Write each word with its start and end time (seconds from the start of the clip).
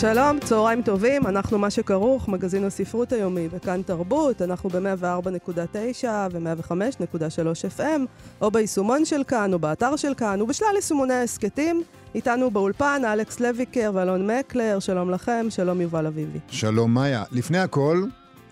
שלום, 0.00 0.40
צהריים 0.40 0.82
טובים, 0.82 1.26
אנחנו 1.26 1.58
מה 1.58 1.70
שכרוך, 1.70 2.28
מגזין 2.28 2.64
הספרות 2.64 3.12
היומי 3.12 3.48
וכאן 3.50 3.82
תרבות, 3.82 4.42
אנחנו 4.42 4.70
ב-104.9 4.70 6.04
ו-105.3 6.32 7.78
FM, 7.78 8.00
או 8.40 8.50
ביישומון 8.50 9.04
של 9.04 9.24
כאן, 9.24 9.52
או 9.52 9.58
באתר 9.58 9.96
של 9.96 10.14
כאן, 10.14 10.42
ובשלל 10.42 10.68
יישומוני 10.74 11.14
ההסכתים. 11.14 11.82
איתנו 12.14 12.50
באולפן 12.50 13.02
אלכס 13.04 13.40
לויקר 13.40 13.90
ואלון 13.94 14.30
מקלר, 14.30 14.78
שלום 14.78 15.10
לכם, 15.10 15.46
שלום 15.50 15.80
יובל 15.80 16.06
אביבי. 16.06 16.38
שלום 16.48 16.94
מאיה. 16.94 17.24
לפני 17.32 17.58
הכל, 17.58 18.04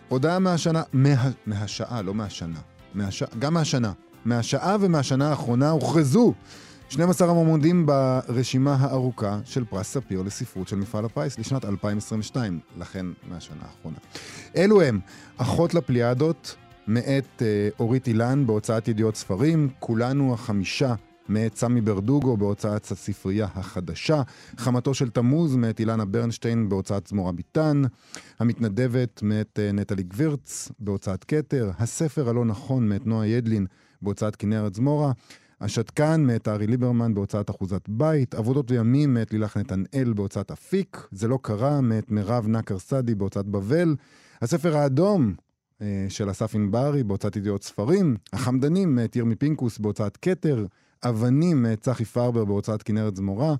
הודעה 0.08 0.38
מהשנה, 0.38 0.82
מה, 0.92 1.30
מהשעה, 1.46 2.02
לא 2.02 2.14
מהשנה, 2.14 2.60
מהש, 2.94 3.22
גם 3.38 3.54
מהשנה. 3.54 3.92
מהשעה 4.24 4.76
ומהשנה 4.80 5.30
האחרונה 5.30 5.70
הוכרזו 5.70 6.34
12 6.94 7.30
המועמדים 7.30 7.86
ברשימה 7.86 8.74
הארוכה 8.74 9.38
של 9.44 9.64
פרס 9.64 9.92
ספיר 9.92 10.22
לספרות 10.22 10.68
של 10.68 10.76
מפעל 10.76 11.04
הפיס 11.04 11.38
לשנת 11.38 11.64
2022, 11.64 12.60
לכן 12.78 13.06
מהשנה 13.28 13.62
האחרונה. 13.62 13.96
אלו 14.56 14.82
הם 14.82 15.00
אחות 15.36 15.74
לפליאדות, 15.74 16.56
מאת 16.86 17.42
אה, 17.42 17.68
אורית 17.80 18.06
אילן 18.06 18.46
בהוצאת 18.46 18.88
ידיעות 18.88 19.16
ספרים, 19.16 19.68
כולנו 19.78 20.34
החמישה 20.34 20.94
מאת 21.28 21.56
סמי 21.56 21.80
ברדוגו 21.80 22.36
בהוצאת 22.36 22.90
הספרייה 22.90 23.48
החדשה, 23.54 24.22
חמתו 24.56 24.94
של 24.94 25.10
תמוז 25.10 25.56
מאת 25.56 25.80
אילנה 25.80 26.04
ברנשטיין 26.04 26.68
בהוצאת 26.68 27.06
זמורה 27.06 27.32
ביטן, 27.32 27.82
המתנדבת 28.38 29.22
מאת 29.22 29.58
אה, 29.62 29.72
נטלי 29.72 30.02
גבירץ 30.02 30.68
בהוצאת 30.78 31.24
כתר, 31.24 31.70
הספר 31.78 32.28
הלא 32.28 32.44
נכון 32.44 32.88
מאת 32.88 33.06
נועה 33.06 33.26
ידלין 33.26 33.66
בהוצאת 34.02 34.36
כנרת 34.36 34.74
זמורה, 34.74 35.12
השתקן 35.64 36.20
מאת 36.26 36.48
ארי 36.48 36.66
ליברמן 36.66 37.14
בהוצאת 37.14 37.50
אחוזת 37.50 37.88
בית, 37.88 38.34
עבודות 38.34 38.70
וימים 38.70 39.14
מאת 39.14 39.32
לילך 39.32 39.56
נתנאל 39.56 40.12
בהוצאת 40.12 40.50
אפיק, 40.50 41.08
זה 41.10 41.28
לא 41.28 41.38
קרה 41.42 41.80
מאת 41.80 42.10
מירב 42.10 42.48
נקר 42.48 42.78
סדי 42.78 43.14
בהוצאת 43.14 43.46
בבל, 43.46 43.96
הספר 44.42 44.76
האדום 44.76 45.34
אה, 45.82 46.06
של 46.08 46.30
אסף 46.30 46.54
ענברי 46.54 47.02
בהוצאת 47.02 47.36
ידיעות 47.36 47.64
ספרים, 47.64 48.16
החמדנים 48.32 48.94
מאת 48.94 49.16
ירמי 49.16 49.34
פינקוס 49.34 49.78
בהוצאת 49.78 50.16
כתר, 50.16 50.66
אבנים 51.04 51.62
מאת 51.62 51.80
צחי 51.80 52.04
פרבר 52.04 52.44
בהוצאת 52.44 52.82
כנרת 52.82 53.16
זמורה, 53.16 53.54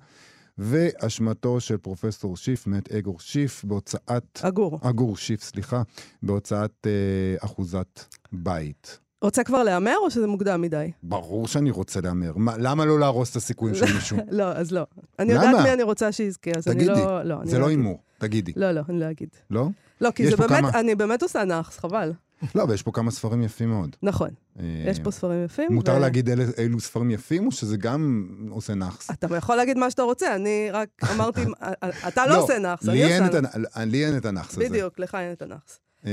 ואשמתו 0.57 1.59
של 1.59 1.77
פרופסור 1.77 2.37
שיף 2.37 2.67
מאת 2.67 2.91
אגור 2.91 3.19
שיף 3.19 3.65
בהוצאת... 3.65 4.39
אגור. 4.41 4.79
אגור 4.83 5.17
שיף, 5.17 5.43
סליחה, 5.43 5.81
בהוצאת 6.23 6.87
אה, 6.87 7.45
אחוזת 7.45 8.15
בית. 8.31 9.04
רוצה 9.25 9.43
כבר 9.43 9.63
להמר 9.63 9.95
או 10.01 10.11
שזה 10.11 10.27
מוקדם 10.27 10.61
מדי? 10.61 10.91
ברור 11.03 11.47
שאני 11.47 11.71
רוצה 11.71 12.01
להמר. 12.01 12.31
למה 12.57 12.85
לא 12.85 12.99
להרוס 12.99 13.31
את 13.31 13.35
הסיכויים 13.35 13.75
של 13.75 13.85
מישהו? 13.95 14.17
לא, 14.31 14.43
אז 14.51 14.71
לא. 14.71 14.85
אני 15.19 15.33
למה? 15.33 15.45
יודעת 15.45 15.63
מי 15.63 15.73
אני 15.73 15.83
רוצה 15.83 16.11
שיזכה, 16.11 16.51
אז 16.57 16.63
תגידי. 16.65 16.91
אני 16.91 16.99
לא... 16.99 17.23
לא 17.23 17.35
זה 17.43 17.57
לא, 17.57 17.61
לא 17.63 17.69
הימור, 17.69 17.99
תגידי. 18.17 18.51
לא, 18.55 18.71
לא, 18.71 18.81
אני 18.89 18.99
לא 18.99 19.11
אגיד. 19.11 19.29
לא? 19.49 19.67
לא, 20.01 20.11
כי 20.11 20.29
זה 20.29 20.35
באמת, 20.37 20.49
כמה... 20.49 20.79
אני 20.79 20.95
באמת 20.95 21.23
עושה 21.23 21.43
נאחס, 21.43 21.79
חבל. 21.79 22.13
לא, 22.55 22.63
אבל 22.63 22.73
יש 22.73 22.83
פה 22.83 22.91
כמה 22.91 23.11
ספרים 23.11 23.43
יפים 23.43 23.69
מאוד. 23.69 23.95
נכון, 24.03 24.29
אה, 24.59 24.63
יש 24.85 24.99
פה 24.99 25.11
ספרים 25.11 25.45
יפים. 25.45 25.73
מותר 25.73 25.95
ו... 25.95 25.99
להגיד 25.99 26.29
אילו, 26.29 26.43
אילו 26.57 26.79
ספרים 26.79 27.11
יפים, 27.11 27.45
או 27.45 27.51
שזה 27.51 27.77
גם 27.77 28.27
עושה 28.49 28.73
נאחס? 28.73 29.11
אתה 29.11 29.37
יכול 29.37 29.55
להגיד 29.55 29.77
מה 29.77 29.91
שאתה 29.91 30.01
רוצה, 30.01 30.35
אני 30.35 30.67
רק 30.71 30.89
אמרתי, 31.15 31.41
אתה 32.07 32.25
לא, 32.25 32.35
לא 32.35 32.43
עושה 32.43 32.59
נאחס, 32.59 32.89
אני 32.89 33.03
עושה. 33.03 33.85
לי 33.85 34.05
אין 34.05 34.17
את 34.17 34.25
הנאחס 34.25 34.57
הזה. 34.57 34.69
בדיוק, 34.69 34.99
לך 34.99 35.15
אין 35.15 35.31
את 35.31 35.41
הנאחס. 35.41 35.79
אה, 36.05 36.11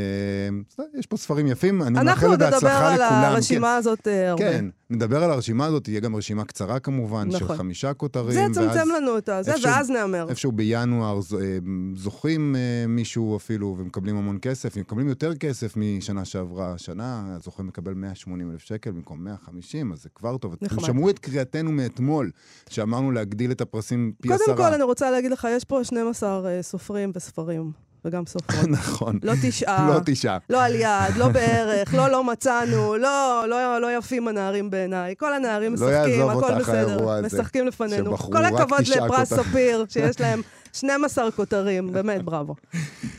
יש 0.99 1.07
פה 1.07 1.17
ספרים 1.17 1.47
יפים, 1.47 1.83
אני 1.83 2.05
מאחל 2.05 2.37
בהצלחה 2.37 2.59
לכולם. 2.59 2.91
אנחנו 2.91 2.95
נדבר 2.95 3.15
על 3.25 3.25
הרשימה 3.25 3.69
כן. 3.69 3.79
הזאת 3.79 4.09
אה, 4.09 4.31
הרבה. 4.31 4.43
כן, 4.43 4.65
נדבר 4.91 5.25
על 5.25 5.31
הרשימה 5.31 5.67
הזאת, 5.67 5.85
תהיה 5.85 6.01
גם 6.01 6.17
רשימה 6.17 6.45
קצרה 6.45 6.79
כמובן, 6.79 7.29
נכון. 7.29 7.39
של 7.39 7.57
חמישה 7.57 7.95
כותרים. 7.95 8.33
זה 8.33 8.41
יצמצם 8.41 8.89
לנו 8.97 9.19
את 9.19 9.29
זה, 9.41 9.53
ואז 9.63 9.91
נאמר. 9.91 10.29
איפשהו 10.29 10.53
בינואר 10.53 11.21
אה, 11.41 11.59
זוכים 11.97 12.57
מישהו 12.89 13.37
אפילו, 13.37 13.77
ומקבלים 13.79 14.17
המון 14.17 14.39
כסף, 14.43 14.77
מקבלים 14.77 15.09
יותר 15.09 15.35
כסף 15.35 15.77
משנה 15.77 16.25
שעברה. 16.25 16.73
השנה 16.73 17.37
הזוכה 17.37 17.63
מקבל 17.63 17.95
180 17.95 18.51
אלף 18.51 18.63
שקל 18.63 18.91
במקום 18.91 19.25
150, 19.25 19.93
אז 19.93 20.03
זה 20.03 20.09
כבר 20.15 20.37
טוב. 20.37 20.53
אתם 20.53 20.81
שמעו 20.81 21.11
את 21.11 21.19
קריאתנו 21.19 21.73
מאתמול, 21.73 22.31
שאמרנו 22.69 23.11
להגדיל 23.11 23.53
את 23.53 23.61
הפרסים 23.61 24.13
פי 24.21 24.33
עשרה. 24.33 24.47
קודם 24.47 24.59
כל, 24.59 24.75
אני 24.75 24.83
רוצה 24.83 25.11
להגיד 25.11 25.31
לך, 25.31 25.49
יש 25.51 25.65
פה 25.65 25.85
12 25.85 26.63
סופרים 26.63 27.13
וספרים. 27.15 27.92
וגם 28.05 28.27
סופרות. 28.27 28.69
נכון. 28.79 29.19
לא 29.23 29.33
תשעה. 29.43 29.89
לא 29.89 30.01
תשעה. 30.05 30.39
לא 30.51 30.63
על 30.63 30.75
יד, 30.75 31.17
לא 31.17 31.29
בערך, 31.29 31.95
לא 31.95 32.09
לא 32.11 32.25
מצאנו, 32.25 32.97
לא, 32.97 33.45
לא, 33.49 33.81
לא 33.81 33.99
יפים 33.99 34.29
הנערים 34.29 34.71
בעיניי. 34.71 35.15
כל 35.19 35.35
הנערים 35.35 35.75
לא 35.75 35.87
משחקים, 35.87 36.29
הכל 36.29 36.55
בסדר. 36.59 37.21
משחקים 37.23 37.67
לפנינו. 37.67 38.17
כל 38.19 38.45
הכבוד 38.45 38.81
לפרס 38.81 39.35
ספיר, 39.35 39.85
שיש 39.89 40.21
להם 40.21 40.43
12 40.73 41.31
כותרים, 41.31 41.93
באמת, 41.93 42.23
בראבו. 42.23 42.55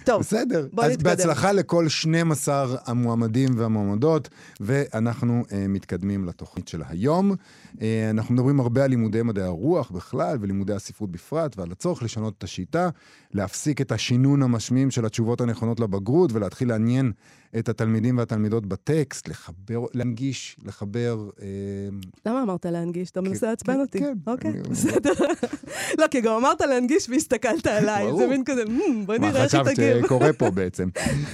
טוב, 0.03 0.19
בסדר. 0.19 0.67
בוא 0.73 0.83
נתקדם. 0.83 1.07
אז 1.11 1.17
בהצלחה 1.17 1.51
לכל 1.51 1.89
12 1.89 2.75
המועמדים 2.85 3.49
והמועמדות, 3.57 4.29
ואנחנו 4.59 5.43
uh, 5.47 5.53
מתקדמים 5.69 6.25
לתוכנית 6.25 6.67
של 6.67 6.81
היום. 6.89 7.31
Uh, 7.31 7.79
אנחנו 8.09 8.33
מדברים 8.33 8.59
הרבה 8.59 8.83
על 8.83 8.89
לימודי 8.89 9.21
מדעי 9.21 9.43
הרוח 9.43 9.91
בכלל, 9.91 10.37
ולימודי 10.41 10.73
הספרות 10.73 11.11
בפרט, 11.11 11.57
ועל 11.57 11.71
הצורך 11.71 12.03
לשנות 12.03 12.33
את 12.37 12.43
השיטה, 12.43 12.89
להפסיק 13.33 13.81
את 13.81 13.91
השינון 13.91 14.43
המשמים 14.43 14.91
של 14.91 15.05
התשובות 15.05 15.41
הנכונות 15.41 15.79
לבגרות, 15.79 16.31
ולהתחיל 16.33 16.69
לעניין 16.69 17.11
את 17.59 17.69
התלמידים 17.69 18.17
והתלמידות 18.17 18.65
בטקסט, 18.65 19.27
לחבר, 19.27 19.85
להנגיש, 19.93 20.57
לחבר... 20.65 21.29
אה... 21.41 21.47
למה 22.25 22.43
אמרת 22.43 22.65
להנגיש? 22.65 23.11
אתה 23.11 23.21
מנסה 23.21 23.47
לעצבן 23.47 23.79
אותי. 23.79 23.99
כן. 23.99 24.13
אוקיי, 24.27 24.51
בסדר. 24.69 25.11
לא, 25.99 26.07
כי 26.07 26.21
גם 26.21 26.33
אמרת 26.33 26.61
להנגיש 26.61 27.09
והסתכלת 27.09 27.67
עליי. 27.67 28.07
זה 28.17 28.27
מין 28.27 28.43
כזה, 28.45 28.63
בוא 29.05 29.17
נראה 29.17 29.43
איך 29.43 29.55
תגיב. 29.55 29.63
מה 29.63 29.71
חשבת 29.71 30.03
שקורה 30.03 30.33
פה 30.33 30.51
בעצם? 30.57 30.89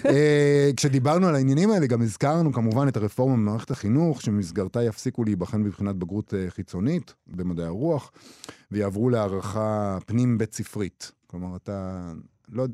אה, 0.05 0.69
כשדיברנו 0.77 1.27
על 1.27 1.35
העניינים 1.35 1.71
האלה, 1.71 1.87
גם 1.87 2.01
הזכרנו 2.01 2.53
כמובן 2.53 2.87
את 2.87 2.97
הרפורמה 2.97 3.33
במערכת 3.33 3.71
החינוך, 3.71 4.21
שבמסגרתה 4.21 4.83
יפסיקו 4.83 5.23
להיבחן 5.23 5.63
בבחינת 5.63 5.95
בגרות 5.95 6.33
אה, 6.33 6.45
חיצונית 6.49 7.13
במדעי 7.27 7.65
הרוח, 7.65 8.11
ויעברו 8.71 9.09
להערכה 9.09 9.97
פנים-בית 10.05 10.53
ספרית. 10.53 11.18
כלומר, 11.29 11.55
אתה 11.55 12.11
לא, 12.51 12.65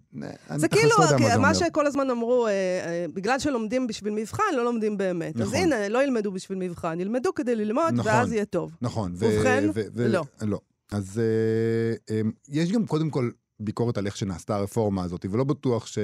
זה 0.55 0.67
כאילו, 0.67 0.89
לא 0.99 1.19
מה, 1.19 1.38
מה 1.38 1.55
שכל 1.55 1.88
הזמן 1.88 2.09
אמרו, 2.09 2.47
אה, 2.47 2.51
אה, 2.51 3.05
בגלל 3.13 3.39
שלומדים 3.39 3.88
בשביל 3.88 4.13
מבחן, 4.13 4.43
לא 4.55 4.66
לומדים 4.66 4.97
באמת. 4.97 5.35
נכון. 5.35 5.47
אז 5.47 5.53
הנה, 5.53 5.89
לא 5.89 6.03
ילמדו 6.03 6.31
בשביל 6.31 6.57
מבחן, 6.57 6.99
ילמדו 6.99 7.33
כדי 7.33 7.55
ללמוד, 7.55 7.93
נכון, 7.93 8.11
ואז 8.11 8.31
יהיה 8.31 8.45
טוב. 8.45 8.75
נכון. 8.81 9.11
ובכן, 9.16 9.63
לא. 9.95 10.23
לא. 10.41 10.59
אז 10.91 11.19
אה, 11.19 12.16
אה, 12.16 12.21
יש 12.49 12.71
גם 12.71 12.85
קודם 12.85 13.09
כל 13.09 13.29
ביקורת 13.59 13.97
על 13.97 14.05
איך 14.05 14.17
שנעשתה 14.17 14.55
הרפורמה 14.55 15.03
הזאת, 15.03 15.25
ולא 15.29 15.43
בטוח 15.43 15.87
ש... 15.87 15.97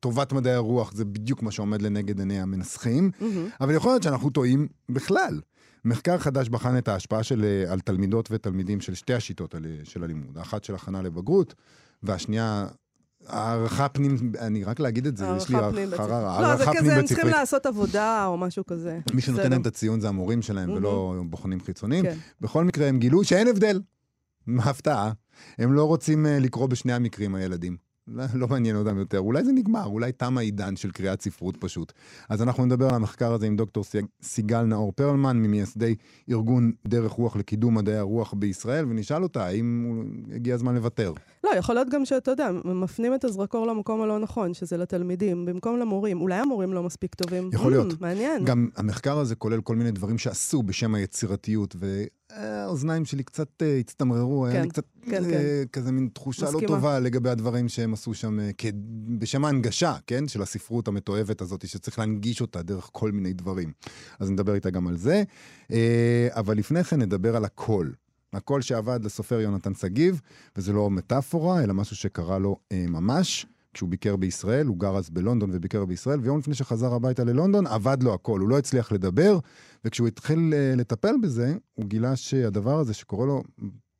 טובת 0.00 0.32
מדעי 0.32 0.52
הרוח 0.52 0.92
זה 0.92 1.04
בדיוק 1.04 1.42
מה 1.42 1.50
שעומד 1.50 1.82
לנגד 1.82 2.18
עיני 2.18 2.40
המנסחים, 2.40 3.10
mm-hmm. 3.20 3.24
אבל 3.60 3.74
יכול 3.74 3.90
להיות 3.90 4.02
שאנחנו 4.02 4.30
טועים 4.30 4.68
בכלל. 4.88 5.40
מחקר 5.88 6.18
חדש 6.18 6.48
בחן 6.48 6.78
את 6.78 6.88
ההשפעה 6.88 7.22
של, 7.22 7.44
אה, 7.44 7.72
על 7.72 7.80
תלמידות 7.80 8.28
ותלמידים 8.32 8.80
של 8.80 8.94
שתי 8.94 9.14
השיטות 9.14 9.54
של 9.84 10.04
הלימוד, 10.04 10.38
האחת 10.38 10.64
של 10.64 10.74
הכנה 10.74 11.02
לבגרות, 11.02 11.54
והשנייה, 12.02 12.66
הערכה 13.26 13.88
פנים, 13.88 14.32
אני 14.38 14.64
רק 14.64 14.80
להגיד 14.80 15.06
את 15.06 15.16
זה, 15.16 15.26
יש 15.36 15.48
לי 15.48 15.56
חררה. 15.96 16.42
לא, 16.42 16.56
זה 16.56 16.64
כזה, 16.78 16.96
הם 16.96 17.06
צריכים 17.06 17.26
לעשות 17.26 17.66
עבודה 17.66 18.26
או 18.26 18.38
משהו 18.38 18.66
כזה. 18.66 18.98
מי 19.14 19.20
שנותן 19.20 19.50
להם 19.50 19.60
את 19.60 19.66
הציון 19.66 20.00
זה 20.00 20.08
המורים 20.08 20.42
שלהם, 20.42 20.70
ולא 20.70 21.22
בוחנים 21.26 21.60
חיצוניים. 21.60 22.04
כן. 22.04 22.16
בכל 22.40 22.64
מקרה, 22.64 22.86
הם 22.86 22.98
גילו 22.98 23.24
שאין 23.24 23.48
הבדל. 23.48 23.80
הפתעה. 24.58 25.12
הם 25.58 25.72
לא 25.72 25.84
רוצים 25.84 26.26
אה, 26.26 26.38
לקרוא 26.38 26.66
בשני 26.66 26.92
המקרים, 26.92 27.34
הילדים. 27.34 27.76
לא, 28.12 28.24
לא 28.34 28.48
מעניין 28.48 28.76
אותם 28.76 28.98
יותר. 28.98 29.18
אולי 29.18 29.44
זה 29.44 29.52
נגמר, 29.52 29.84
אולי 29.84 30.12
תם 30.12 30.38
העידן 30.38 30.76
של 30.76 30.90
קריאת 30.90 31.22
ספרות 31.22 31.56
פשוט. 31.56 31.92
אז 32.28 32.42
אנחנו 32.42 32.66
נדבר 32.66 32.88
על 32.88 32.94
המחקר 32.94 33.32
הזה 33.32 33.46
עם 33.46 33.56
דוקטור 33.56 33.84
סיגל 34.22 34.62
נאור 34.62 34.92
פרלמן, 34.92 35.36
ממייסדי 35.36 35.94
ארגון 36.30 36.72
דרך 36.86 37.12
רוח 37.12 37.36
לקידום 37.36 37.74
מדעי 37.74 37.96
הרוח 37.96 38.34
בישראל, 38.34 38.84
ונשאל 38.88 39.22
אותה 39.22 39.46
האם 39.46 40.02
הגיע 40.34 40.54
הזמן 40.54 40.74
לוותר. 40.74 41.12
לא, 41.44 41.50
יכול 41.58 41.74
להיות 41.74 41.88
גם 41.88 42.04
שאתה 42.04 42.30
יודע, 42.30 42.50
מפנים 42.64 43.14
את 43.14 43.24
הזרקור 43.24 43.66
למקום 43.66 44.02
הלא 44.02 44.18
נכון, 44.18 44.54
שזה 44.54 44.76
לתלמידים, 44.76 45.44
במקום 45.44 45.78
למורים. 45.78 46.20
אולי 46.20 46.34
המורים 46.34 46.72
לא 46.72 46.82
מספיק 46.82 47.14
טובים. 47.14 47.50
יכול 47.52 47.70
להיות. 47.70 48.00
מעניין. 48.00 48.44
גם 48.44 48.68
המחקר 48.76 49.18
הזה 49.18 49.34
כולל 49.34 49.60
כל 49.60 49.76
מיני 49.76 49.90
דברים 49.90 50.18
שעשו 50.18 50.62
בשם 50.62 50.94
היצירתיות, 50.94 51.76
האוזניים 52.32 53.04
שלי 53.04 53.22
קצת 53.22 53.62
אה, 53.62 53.78
הצטמררו, 53.78 54.46
היה 54.46 54.54
כן, 54.54 54.62
לי 54.62 54.68
קצת 54.68 54.84
כן, 55.02 55.24
אה, 55.24 55.30
כן. 55.30 55.64
כזה 55.72 55.92
מין 55.92 56.08
תחושה 56.12 56.46
לא 56.46 56.52
מסכימה. 56.52 56.68
טובה 56.68 56.98
לגבי 56.98 57.30
הדברים 57.30 57.68
שהם 57.68 57.92
עשו 57.92 58.14
שם, 58.14 58.40
אה, 58.40 58.50
כ- 58.58 58.66
בשם 59.18 59.44
ההנגשה, 59.44 59.96
כן? 60.06 60.28
של 60.28 60.42
הספרות 60.42 60.88
המתועבת 60.88 61.40
הזאת, 61.40 61.68
שצריך 61.68 61.98
להנגיש 61.98 62.40
אותה 62.40 62.62
דרך 62.62 62.88
כל 62.92 63.12
מיני 63.12 63.32
דברים. 63.32 63.72
אז 64.18 64.30
נדבר 64.30 64.54
איתה 64.54 64.70
גם 64.70 64.86
על 64.86 64.96
זה. 64.96 65.22
אה, 65.72 66.28
אבל 66.30 66.56
לפני 66.56 66.84
כן 66.84 67.02
נדבר 67.02 67.36
על 67.36 67.44
הקול. 67.44 67.94
הקול 68.32 68.62
שעבד 68.62 69.04
לסופר 69.04 69.40
יונתן 69.40 69.74
שגיב, 69.74 70.20
וזה 70.56 70.72
לא 70.72 70.90
מטאפורה, 70.90 71.62
אלא 71.64 71.74
משהו 71.74 71.96
שקרה 71.96 72.38
לו 72.38 72.56
אה, 72.72 72.84
ממש. 72.88 73.46
כשהוא 73.78 73.88
ביקר 73.88 74.16
בישראל, 74.16 74.66
הוא 74.66 74.76
גר 74.76 74.96
אז 74.96 75.10
בלונדון 75.10 75.50
וביקר 75.52 75.84
בישראל, 75.84 76.20
ויום 76.20 76.38
לפני 76.38 76.54
שחזר 76.54 76.94
הביתה 76.94 77.24
ללונדון, 77.24 77.66
עבד 77.66 78.02
לו 78.02 78.14
הכל, 78.14 78.40
הוא 78.40 78.48
לא 78.48 78.58
הצליח 78.58 78.92
לדבר, 78.92 79.38
וכשהוא 79.84 80.08
התחיל 80.08 80.54
אה, 80.56 80.74
לטפל 80.76 81.14
בזה, 81.22 81.54
הוא 81.74 81.84
גילה 81.84 82.16
שהדבר 82.16 82.78
הזה 82.78 82.94
שקורה 82.94 83.26
לו 83.26 83.42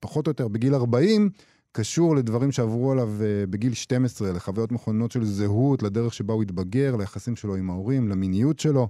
פחות 0.01 0.27
או 0.27 0.31
יותר 0.31 0.49
בגיל 0.49 0.75
40, 0.75 1.31
קשור 1.73 2.17
לדברים 2.17 2.53
שעברו 2.53 2.93
עליו 2.93 3.09
אה, 3.23 3.47
בגיל 3.51 3.75
12, 3.75 4.33
לחוויות 4.33 4.73
מכוננות 4.73 5.13
של 5.13 5.25
זהות, 5.25 5.83
לדרך 5.83 6.15
שבה 6.15 6.35
הוא 6.35 6.43
התבגר, 6.43 6.97
ליחסים 6.97 7.37
שלו 7.37 7.57
עם 7.57 7.71
ההורים, 7.71 8.09
למיניות 8.09 8.59
שלו. 8.59 8.89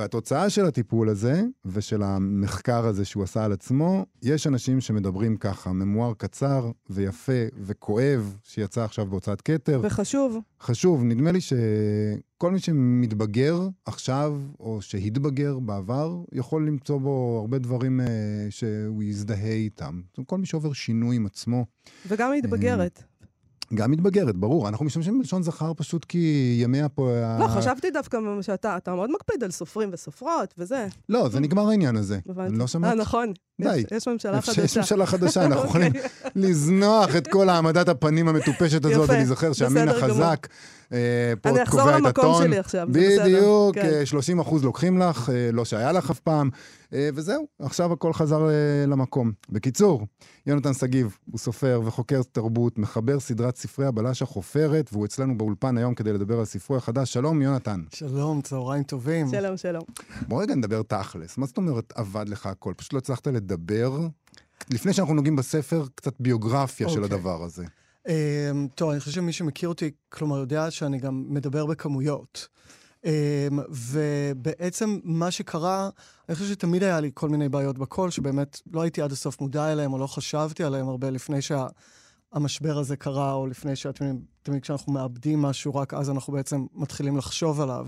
והתוצאה 0.00 0.50
של 0.50 0.64
הטיפול 0.64 1.08
הזה, 1.08 1.42
ושל 1.64 2.02
המחקר 2.02 2.86
הזה 2.86 3.04
שהוא 3.04 3.22
עשה 3.22 3.44
על 3.44 3.52
עצמו, 3.52 4.06
יש 4.22 4.46
אנשים 4.46 4.80
שמדברים 4.80 5.36
ככה, 5.36 5.72
ממואר 5.72 6.14
קצר 6.14 6.70
ויפה 6.90 7.32
וכואב, 7.60 8.36
שיצא 8.44 8.84
עכשיו 8.84 9.06
בהוצאת 9.06 9.40
כתר. 9.40 9.80
וחשוב, 9.84 10.38
חשוב, 10.60 11.04
נדמה 11.04 11.32
לי 11.32 11.40
שכל 11.40 12.50
מי 12.50 12.58
שמתבגר 12.58 13.68
עכשיו, 13.84 14.40
או 14.60 14.82
שהתבגר 14.82 15.58
בעבר, 15.58 16.22
יכול 16.32 16.66
למצוא 16.66 16.98
בו 16.98 17.38
הרבה 17.40 17.58
דברים 17.58 18.00
אה, 18.00 18.06
שהוא 18.50 19.02
יזדהה 19.02 19.52
איתם. 19.52 20.00
כל 20.26 20.38
מי 20.38 20.46
שעובר 20.46 20.72
שינוי 20.72 21.16
עם 21.16 21.26
עצמו, 21.26 21.64
וגם 22.08 22.32
מתבגרת. 22.32 23.02
גם 23.74 23.90
מתבגרת, 23.90 24.36
ברור. 24.36 24.68
אנחנו 24.68 24.84
משתמשים 24.84 25.18
בלשון 25.18 25.42
זכר 25.42 25.72
פשוט 25.76 26.04
כי 26.04 26.56
ימי 26.62 26.82
הפו... 26.82 27.10
לא, 27.40 27.46
חשבתי 27.48 27.90
דווקא 27.90 28.18
שאתה 28.42 28.76
אתה 28.76 28.94
מאוד 28.94 29.10
מקפיד 29.12 29.44
על 29.44 29.50
סופרים 29.50 29.90
וסופרות 29.92 30.54
וזה. 30.58 30.86
לא, 31.08 31.28
זה 31.28 31.40
נגמר 31.40 31.68
העניין 31.68 31.96
הזה. 31.96 32.18
הבנתי. 32.28 32.56
לא 32.56 32.62
אה, 32.62 32.68
שמעת? 32.68 32.96
נכון. 32.96 33.32
די. 33.60 33.76
יש- 33.78 33.84
יש 33.92 34.08
ממשלה 34.08 34.40
חדשה. 34.40 34.52
שיש 34.54 34.76
ממשלה 34.76 35.06
חדשה, 35.06 35.44
אנחנו 35.46 35.64
יכולים 35.64 35.86
אוקיי. 35.86 36.10
לזנוח 36.36 37.16
את 37.16 37.26
כל 37.26 37.48
העמדת 37.48 37.88
הפנים 37.88 38.28
המטופשת 38.28 38.84
הזאת, 38.84 39.04
יפה, 39.04 39.12
ולהיזכר 39.12 39.52
שהמין. 39.52 39.88
החזק 39.88 40.48
אה, 40.50 40.56
פה 41.40 41.48
אני 41.50 41.62
אחזור 41.62 41.80
קובע 41.80 41.96
את 41.96 42.02
למקום 42.02 42.24
הטון. 42.24 42.46
שלי 42.46 42.58
עכשיו, 42.58 42.88
זה 42.92 43.00
בסדר. 43.00 43.24
בדיוק, 43.24 43.74
כן. 43.74 43.94
אה, 44.00 44.06
30 44.06 44.40
אחוז 44.40 44.64
לוקחים 44.64 44.98
לך, 44.98 45.30
אה, 45.30 45.50
לא 45.52 45.64
שהיה 45.64 45.92
לך 45.92 46.10
אף 46.10 46.20
פעם, 46.20 46.50
אה, 46.92 47.08
וזהו, 47.14 47.46
עכשיו 47.58 47.92
הכל 47.92 48.12
חזר 48.12 48.48
אה, 48.48 48.86
למקום. 48.86 49.32
בקיצור, 49.48 50.06
יונתן 50.46 50.74
שגיב 50.74 51.16
הוא 51.30 51.38
סופר 51.38 51.80
וחוקר 51.84 52.20
תרבות, 52.32 52.78
מחבר 52.78 53.20
סדרת 53.20 53.56
ספרי 53.56 53.86
הבלש 53.86 54.22
החופרת, 54.22 54.90
והוא 54.92 55.04
אצלנו 55.06 55.38
באולפן 55.38 55.78
היום 55.78 55.94
כדי 55.94 56.12
לדבר 56.12 56.38
על 56.38 56.44
ספרו 56.44 56.76
החדש. 56.76 57.12
שלום, 57.12 57.42
יונתן. 57.42 57.80
שלום, 57.94 58.40
צהריים 58.40 58.82
טובים. 58.82 59.28
שלום, 59.30 59.56
שלום. 59.56 59.82
בוא 60.28 60.42
רגע 60.42 60.54
נדבר 60.54 60.82
תכלס. 60.82 61.38
מה 61.38 61.46
זאת 61.46 61.56
אומרת 61.56 61.92
עבד 61.94 62.28
לך 62.28 62.46
הכל? 62.46 62.72
פשוט 62.76 62.92
לא 62.92 62.98
הצלחת 62.98 63.26
לדבר? 63.26 63.98
לפני 64.70 64.92
שאנחנו 64.92 65.14
נוגעים 65.14 65.36
בספר, 65.36 65.84
קצת 65.94 66.12
ביוגרפיה 66.20 66.88
של 66.88 67.02
אוקיי. 67.02 67.16
הדבר 67.16 67.42
הזה. 67.44 67.64
Um, 68.06 68.10
טוב, 68.74 68.90
אני 68.90 69.00
חושב 69.00 69.12
שמי 69.12 69.32
שמכיר 69.32 69.68
אותי, 69.68 69.90
כלומר, 70.08 70.38
יודע 70.38 70.70
שאני 70.70 70.98
גם 70.98 71.24
מדבר 71.28 71.66
בכמויות. 71.66 72.48
Um, 73.04 73.08
ובעצם 73.68 74.98
מה 75.04 75.30
שקרה, 75.30 75.90
אני 76.28 76.36
חושב 76.36 76.48
שתמיד 76.48 76.82
היה 76.82 77.00
לי 77.00 77.10
כל 77.14 77.28
מיני 77.28 77.48
בעיות 77.48 77.78
בקול, 77.78 78.10
שבאמת 78.10 78.60
לא 78.72 78.82
הייתי 78.82 79.02
עד 79.02 79.12
הסוף 79.12 79.40
מודע 79.40 79.72
אליהם, 79.72 79.92
או 79.92 79.98
לא 79.98 80.06
חשבתי 80.06 80.64
עליהם 80.64 80.88
הרבה 80.88 81.10
לפני 81.10 81.38
שהמשבר 81.42 82.78
הזה 82.78 82.96
קרה, 82.96 83.32
או 83.32 83.46
לפני 83.46 83.76
שאתם 83.76 84.04
יודעים, 84.04 84.24
תמיד 84.42 84.62
כשאנחנו 84.62 84.92
מאבדים 84.92 85.42
משהו, 85.42 85.74
רק 85.74 85.94
אז 85.94 86.10
אנחנו 86.10 86.32
בעצם 86.32 86.66
מתחילים 86.74 87.16
לחשוב 87.16 87.60
עליו. 87.60 87.86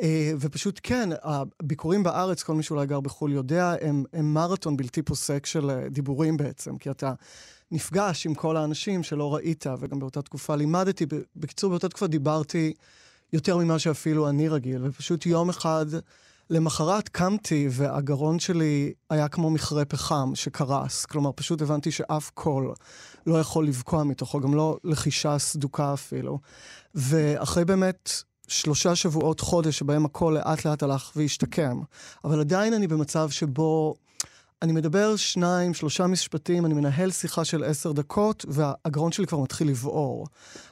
Uh, 0.00 0.04
ופשוט 0.40 0.80
כן, 0.82 1.08
הביקורים 1.22 2.02
בארץ, 2.02 2.42
כל 2.42 2.54
מי 2.54 2.62
שאולי 2.62 2.86
גר 2.86 3.00
בחו"ל 3.00 3.32
יודע, 3.32 3.74
הם, 3.80 4.04
הם 4.12 4.34
מרתון 4.34 4.76
בלתי 4.76 5.02
פוסק 5.02 5.46
של 5.46 5.70
uh, 5.70 5.88
דיבורים 5.88 6.36
בעצם, 6.36 6.78
כי 6.78 6.90
אתה 6.90 7.12
נפגש 7.72 8.26
עם 8.26 8.34
כל 8.34 8.56
האנשים 8.56 9.02
שלא 9.02 9.34
ראית, 9.34 9.64
וגם 9.80 9.98
באותה 9.98 10.22
תקופה 10.22 10.56
לימדתי. 10.56 11.06
בקיצור, 11.36 11.70
באותה 11.70 11.88
תקופה 11.88 12.06
דיברתי 12.06 12.72
יותר 13.32 13.56
ממה 13.56 13.78
שאפילו 13.78 14.28
אני 14.28 14.48
רגיל, 14.48 14.80
ופשוט 14.84 15.26
יום 15.26 15.48
אחד 15.48 15.86
למחרת 16.50 17.08
קמתי 17.08 17.68
והגרון 17.70 18.38
שלי 18.38 18.92
היה 19.10 19.28
כמו 19.28 19.50
מכרה 19.50 19.84
פחם 19.84 20.32
שקרס. 20.34 21.04
כלומר, 21.04 21.30
פשוט 21.34 21.62
הבנתי 21.62 21.90
שאף 21.90 22.30
קול 22.34 22.74
לא 23.26 23.40
יכול 23.40 23.66
לבקוע 23.66 24.04
מתוכו, 24.04 24.40
גם 24.40 24.54
לא 24.54 24.78
לחישה 24.84 25.38
סדוקה 25.38 25.92
אפילו. 25.94 26.38
ואחרי 26.94 27.64
באמת 27.64 28.10
שלושה 28.48 28.94
שבועות, 28.96 29.40
חודש, 29.40 29.78
שבהם 29.78 30.04
הקול 30.04 30.34
לאט 30.34 30.64
לאט 30.64 30.82
הלך 30.82 31.12
והשתקם, 31.16 31.80
אבל 32.24 32.40
עדיין 32.40 32.74
אני 32.74 32.86
במצב 32.86 33.30
שבו 33.30 33.94
אני 34.62 34.72
מדבר 34.72 35.16
שניים, 35.16 35.74
שלושה 35.74 36.06
משפטים, 36.06 36.66
אני 36.66 36.74
מנהל 36.74 37.10
שיחה 37.10 37.44
של 37.44 37.64
עשר 37.64 37.92
דקות, 37.92 38.44
והגרון 38.48 39.12
שלי 39.12 39.26
כבר 39.26 39.38
מתחיל 39.38 39.68
לבעור. 39.68 40.26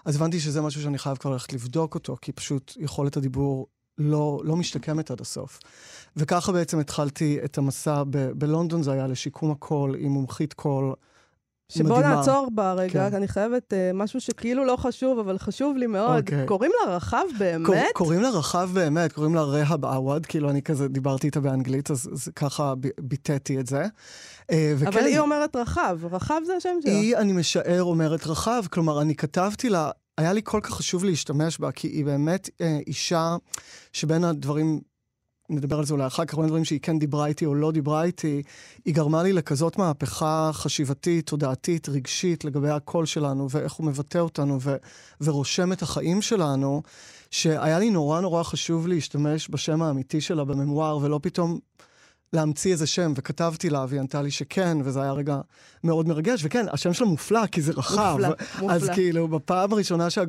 אז 0.05 0.17
הבנתי 0.17 0.41
שזה 0.41 0.61
משהו 0.61 0.83
שאני 0.83 0.99
חייב 0.99 1.17
כבר 1.17 1.31
ללכת 1.31 1.53
לבדוק 1.53 1.95
אותו, 1.95 2.17
כי 2.21 2.33
פשוט 2.33 2.73
יכולת 2.77 3.17
הדיבור 3.17 3.67
לא, 3.99 4.41
לא 4.45 4.57
משתקמת 4.57 5.11
עד 5.11 5.21
הסוף. 5.21 5.61
וככה 6.17 6.53
בעצם 6.53 6.79
התחלתי 6.79 7.39
את 7.45 7.59
המסע 7.59 8.03
ב- 8.11 8.31
בלונדון, 8.31 8.83
זה 8.83 8.93
היה 8.93 9.07
לשיקום 9.07 9.51
הקול 9.51 9.97
עם 9.99 10.13
מומחית 10.13 10.53
קול. 10.53 10.95
שבוא 11.73 11.99
מדהימה. 11.99 12.17
נעצור 12.17 12.49
בה 12.55 12.73
רגע, 12.73 13.11
כן. 13.11 13.17
אני 13.17 13.29
חייבת 13.29 13.73
אה, 13.73 13.91
משהו 13.95 14.21
שכאילו 14.21 14.65
לא 14.65 14.77
חשוב, 14.77 15.19
אבל 15.19 15.39
חשוב 15.39 15.77
לי 15.77 15.87
מאוד. 15.87 16.19
אוקיי. 16.21 16.47
קוראים 16.47 16.71
לה 16.81 16.97
רחב 16.97 17.25
באמת? 17.39 17.67
קור, 17.67 17.77
קוראים 17.95 18.21
לה 18.21 18.31
רחב 18.31 18.71
באמת, 18.73 19.13
קוראים 19.13 19.35
לה 19.35 19.43
רהב 19.43 19.85
עווד, 19.85 20.27
כאילו 20.27 20.51
אני 20.51 20.63
כזה 20.63 20.89
דיברתי 20.89 21.27
איתה 21.27 21.41
באנגלית, 21.41 21.91
אז, 21.91 22.11
אז 22.13 22.29
ככה 22.37 22.75
ב- 22.81 22.89
ביטאתי 23.01 23.61
את 23.61 23.67
זה. 23.67 23.85
אה, 24.51 24.75
וכן, 24.79 24.87
אבל 24.87 25.05
היא 25.07 25.19
אומרת 25.19 25.57
רחב, 25.57 25.99
רחב 26.11 26.41
זה 26.47 26.53
השם 26.57 26.77
שלה. 26.83 26.93
היא, 26.93 27.17
אני 27.17 27.33
משער, 27.33 27.83
אומרת 27.83 28.27
רחב. 28.27 28.65
כלומר, 28.71 29.03
אני 29.03 29.15
כתבתי 29.15 29.69
לה, 29.71 29.91
היה 30.19 30.33
לי 30.33 30.41
כל 30.45 30.61
כך 30.63 30.71
חשוב 30.75 31.05
להשתמש 31.05 31.59
בה, 31.59 31.73
כי 31.73 31.89
היא 31.89 32.05
באמת 32.05 32.51
אה, 32.61 32.79
אישה 32.87 33.37
שבין 33.93 34.25
הדברים, 34.25 34.81
נדבר 35.51 35.79
על 35.79 35.85
זה 35.85 35.95
אולי 35.95 36.07
אחר 36.07 36.25
כך, 36.25 36.35
בין 36.35 36.45
הדברים 36.45 36.65
שהיא 36.65 36.81
כן 36.83 36.99
דיברה 36.99 37.27
איתי 37.27 37.47
או 37.47 37.55
לא 37.55 37.73
דיברה 37.73 38.05
איתי, 38.05 38.43
היא 38.85 38.95
גרמה 38.95 39.23
לי 39.23 39.33
לכזאת 39.33 39.79
מהפכה 39.79 40.51
חשיבתית, 40.53 41.27
תודעתית, 41.27 41.89
רגשית, 41.89 42.45
לגבי 42.45 42.71
הקול 42.71 43.07
שלנו, 43.07 43.51
ואיך 43.51 43.73
הוא 43.73 43.87
מבטא 43.87 44.19
אותנו, 44.19 44.59
ו- 44.61 44.77
ורושם 45.21 45.73
את 45.73 45.83
החיים 45.83 46.23
שלנו, 46.23 46.83
שהיה 47.31 47.79
לי 47.79 47.91
נורא 47.91 48.21
נורא 48.21 48.43
חשוב 48.43 48.89
להשתמש 48.89 49.49
בשם 49.51 49.83
האמיתי 49.83 50.21
שלה 50.21 50.45
בממואר, 50.45 50.99
ולא 50.99 51.21
פתאום 51.23 51.59
להמציא 52.33 52.73
איזה 52.73 52.87
שם, 52.87 53.13
וכתבתי 53.17 53.71
לה, 53.71 53.87
והיא 53.89 54.01
ענתה 54.01 54.23
לי 54.23 54.31
שכן, 54.31 54.79
וזה 54.85 55.03
היה 55.03 55.13
רגע 55.13 55.41
מאוד 55.85 56.09
מרגש, 56.09 56.41
וכן, 56.45 56.67
השם 56.73 56.93
שלה 56.93 57.07
מופלא, 57.07 57.47
כי 57.47 57.63
זה 57.63 57.73
רחב. 57.73 58.17
מופלא, 58.19 58.29
מופלא. 58.61 58.73
אז 58.73 58.91
כאילו, 58.95 59.29
בפעם 59.29 59.73
הראשונה 59.73 60.11
שה... 60.11 60.23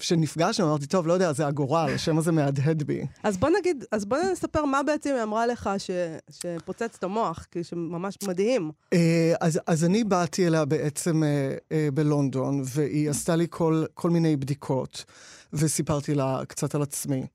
שנפגשנו, 0.00 0.66
אמרתי, 0.66 0.86
טוב, 0.86 1.06
לא 1.06 1.12
יודע, 1.12 1.32
זה 1.32 1.46
הגורל, 1.46 1.90
השם 1.94 2.18
הזה 2.18 2.32
מהדהד 2.32 2.82
בי. 2.82 3.06
אז 3.22 3.36
בוא 3.36 3.48
נגיד, 3.58 3.84
אז 3.92 4.04
בוא 4.04 4.18
נספר 4.32 4.64
מה 4.64 4.82
בעצם 4.82 5.14
היא 5.14 5.22
אמרה 5.22 5.46
לך 5.46 5.70
ש, 5.78 5.90
שפוצץ 6.30 6.96
את 6.98 7.04
המוח, 7.04 7.46
כי 7.50 7.64
שממש 7.64 8.18
מדהים. 8.26 8.70
אה, 8.92 9.34
אז, 9.40 9.60
אז 9.66 9.84
אני 9.84 10.04
באתי 10.04 10.46
אליה 10.46 10.64
בעצם 10.64 11.22
אה, 11.22 11.54
אה, 11.72 11.88
בלונדון, 11.94 12.62
והיא 12.64 13.10
עשתה 13.10 13.36
לי 13.36 13.46
כל, 13.50 13.84
כל 13.94 14.10
מיני 14.10 14.36
בדיקות, 14.36 15.04
וסיפרתי 15.52 16.14
לה 16.14 16.40
קצת 16.48 16.74
על 16.74 16.82
עצמי. 16.82 17.26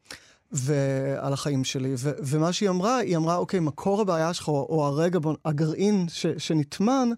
ועל 0.56 1.34
החיים 1.34 1.64
שלי, 1.64 1.94
ו- 1.98 2.12
ומה 2.24 2.54
שהיא 2.54 2.70
אמרה, 2.70 2.98
היא 2.98 3.18
אמרה, 3.18 3.36
אוקיי, 3.36 3.60
מקור 3.60 4.02
הבעיה 4.02 4.34
שלך, 4.34 4.48
או, 4.48 4.68
או 4.70 4.86
הרגע, 4.86 5.20
בו, 5.20 5.34
הגרעין 5.46 6.06
ש- 6.10 6.26
שנטמן, 6.38 7.10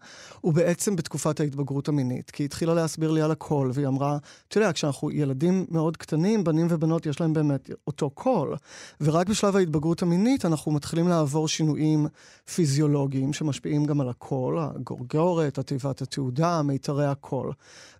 הוא 0.41 0.53
בעצם 0.53 0.95
בתקופת 0.95 1.39
ההתבגרות 1.39 1.87
המינית. 1.87 2.31
כי 2.31 2.43
היא 2.43 2.45
התחילה 2.45 2.73
להסביר 2.73 3.11
לי 3.11 3.21
על 3.21 3.31
הקול, 3.31 3.71
והיא 3.73 3.87
אמרה, 3.87 4.17
אתה 4.47 4.57
יודע, 4.57 4.73
כשאנחנו 4.73 5.11
ילדים 5.11 5.65
מאוד 5.71 5.97
קטנים, 5.97 6.43
בנים 6.43 6.67
ובנות, 6.69 7.05
יש 7.05 7.21
להם 7.21 7.33
באמת 7.33 7.69
אותו 7.87 8.09
קול. 8.09 8.55
ורק 9.01 9.29
בשלב 9.29 9.55
ההתבגרות 9.55 10.01
המינית 10.01 10.45
אנחנו 10.45 10.71
מתחילים 10.71 11.07
לעבור 11.07 11.47
שינויים 11.47 12.07
פיזיולוגיים 12.55 13.33
שמשפיעים 13.33 13.85
גם 13.85 14.01
על 14.01 14.09
הקול, 14.09 14.59
הגרוגרת, 14.59 15.57
התיבת 15.57 16.01
התהודה, 16.01 16.61
מיתרי 16.61 17.05
הקול. 17.05 17.51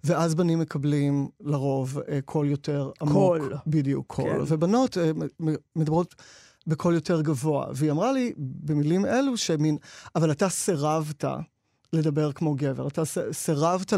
ואז 0.04 0.36
בנים 0.36 0.60
מקבלים 0.60 1.28
לרוב 1.42 2.00
אה, 2.10 2.20
קול 2.26 2.50
יותר 2.50 2.92
עמוק. 3.02 3.14
קול. 3.14 3.54
בדיוק, 3.68 4.06
קול. 4.08 4.26
כן. 4.26 4.40
ובנות 4.48 4.98
אה, 4.98 5.12
מדברות 5.76 6.16
בקול 6.68 6.94
יותר 6.94 7.22
גבוה. 7.22 7.66
והיא 7.74 7.92
אמרה 7.92 8.12
לי 8.12 8.34
במילים 8.38 9.06
אלו 9.06 9.38
שמין, 9.38 9.78
אבל 10.16 10.32
אתה 10.32 10.50
סירבת 10.50 11.26
לדבר 11.94 12.32
כמו 12.32 12.56
גבר. 12.56 12.88
אתה 12.88 13.02
סירבת 13.32 13.94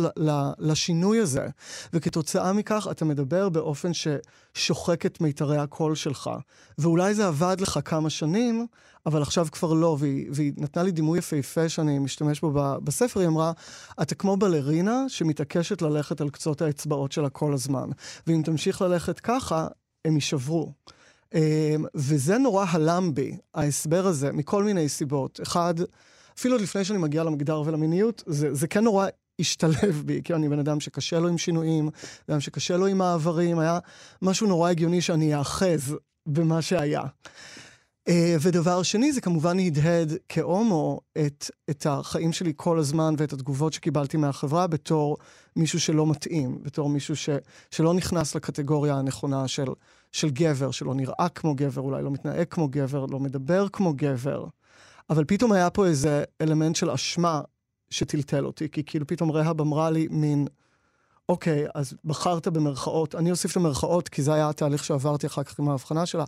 לשינוי 0.59 1.19
הזה, 1.19 1.47
וכתוצאה 1.93 2.53
מכך 2.53 2.87
אתה 2.91 3.05
מדבר 3.05 3.49
באופן 3.49 3.91
ששוחק 3.93 5.05
את 5.05 5.21
מיתרי 5.21 5.57
הקול 5.57 5.95
שלך. 5.95 6.29
ואולי 6.77 7.13
זה 7.13 7.27
עבד 7.27 7.57
לך 7.61 7.79
כמה 7.85 8.09
שנים, 8.09 8.67
אבל 9.05 9.21
עכשיו 9.21 9.47
כבר 9.51 9.73
לא, 9.73 9.97
והיא, 9.99 10.29
והיא 10.33 10.53
נתנה 10.57 10.83
לי 10.83 10.91
דימוי 10.91 11.19
יפהפה 11.19 11.69
שאני 11.69 11.99
משתמש 11.99 12.41
בו 12.41 12.51
בספר, 12.83 13.19
היא 13.19 13.27
אמרה, 13.27 13.51
אתה 14.01 14.15
כמו 14.15 14.37
בלרינה 14.37 15.05
שמתעקשת 15.07 15.81
ללכת 15.81 16.21
על 16.21 16.29
קצות 16.29 16.61
האצבעות 16.61 17.11
שלה 17.11 17.29
כל 17.29 17.53
הזמן, 17.53 17.89
ואם 18.27 18.41
תמשיך 18.45 18.81
ללכת 18.81 19.19
ככה, 19.19 19.67
הם 20.05 20.15
יישברו. 20.15 20.73
אמ, 21.33 21.85
וזה 21.95 22.37
נורא 22.37 22.65
הלם 22.69 23.13
בי, 23.13 23.37
ההסבר 23.53 24.07
הזה, 24.07 24.31
מכל 24.31 24.63
מיני 24.63 24.89
סיבות. 24.89 25.39
אחד, 25.43 25.73
אפילו 26.39 26.55
עוד 26.55 26.61
לפני 26.61 26.85
שאני 26.85 26.99
מגיע 26.99 27.23
למגדר 27.23 27.61
ולמיניות, 27.65 28.23
זה, 28.25 28.53
זה 28.53 28.67
כן 28.67 28.83
נורא 28.83 29.07
השתלב 29.39 30.03
בי, 30.05 30.21
כי 30.23 30.33
אני 30.33 30.49
בן 30.49 30.59
אדם 30.59 30.79
שקשה 30.79 31.19
לו 31.19 31.27
עם 31.27 31.37
שינויים, 31.37 31.85
בן 32.27 32.33
אדם 32.33 32.39
שקשה 32.39 32.77
לו 32.77 32.85
עם 32.85 32.97
מעברים, 32.97 33.59
היה 33.59 33.79
משהו 34.21 34.47
נורא 34.47 34.69
הגיוני 34.69 35.01
שאני 35.01 35.35
אאחז 35.35 35.95
במה 36.25 36.61
שהיה. 36.61 37.01
אה, 38.07 38.35
ודבר 38.41 38.83
שני, 38.83 39.11
זה 39.11 39.21
כמובן 39.21 39.59
הדהד 39.59 40.13
כהומו 40.29 40.99
את, 41.25 41.51
את 41.69 41.85
החיים 41.89 42.33
שלי 42.33 42.53
כל 42.55 42.79
הזמן 42.79 43.13
ואת 43.17 43.33
התגובות 43.33 43.73
שקיבלתי 43.73 44.17
מהחברה 44.17 44.67
בתור 44.67 45.17
מישהו 45.55 45.79
שלא 45.79 46.07
מתאים, 46.07 46.63
בתור 46.63 46.89
מישהו 46.89 47.15
ש, 47.15 47.29
שלא 47.71 47.93
נכנס 47.93 48.35
לקטגוריה 48.35 48.95
הנכונה 48.95 49.47
של, 49.47 49.67
של 50.11 50.29
גבר, 50.29 50.71
שלא 50.71 50.95
נראה 50.95 51.29
כמו 51.35 51.55
גבר, 51.55 51.81
אולי 51.81 52.03
לא 52.03 52.11
מתנהג 52.11 52.47
כמו 52.49 52.67
גבר, 52.67 53.05
לא 53.05 53.19
מדבר 53.19 53.67
כמו 53.69 53.93
גבר. 53.95 54.45
אבל 55.09 55.23
פתאום 55.27 55.51
היה 55.51 55.69
פה 55.69 55.85
איזה 55.85 56.23
אלמנט 56.41 56.75
של 56.75 56.91
אשמה 56.91 57.41
שטלטל 57.89 58.45
אותי, 58.45 58.69
כי 58.69 58.83
כאילו 58.83 59.07
פתאום 59.07 59.31
רהב 59.31 59.61
אמרה 59.61 59.89
לי 59.89 60.07
מין, 60.11 60.47
אוקיי, 61.29 61.65
אז 61.75 61.93
בחרת 62.05 62.47
במרכאות, 62.47 63.15
אני 63.15 63.31
אוסיף 63.31 63.51
את 63.51 63.57
המרכאות, 63.57 64.09
כי 64.09 64.21
זה 64.21 64.33
היה 64.33 64.49
התהליך 64.49 64.83
שעברתי 64.83 65.27
אחר 65.27 65.43
כך 65.43 65.59
עם 65.59 65.69
ההבחנה 65.69 66.05
שלה. 66.05 66.25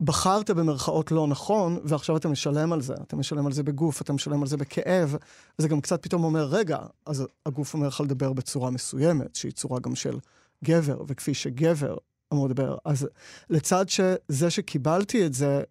בחרת 0.00 0.50
במרכאות 0.50 1.10
לא 1.10 1.26
נכון, 1.26 1.78
ועכשיו 1.84 2.16
אתה 2.16 2.28
משלם 2.28 2.72
על 2.72 2.80
זה. 2.80 2.94
אתה 2.94 3.16
משלם 3.16 3.46
על 3.46 3.52
זה 3.52 3.62
בגוף, 3.62 4.02
אתה 4.02 4.12
משלם 4.12 4.40
על 4.40 4.46
זה 4.46 4.56
בכאב, 4.56 5.16
וזה 5.58 5.68
גם 5.68 5.80
קצת 5.80 6.02
פתאום 6.02 6.24
אומר, 6.24 6.44
רגע, 6.44 6.78
אז 7.06 7.26
הגוף 7.46 7.74
אומר 7.74 7.88
לך 7.88 8.00
לדבר 8.00 8.32
בצורה 8.32 8.70
מסוימת, 8.70 9.34
שהיא 9.36 9.52
צורה 9.52 9.80
גם 9.80 9.94
של 9.94 10.18
גבר, 10.64 11.02
וכפי 11.08 11.34
שגבר 11.34 11.96
אמור 12.32 12.48
לדבר. 12.48 12.76
אז 12.84 13.08
לצד 13.50 13.84
שזה 13.88 14.50
שקיבלתי 14.50 15.26
את 15.26 15.34
זה, 15.34 15.62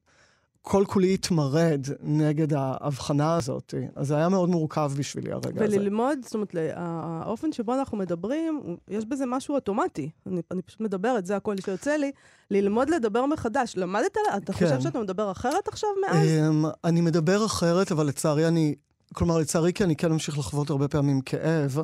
כל 0.62 0.84
כולי 0.88 1.14
התמרד 1.14 1.88
נגד 2.02 2.54
ההבחנה 2.54 3.36
הזאת. 3.36 3.74
אז 3.96 4.08
זה 4.08 4.16
היה 4.16 4.30
מאוד 4.30 4.50
מורכב 4.50 4.92
בשבילי 4.98 5.32
הרגע 5.32 5.66
הזה. 5.66 5.78
וללמוד, 5.78 6.20
זאת 6.24 6.34
אומרת, 6.34 6.56
האופן 6.76 7.52
שבו 7.52 7.74
אנחנו 7.74 7.98
מדברים, 7.98 8.78
יש 8.88 9.06
בזה 9.06 9.26
משהו 9.26 9.56
אוטומטי. 9.56 10.10
אני, 10.28 10.42
אני 10.52 10.62
פשוט 10.62 10.80
מדברת, 10.80 11.26
זה 11.26 11.36
הקול 11.36 11.56
שיוצא 11.62 11.96
לי. 11.96 12.12
ללמוד 12.52 12.90
לדבר 12.90 13.26
מחדש. 13.26 13.74
למדת? 13.78 14.18
אתה 14.38 14.54
כן. 14.54 14.66
חושב 14.66 14.82
שאתה 14.82 15.00
מדבר 15.00 15.32
אחרת 15.32 15.68
עכשיו 15.68 15.90
מאז? 16.02 16.28
Um, 16.28 16.68
אני 16.84 17.02
מדבר 17.02 17.46
אחרת, 17.46 17.92
אבל 17.92 18.08
לצערי 18.08 18.48
אני... 18.48 18.76
כלומר, 19.14 19.38
לצערי 19.38 19.74
כי 19.74 19.84
אני 19.84 19.96
כן 19.96 20.12
ממשיך 20.12 20.38
לחוות 20.38 20.70
הרבה 20.70 20.88
פעמים 20.88 21.22
כאב, 21.22 21.78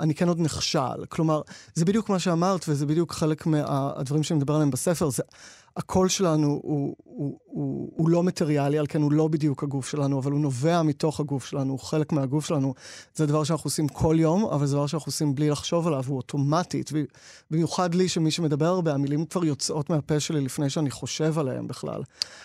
אני 0.00 0.14
כן 0.14 0.28
עוד 0.28 0.40
נכשל. 0.40 1.04
כלומר, 1.08 1.40
זה 1.74 1.84
בדיוק 1.84 2.08
מה 2.08 2.18
שאמרת, 2.18 2.64
וזה 2.68 2.86
בדיוק 2.86 3.12
חלק 3.12 3.46
מהדברים 3.46 4.22
שאני 4.22 4.38
מדבר 4.38 4.54
עליהם 4.54 4.70
בספר. 4.70 5.10
זה, 5.10 5.22
הקול 5.78 6.08
שלנו 6.08 6.60
הוא, 6.62 6.96
הוא, 7.04 7.38
הוא, 7.44 7.92
הוא 7.96 8.08
לא 8.08 8.22
מטריאלי, 8.22 8.78
על 8.78 8.86
כן 8.88 9.02
הוא 9.02 9.12
לא 9.12 9.28
בדיוק 9.28 9.62
הגוף 9.62 9.88
שלנו, 9.88 10.18
אבל 10.18 10.32
הוא 10.32 10.40
נובע 10.40 10.82
מתוך 10.82 11.20
הגוף 11.20 11.44
שלנו, 11.44 11.72
הוא 11.72 11.80
חלק 11.80 12.12
מהגוף 12.12 12.46
שלנו. 12.46 12.74
זה 13.14 13.26
דבר 13.26 13.44
שאנחנו 13.44 13.68
עושים 13.68 13.88
כל 13.88 14.16
יום, 14.18 14.44
אבל 14.44 14.66
זה 14.66 14.76
דבר 14.76 14.86
שאנחנו 14.86 15.10
עושים 15.10 15.34
בלי 15.34 15.50
לחשוב 15.50 15.86
עליו, 15.86 16.02
הוא 16.06 16.16
אוטומטית. 16.16 16.92
במיוחד 17.50 17.94
לי, 17.94 18.08
שמי 18.08 18.30
שמדבר 18.30 18.66
הרבה, 18.66 18.94
המילים 18.94 19.24
כבר 19.24 19.44
יוצאות 19.44 19.90
מהפה 19.90 20.20
שלי 20.20 20.40
לפני 20.40 20.70
שאני 20.70 20.90
חושב 20.90 21.38
עליהם 21.38 21.68
בכלל. 21.68 22.02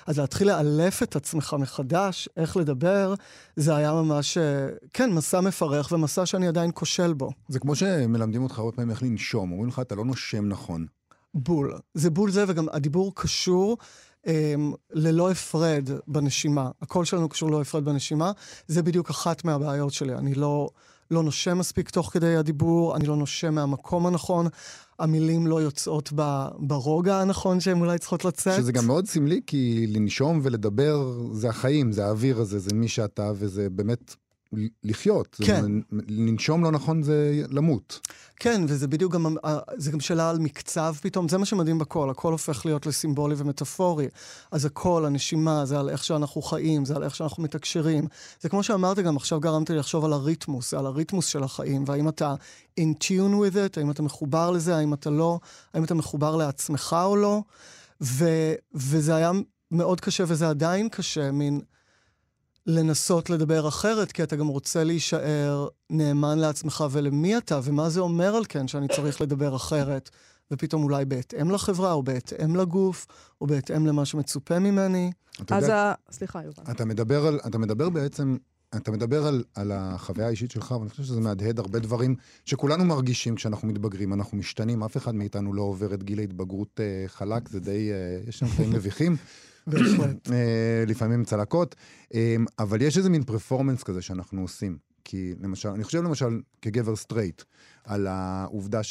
אז 0.08 0.20
להתחיל 0.20 0.48
לאלף 0.48 1.04
את 1.04 1.16
עצמך 1.16 1.56
מחדש, 1.60 2.30
איך 2.38 2.58
לדבר, 2.58 3.14
זה 3.56 3.76
היה 3.76 3.94
ממש, 3.94 4.38
אה, 4.38 4.68
כן, 4.94 5.12
מסע 5.12 5.42
מפרך 5.42 5.92
ומסע 5.92 6.26
שאני 6.26 6.48
עדיין 6.48 6.72
כושל 6.74 7.14
בו. 7.14 7.32
זה 7.48 7.60
כמו 7.60 7.76
שמלמדים 7.76 8.44
אותך 8.44 8.60
הרבה 8.60 8.72
פעמים 8.72 8.92
איך 8.92 9.04
לנשום, 9.04 9.52
אומרים 9.52 9.70
לך, 9.70 9.80
אתה 9.80 9.96
לא 9.96 10.06
נושם 10.06 10.46
נכון. 10.46 10.86
בול. 11.34 11.78
זה 11.94 12.10
בול 12.10 12.32
זה, 12.32 12.46
וגם 12.48 12.66
הדיבור 12.72 13.12
קשור 13.16 13.78
אה, 14.28 14.56
ללא 14.94 15.32
הפרד 15.32 15.90
בנשימה. 16.08 16.70
הקול 16.82 17.06
שלנו 17.06 17.30
קשור 17.30 17.50
ללא 17.50 17.62
הפרד 17.62 17.86
בנשימה. 17.86 18.32
זה 18.68 18.84
בדיוק 18.84 19.10
אחת 19.10 19.46
מהבעיות 19.46 19.94
שלי. 19.94 20.14
אני 20.14 20.34
לא, 20.34 20.70
לא 21.12 21.24
נושם 21.24 21.58
מספיק 21.58 21.90
תוך 21.90 22.10
כדי 22.14 22.36
הדיבור, 22.36 22.96
אני 22.96 23.08
לא 23.08 23.16
נושם 23.16 23.56
מהמקום 23.56 24.08
הנכון, 24.08 24.48
המילים 25.00 25.48
לא 25.48 25.62
יוצאות 25.62 26.10
ב, 26.16 26.46
ברוגע 26.60 27.22
הנכון 27.22 27.60
שהן 27.60 27.80
אולי 27.80 28.00
צריכות 28.00 28.26
לצאת. 28.26 28.58
שזה 28.58 28.72
גם 28.72 28.88
מאוד 28.88 29.08
סמלי, 29.08 29.42
כי 29.48 29.88
לנשום 29.90 30.40
ולדבר 30.44 31.14
זה 31.32 31.50
החיים, 31.50 31.92
זה 31.92 32.06
האוויר 32.06 32.40
הזה, 32.40 32.60
זה 32.60 32.74
מי 32.74 32.88
שאתה, 32.88 33.32
וזה 33.36 33.70
באמת 33.70 34.16
לחיות. 34.84 35.38
כן. 35.42 35.66
לנשום 36.08 36.64
לא 36.64 36.72
נכון 36.72 37.04
זה 37.04 37.44
למות. 37.50 38.00
כן, 38.36 38.62
וזה 38.68 38.88
בדיוק 38.88 39.14
גם, 39.14 39.36
זה 39.78 39.92
גם 39.92 40.00
שאלה 40.00 40.30
על 40.30 40.40
מקצב 40.40 40.96
פתאום, 41.02 41.30
זה 41.30 41.38
מה 41.38 41.46
שמדהים 41.46 41.80
בקול, 41.80 42.10
הקול 42.10 42.32
הופך 42.32 42.66
להיות 42.66 42.86
לסימבולי 42.86 43.36
ומטאפורי. 43.38 44.08
אז 44.52 44.66
הקול, 44.66 45.06
הנשימה, 45.06 45.66
זה 45.66 45.80
על 45.80 45.90
איך 45.90 46.04
שאנחנו 46.04 46.42
חיים, 46.42 46.86
זה 46.86 46.96
על 46.96 47.04
איך 47.04 47.16
שאנחנו 47.16 47.44
מתקשרים. 47.44 48.08
זה 48.42 48.50
כמו 48.50 48.64
שאמרת 48.64 49.00
גם, 49.00 49.18
עכשיו 49.18 49.40
גרמת 49.40 49.70
לי 49.70 49.78
לחשוב 49.78 50.06
על 50.06 50.14
הריתמוס, 50.14 50.74
על 50.74 50.86
הריתמוס 50.86 51.26
של 51.26 51.44
החיים, 51.44 51.84
והאם 51.88 52.10
אתה 52.10 52.36
in 52.80 53.04
tune 53.04 53.34
with 53.34 53.56
it, 53.56 53.78
האם 53.78 53.92
אתה 53.92 54.04
מחובר 54.04 54.52
לזה, 54.52 54.78
האם 54.78 54.94
אתה 54.94 55.10
לא, 55.10 55.40
האם 55.74 55.84
אתה 55.84 55.94
מחובר 55.94 56.36
לעצמך 56.36 56.96
או 57.06 57.16
לא. 57.16 57.42
ו, 58.02 58.26
וזה 58.76 59.16
היה 59.16 59.32
מאוד 59.72 60.02
קשה, 60.02 60.24
וזה 60.28 60.50
עדיין 60.50 60.90
קשה, 60.90 61.32
מין... 61.32 61.62
לנסות 62.68 63.30
לדבר 63.30 63.68
אחרת, 63.68 64.12
כי 64.12 64.24
אתה 64.24 64.36
גם 64.36 64.48
רוצה 64.48 64.84
להישאר 64.84 65.68
נאמן 65.90 66.40
לעצמך 66.40 66.84
ולמי 66.92 67.38
אתה, 67.38 67.60
ומה 67.64 67.90
זה 67.90 68.00
אומר 68.00 68.36
על 68.36 68.44
כן 68.50 68.68
שאני 68.68 68.88
צריך 68.88 69.22
לדבר 69.22 69.56
אחרת, 69.56 70.10
ופתאום 70.52 70.84
אולי 70.84 71.06
בהתאם 71.06 71.52
לחברה, 71.52 71.92
או 71.92 72.04
בהתאם 72.04 72.56
לגוף, 72.56 73.08
או 73.42 73.48
בהתאם 73.48 73.88
למה 73.88 74.06
שמצופה 74.06 74.60
ממני. 74.60 75.12
אתה 75.42 75.58
אז 75.58 75.64
יודע, 75.64 75.78
ה... 75.78 75.94
סליחה, 76.12 76.44
יובל. 76.44 76.64
אתה 76.72 76.86
מדבר, 76.86 77.28
על, 77.28 77.40
אתה 77.48 77.58
מדבר 77.58 77.90
בעצם, 77.90 78.38
אתה 78.78 78.92
מדבר 78.92 79.28
על, 79.28 79.44
על 79.56 79.72
החוויה 79.72 80.28
האישית 80.28 80.52
שלך, 80.52 80.72
ואני 80.72 80.90
חושב 80.90 81.04
שזה 81.04 81.22
מהדהד 81.22 81.60
הרבה 81.60 81.80
דברים 81.80 82.16
שכולנו 82.46 82.86
מרגישים 82.86 83.36
כשאנחנו 83.36 83.68
מתבגרים, 83.68 84.14
אנחנו 84.14 84.38
משתנים, 84.38 84.84
אף 84.84 84.98
אחד 84.98 85.16
מאיתנו 85.16 85.54
לא 85.54 85.62
עובר 85.62 85.94
את 85.94 86.04
גיל 86.04 86.20
ההתבגרות 86.20 86.80
אה, 86.80 87.04
חלק, 87.08 87.50
זה 87.50 87.60
די, 87.60 87.92
אה, 87.92 88.20
יש 88.28 88.40
שם 88.40 88.46
קטעים 88.48 88.72
מביכים. 88.72 89.16
בהחלט. 89.68 90.32
אה, 90.32 90.84
לפעמים 90.88 91.24
צלקות, 91.24 91.76
אה, 92.14 92.36
אבל 92.60 92.82
יש 92.82 92.98
איזה 92.98 93.10
מין 93.10 93.24
performance 93.24 93.84
כזה 93.84 94.02
שאנחנו 94.02 94.42
עושים. 94.42 94.78
כי 95.06 95.34
למשל, 95.42 95.70
אני 95.70 95.84
חושב 95.84 96.04
למשל 96.04 96.42
כגבר 96.62 96.96
סטרייט, 96.96 97.42
על 97.84 98.08
העובדה 98.08 98.82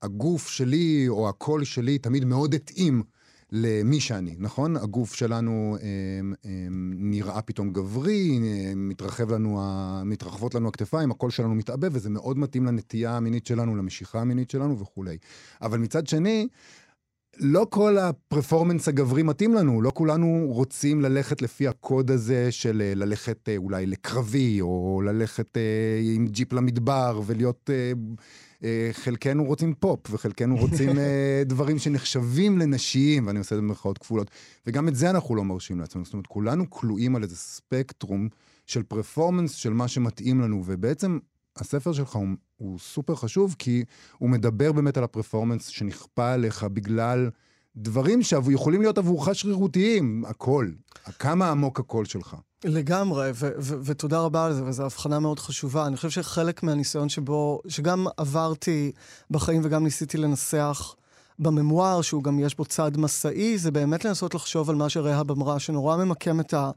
שהגוף 0.00 0.48
שלי 0.48 1.08
או 1.08 1.28
הקול 1.28 1.64
שלי 1.64 1.98
תמיד 1.98 2.24
מאוד 2.24 2.54
התאים 2.54 3.02
למי 3.52 4.00
שאני, 4.00 4.36
נכון? 4.38 4.76
הגוף 4.76 5.14
שלנו 5.14 5.76
הם, 5.82 6.34
הם, 6.44 6.92
נראה 6.96 7.42
פתאום 7.42 7.72
גברי, 7.72 8.38
הם, 8.72 8.88
מתרחב 8.88 9.32
לנו, 9.32 9.60
מתרחבות 10.04 10.54
לנו 10.54 10.68
הכתפיים, 10.68 11.10
הקול 11.10 11.30
שלנו 11.30 11.54
מתעבה, 11.54 11.88
וזה 11.92 12.10
מאוד 12.10 12.38
מתאים 12.38 12.66
לנטייה 12.66 13.16
המינית 13.16 13.46
שלנו, 13.46 13.76
למשיכה 13.76 14.20
המינית 14.20 14.50
שלנו 14.50 14.78
וכולי. 14.78 15.18
אבל 15.62 15.78
מצד 15.78 16.06
שני, 16.06 16.48
לא 17.38 17.66
כל 17.70 17.98
הפרפורמנס 17.98 18.88
הגברי 18.88 19.22
מתאים 19.22 19.54
לנו, 19.54 19.82
לא 19.82 19.90
כולנו 19.94 20.44
רוצים 20.48 21.00
ללכת 21.00 21.42
לפי 21.42 21.68
הקוד 21.68 22.10
הזה 22.10 22.52
של 22.52 22.82
אה, 22.84 22.92
ללכת 22.94 23.48
אה, 23.48 23.56
אולי 23.56 23.86
לקרבי, 23.86 24.60
או 24.60 25.02
ללכת 25.04 25.56
אה, 25.56 26.00
עם 26.14 26.26
ג'יפ 26.26 26.52
למדבר 26.52 27.20
ולהיות... 27.26 27.70
אה, 27.72 27.92
חלקנו 28.92 29.44
רוצים 29.44 29.74
פופ, 29.74 30.00
וחלקנו 30.10 30.56
רוצים 30.56 30.98
אה, 30.98 31.42
דברים 31.46 31.78
שנחשבים 31.78 32.58
לנשיים, 32.58 33.26
ואני 33.26 33.38
עושה 33.38 33.54
את 33.54 33.60
זה 33.60 33.62
במרכאות 33.62 33.98
כפולות. 33.98 34.30
וגם 34.66 34.88
את 34.88 34.96
זה 34.96 35.10
אנחנו 35.10 35.34
לא 35.34 35.44
מרשים 35.44 35.80
לעצמנו. 35.80 36.04
זאת 36.04 36.14
אומרת, 36.14 36.26
כולנו 36.26 36.70
כלואים 36.70 37.16
על 37.16 37.22
איזה 37.22 37.36
ספקטרום 37.36 38.28
של 38.66 38.82
פרפורמנס 38.82 39.52
של 39.52 39.72
מה 39.72 39.88
שמתאים 39.88 40.40
לנו, 40.40 40.62
ובעצם 40.66 41.18
הספר 41.56 41.92
שלך 41.92 42.14
הוא, 42.14 42.28
הוא 42.56 42.78
סופר 42.78 43.14
חשוב, 43.14 43.56
כי 43.58 43.84
הוא 44.18 44.30
מדבר 44.30 44.72
באמת 44.72 44.96
על 44.96 45.04
הפרפורמנס 45.04 45.66
שנכפה 45.66 46.32
עליך 46.32 46.64
בגלל 46.64 47.30
דברים 47.76 48.22
שיכולים 48.22 48.80
להיות 48.80 48.98
עבורך 48.98 49.34
שרירותיים, 49.34 50.24
הכל. 50.26 50.68
כמה 51.18 51.50
עמוק 51.50 51.80
הקול 51.80 52.04
שלך. 52.04 52.36
לגמרי, 52.64 53.30
ו- 53.34 53.50
ו- 53.58 53.76
ותודה 53.84 54.20
רבה 54.20 54.46
על 54.46 54.52
זה, 54.52 54.64
וזו 54.64 54.84
הבחנה 54.84 55.20
מאוד 55.20 55.38
חשובה. 55.38 55.86
אני 55.86 55.96
חושב 55.96 56.10
שחלק 56.10 56.62
מהניסיון 56.62 57.08
שבו, 57.08 57.60
שגם 57.68 58.06
עברתי 58.16 58.92
בחיים 59.30 59.60
וגם 59.64 59.84
ניסיתי 59.84 60.18
לנסח 60.18 60.94
בממואר, 61.40 62.02
שהוא 62.02 62.22
גם 62.22 62.38
יש 62.38 62.56
בו 62.56 62.64
צד 62.64 62.96
מסעי, 62.96 63.58
זה 63.58 63.70
באמת 63.70 64.04
לנסות 64.04 64.34
לחשוב 64.34 64.70
על 64.70 64.76
מה 64.76 64.88
שרהב 64.88 65.30
אמרה, 65.30 65.58
שנורא 65.58 65.96
ממקם 65.96 66.40
את, 66.40 66.54
ה, 66.54 66.70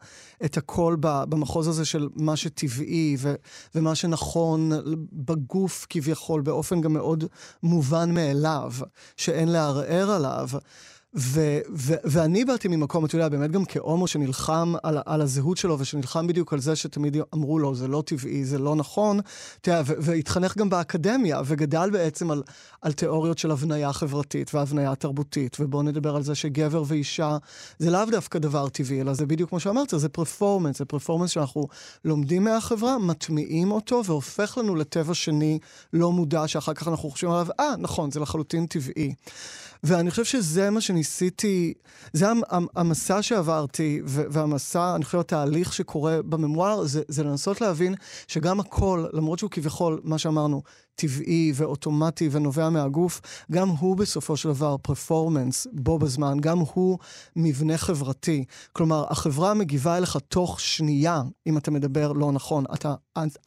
את 0.45 0.57
הכל 0.57 0.95
במחוז 1.01 1.67
הזה 1.67 1.85
של 1.85 2.09
מה 2.15 2.35
שטבעי 2.35 3.15
ו, 3.19 3.33
ומה 3.75 3.95
שנכון 3.95 4.71
בגוף 5.13 5.87
כביכול, 5.89 6.41
באופן 6.41 6.81
גם 6.81 6.93
מאוד 6.93 7.23
מובן 7.63 8.13
מאליו, 8.13 8.73
שאין 9.17 9.49
לערער 9.49 10.11
עליו. 10.11 10.49
ו- 11.15 11.59
ו- 11.75 11.93
ואני 12.03 12.45
באתי 12.45 12.67
ממקום, 12.67 13.05
אתה 13.05 13.15
יודע, 13.15 13.29
באמת 13.29 13.51
גם 13.51 13.65
כהומו 13.65 14.07
שנלחם 14.07 14.73
על, 14.83 14.97
על 15.05 15.21
הזהות 15.21 15.57
שלו, 15.57 15.79
ושנלחם 15.79 16.27
בדיוק 16.27 16.53
על 16.53 16.59
זה 16.59 16.75
שתמיד 16.75 17.17
אמרו 17.33 17.59
לו, 17.59 17.75
זה 17.75 17.87
לא 17.87 18.03
טבעי, 18.05 18.45
זה 18.45 18.59
לא 18.59 18.75
נכון, 18.75 19.19
אתה 19.61 19.71
יודע, 19.71 19.81
והתחנך 19.85 20.57
גם 20.57 20.69
באקדמיה, 20.69 21.41
וגדל 21.45 21.89
בעצם 21.89 22.31
על, 22.31 22.43
על 22.81 22.91
תיאוריות 22.91 23.37
של 23.37 23.51
הבניה 23.51 23.93
חברתית 23.93 24.55
והבניה 24.55 24.95
תרבותית, 24.95 25.57
ובואו 25.59 25.81
נדבר 25.81 26.15
על 26.15 26.23
זה 26.23 26.35
שגבר 26.35 26.83
ואישה 26.87 27.37
זה 27.79 27.91
לאו 27.91 28.05
דווקא 28.11 28.39
דבר 28.39 28.69
טבעי, 28.69 29.01
אלא 29.01 29.13
זה 29.13 29.25
בדיוק 29.25 29.49
כמו 29.49 29.59
שאמרת, 29.59 29.93
זה 29.97 30.09
פרפורמנס, 30.09 30.77
זה 30.77 30.85
פרפורמנס 30.85 31.29
שאנחנו 31.29 31.67
לומדים 32.05 32.43
מהחברה, 32.43 32.97
מטמיעים 32.99 33.71
אותו, 33.71 34.01
והופך 34.05 34.57
לנו 34.57 34.75
לטבע 34.75 35.13
שני 35.13 35.59
לא 35.93 36.11
מודע, 36.11 36.47
שאחר 36.47 36.73
כך 36.73 36.87
אנחנו 36.87 37.09
חושבים 37.09 37.31
עליו, 37.31 37.47
אה, 37.59 37.73
נכון, 37.77 38.11
זה 38.11 38.19
לחלוטין 38.19 38.65
טבעי. 38.65 39.13
ואני 39.83 40.09
חושב 40.11 40.23
שזה 40.23 40.69
מה 40.69 40.81
שניסיתי, 40.81 41.73
זה 42.13 42.25
המסע 42.75 43.21
שעברתי, 43.21 44.01
והמסע, 44.05 44.95
אני 44.95 45.05
חושב, 45.05 45.19
התהליך 45.19 45.73
שקורה 45.73 46.21
בממואר, 46.21 46.85
זה, 46.85 47.01
זה 47.07 47.23
לנסות 47.23 47.61
להבין 47.61 47.95
שגם 48.27 48.59
הכל, 48.59 49.05
למרות 49.13 49.39
שהוא 49.39 49.49
כביכול, 49.49 50.01
מה 50.03 50.17
שאמרנו, 50.17 50.61
טבעי 50.95 51.51
ואוטומטי 51.55 52.29
ונובע 52.31 52.69
מהגוף, 52.69 53.21
גם 53.51 53.69
הוא 53.69 53.97
בסופו 53.97 54.37
של 54.37 54.49
דבר 54.49 54.77
פרפורמנס 54.77 55.67
בו 55.71 55.99
בזמן, 55.99 56.37
גם 56.39 56.59
הוא 56.59 56.97
מבנה 57.35 57.77
חברתי. 57.77 58.45
כלומר, 58.73 59.05
החברה 59.09 59.53
מגיבה 59.53 59.97
אליך 59.97 60.17
תוך 60.27 60.59
שנייה, 60.59 61.21
אם 61.47 61.57
אתה 61.57 61.71
מדבר 61.71 62.11
לא 62.11 62.31
נכון. 62.31 62.65
אתה, 62.73 62.95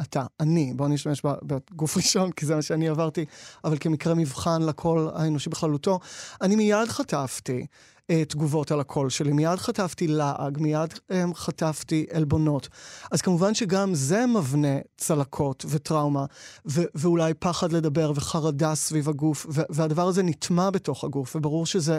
אתה, 0.01 0.25
אני, 0.41 0.73
בוא 0.77 0.89
נשתמש 0.89 1.23
בגוף 1.43 1.97
ראשון, 1.97 2.33
כי 2.33 2.47
זה 2.47 2.55
מה 2.55 2.63
שאני 2.63 2.89
עברתי, 2.89 3.25
אבל 3.65 3.77
כמקרה 3.81 4.15
מבחן 4.15 4.63
לקול 4.63 5.11
האנושי 5.15 5.51
בכללותו, 5.51 6.01
אני 6.43 6.57
מיד 6.57 6.89
חטפתי. 6.89 7.67
Uh, 8.13 8.25
תגובות 8.29 8.71
על 8.71 8.81
הקול 8.81 9.11
שלי. 9.11 9.33
מיד 9.33 9.57
חטפתי 9.57 10.07
לעג, 10.09 10.59
מיד 10.61 10.93
um, 10.93 11.35
חטפתי 11.35 12.07
עלבונות. 12.13 12.69
אז 13.11 13.23
כמובן 13.23 13.55
שגם 13.55 13.95
זה 13.95 14.27
מבנה 14.27 14.79
צלקות 14.97 15.65
וטראומה, 15.69 16.25
ו- 16.69 16.85
ואולי 16.95 17.35
פחד 17.35 17.73
לדבר 17.73 18.13
וחרדה 18.15 18.75
סביב 18.75 19.09
הגוף, 19.09 19.47
ו- 19.51 19.61
והדבר 19.71 20.09
הזה 20.09 20.23
נטמע 20.23 20.71
בתוך 20.71 21.05
הגוף, 21.05 21.37
וברור 21.37 21.67
שזה 21.67 21.99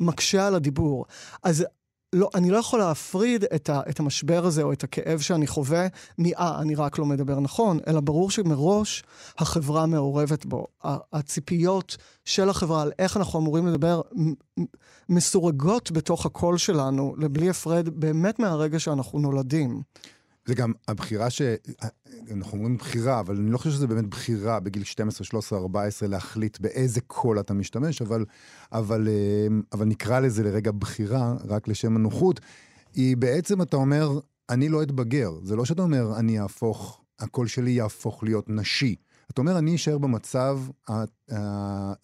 מקשה 0.00 0.46
על 0.46 0.54
הדיבור. 0.54 1.06
אז 1.42 1.64
לא, 2.14 2.30
אני 2.34 2.50
לא 2.50 2.56
יכול 2.58 2.78
להפריד 2.78 3.44
את, 3.44 3.70
ה, 3.70 3.80
את 3.88 4.00
המשבר 4.00 4.46
הזה 4.46 4.62
או 4.62 4.72
את 4.72 4.84
הכאב 4.84 5.20
שאני 5.20 5.46
חווה 5.46 5.86
מ"אה, 6.18 6.60
אני 6.60 6.74
רק 6.74 6.98
לא 6.98 7.06
מדבר 7.06 7.40
נכון", 7.40 7.78
אלא 7.86 8.00
ברור 8.00 8.30
שמראש 8.30 9.02
החברה 9.38 9.86
מעורבת 9.86 10.46
בו. 10.46 10.66
הציפיות 11.12 11.96
של 12.24 12.48
החברה 12.48 12.82
על 12.82 12.92
איך 12.98 13.16
אנחנו 13.16 13.38
אמורים 13.38 13.66
לדבר 13.66 14.00
מסורגות 15.08 15.90
בתוך 15.90 16.26
הקול 16.26 16.58
שלנו, 16.58 17.14
לבלי 17.18 17.50
הפרד, 17.50 17.88
באמת 17.88 18.38
מהרגע 18.38 18.78
שאנחנו 18.78 19.18
נולדים. 19.18 19.82
זה 20.46 20.54
גם 20.54 20.72
הבחירה 20.88 21.30
ש... 21.30 21.42
אנחנו 22.30 22.58
אומרים 22.58 22.76
בחירה, 22.76 23.20
אבל 23.20 23.36
אני 23.36 23.50
לא 23.50 23.58
חושב 23.58 23.70
שזה 23.70 23.86
באמת 23.86 24.06
בחירה 24.06 24.60
בגיל 24.60 24.84
12, 24.84 25.24
13, 25.24 25.58
14 25.58 26.08
להחליט 26.08 26.60
באיזה 26.60 27.00
קול 27.00 27.40
אתה 27.40 27.54
משתמש, 27.54 28.02
אבל, 28.02 28.24
אבל, 28.72 29.08
אה, 29.08 29.46
אבל 29.72 29.84
נקרא 29.84 30.20
לזה 30.20 30.42
לרגע 30.42 30.70
בחירה, 30.72 31.34
רק 31.48 31.68
לשם 31.68 31.96
הנוחות, 31.96 32.40
היא 32.94 33.16
בעצם, 33.16 33.62
אתה 33.62 33.76
אומר, 33.76 34.18
אני 34.50 34.68
לא 34.68 34.82
אתבגר. 34.82 35.32
זה 35.42 35.56
לא 35.56 35.64
שאתה 35.64 35.82
אומר, 35.82 36.18
אני 36.18 36.40
אהפוך, 36.40 37.00
הקול 37.18 37.46
שלי 37.46 37.70
יהפוך 37.70 38.24
להיות 38.24 38.48
נשי. 38.48 38.96
אתה 39.30 39.40
אומר, 39.40 39.58
אני 39.58 39.74
אשאר 39.74 39.98
במצב 39.98 40.60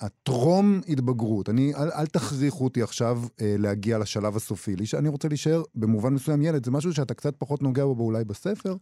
הטרום 0.01 0.81
התבגרות. 0.89 1.49
אני, 1.49 1.75
אל, 1.75 1.91
אל 1.91 2.07
תכריחו 2.07 2.65
אותי 2.65 2.83
עכשיו 2.83 3.23
אה, 3.41 3.55
להגיע 3.59 3.99
לשלב 3.99 4.37
הסופי. 4.37 4.75
אני 4.99 5.09
רוצה 5.09 5.29
להישאר 5.29 5.63
במובן 5.75 6.15
מסוים 6.15 6.43
ילד. 6.43 6.65
זה 6.65 6.71
משהו 6.71 6.93
שאתה 6.93 7.15
קצת 7.15 7.35
פחות 7.39 7.63
נוגע 7.63 7.85
בו 7.85 8.03
אולי 8.03 8.25
בספר, 8.25 8.77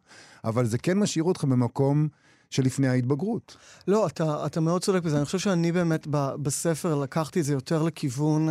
אבל 0.44 0.66
זה 0.66 0.78
כן 0.78 0.98
משאיר 0.98 1.24
אותך 1.24 1.44
במקום... 1.44 2.08
שלפני 2.50 2.88
ההתבגרות. 2.88 3.56
לא, 3.88 4.06
אתה, 4.06 4.46
אתה 4.46 4.60
מאוד 4.60 4.82
צודק 4.82 5.02
בזה. 5.02 5.16
אני 5.16 5.24
חושב 5.24 5.38
שאני 5.38 5.72
באמת 5.72 6.06
ב, 6.10 6.34
בספר 6.42 6.94
לקחתי 6.94 7.40
את 7.40 7.44
זה 7.44 7.52
יותר 7.52 7.82
לכיוון 7.82 8.48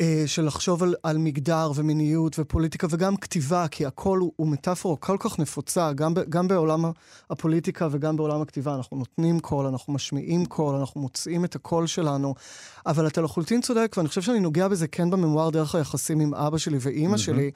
אה, 0.00 0.22
של 0.26 0.44
לחשוב 0.44 0.82
על, 0.82 0.94
על 1.02 1.18
מגדר 1.18 1.70
ומיניות 1.74 2.38
ופוליטיקה 2.38 2.86
וגם 2.90 3.16
כתיבה, 3.16 3.68
כי 3.68 3.86
הקול 3.86 4.18
הוא, 4.18 4.32
הוא 4.36 4.48
מטאפורה 4.48 4.96
כל 4.96 5.16
כך 5.20 5.38
נפוצה, 5.38 5.92
גם, 5.92 6.14
ב, 6.14 6.20
גם 6.28 6.48
בעולם 6.48 6.84
הפוליטיקה 7.30 7.88
וגם 7.90 8.16
בעולם 8.16 8.42
הכתיבה. 8.42 8.74
אנחנו 8.74 8.96
נותנים 8.96 9.40
קול, 9.40 9.66
אנחנו 9.66 9.92
משמיעים 9.92 10.46
קול, 10.46 10.76
אנחנו 10.76 11.00
מוצאים 11.00 11.44
את 11.44 11.54
הקול 11.54 11.86
שלנו, 11.86 12.34
אבל 12.86 13.06
אתה 13.06 13.20
לחלוטין 13.20 13.60
צודק, 13.60 13.94
ואני 13.96 14.08
חושב 14.08 14.22
שאני 14.22 14.40
נוגע 14.40 14.68
בזה 14.68 14.88
כן 14.88 15.10
בממואר 15.10 15.50
דרך 15.50 15.74
היחסים 15.74 16.20
עם 16.20 16.34
אבא 16.34 16.58
שלי 16.58 16.78
ואימא 16.80 17.14
mm-hmm. 17.14 17.18
שלי. 17.18 17.50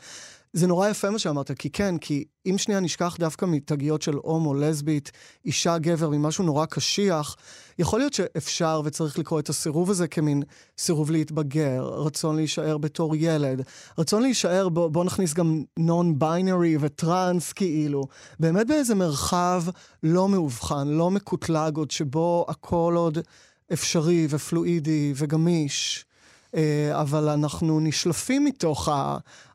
זה 0.53 0.67
נורא 0.67 0.89
יפה 0.89 1.11
מה 1.11 1.19
שאמרת, 1.19 1.51
כי 1.51 1.71
כן, 1.71 1.99
כי 1.99 2.25
אם 2.47 2.59
שנייה 2.59 2.81
נשכח 2.81 3.17
דווקא 3.19 3.45
מתגיות 3.45 4.03
של 4.03 4.15
הומו, 4.15 4.55
לסבית, 4.55 5.11
אישה, 5.45 5.79
גבר, 5.79 6.09
ממשהו 6.09 6.45
נורא 6.45 6.67
קשיח, 6.67 7.37
יכול 7.79 7.99
להיות 7.99 8.13
שאפשר 8.13 8.81
וצריך 8.85 9.19
לקרוא 9.19 9.41
את 9.41 9.49
הסירוב 9.49 9.91
הזה 9.91 10.09
כמין 10.09 10.43
סירוב 10.79 11.11
להתבגר, 11.11 11.83
רצון 11.85 12.37
להישאר 12.37 12.79
בתור 12.79 13.17
ילד, 13.17 13.63
רצון 13.99 14.23
להישאר, 14.23 14.69
בוא, 14.69 14.89
בוא 14.89 15.05
נכניס 15.05 15.35
גם 15.35 15.63
נון 15.79 16.19
ביינרי 16.19 16.77
וטראנס 16.81 17.53
כאילו, 17.53 18.05
באמת 18.41 18.67
באיזה 18.67 18.95
מרחב 18.95 19.63
לא 20.03 20.29
מאובחן, 20.29 20.89
לא 20.89 21.11
מקוטלג 21.11 21.77
עוד, 21.77 21.91
שבו 21.91 22.47
הכל 22.49 22.95
עוד 22.97 23.19
אפשרי 23.73 24.27
ופלואידי 24.31 25.13
וגמיש. 25.17 26.05
אה, 26.55 27.01
אבל 27.01 27.29
אנחנו 27.29 27.81
נשלפים 27.81 28.45
מתוך 28.45 28.89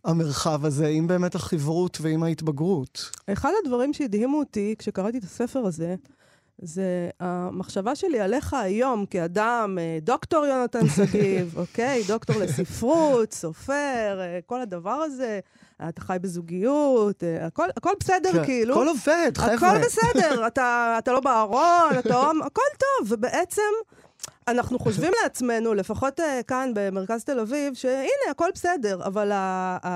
המרחב 0.03 0.65
הזה 0.65 0.87
עם 0.87 1.07
באמת 1.07 1.35
החברות 1.35 1.97
ועם 2.01 2.23
ההתבגרות. 2.23 3.11
אחד 3.33 3.51
הדברים 3.63 3.93
שהדהימו 3.93 4.39
אותי 4.39 4.75
כשקראתי 4.79 5.17
את 5.17 5.23
הספר 5.23 5.59
הזה, 5.59 5.95
זה 6.61 7.09
המחשבה 7.19 7.95
שלי 7.95 8.19
עליך 8.19 8.53
היום 8.53 9.05
כאדם, 9.05 9.77
אה, 9.79 9.97
דוקטור 10.01 10.45
יונתן 10.45 10.87
שגיב, 10.89 11.53
אוקיי? 11.57 12.03
דוקטור 12.07 12.35
לספרות, 12.39 13.33
סופר, 13.33 14.19
אה, 14.19 14.39
כל 14.45 14.61
הדבר 14.61 14.91
הזה. 14.91 15.39
אתה 15.89 16.01
חי 16.01 16.17
בזוגיות, 16.21 17.23
הכל, 17.41 17.67
הכל 17.77 17.89
בסדר, 17.99 18.31
כן, 18.31 18.45
כאילו. 18.45 18.73
הכל 18.73 18.87
עובד, 18.87 19.31
חבר'ה. 19.37 19.53
הכל 19.53 19.85
בסדר, 19.85 20.47
אתה, 20.47 20.95
אתה 20.97 21.11
לא 21.11 21.19
בארון, 21.19 21.89
אתה... 21.99 22.31
הכל 22.45 22.61
טוב, 22.77 23.11
ובעצם... 23.11 23.61
אנחנו 24.47 24.79
חושבים 24.79 25.11
לעצמנו, 25.23 25.73
לפחות 25.73 26.19
uh, 26.19 26.23
כאן 26.47 26.71
במרכז 26.75 27.23
תל 27.23 27.39
אביב, 27.39 27.73
שהנה, 27.73 28.31
הכל 28.31 28.49
בסדר, 28.53 28.99
אבל 29.05 29.31
uh, 29.31 29.83
uh, 29.83 29.87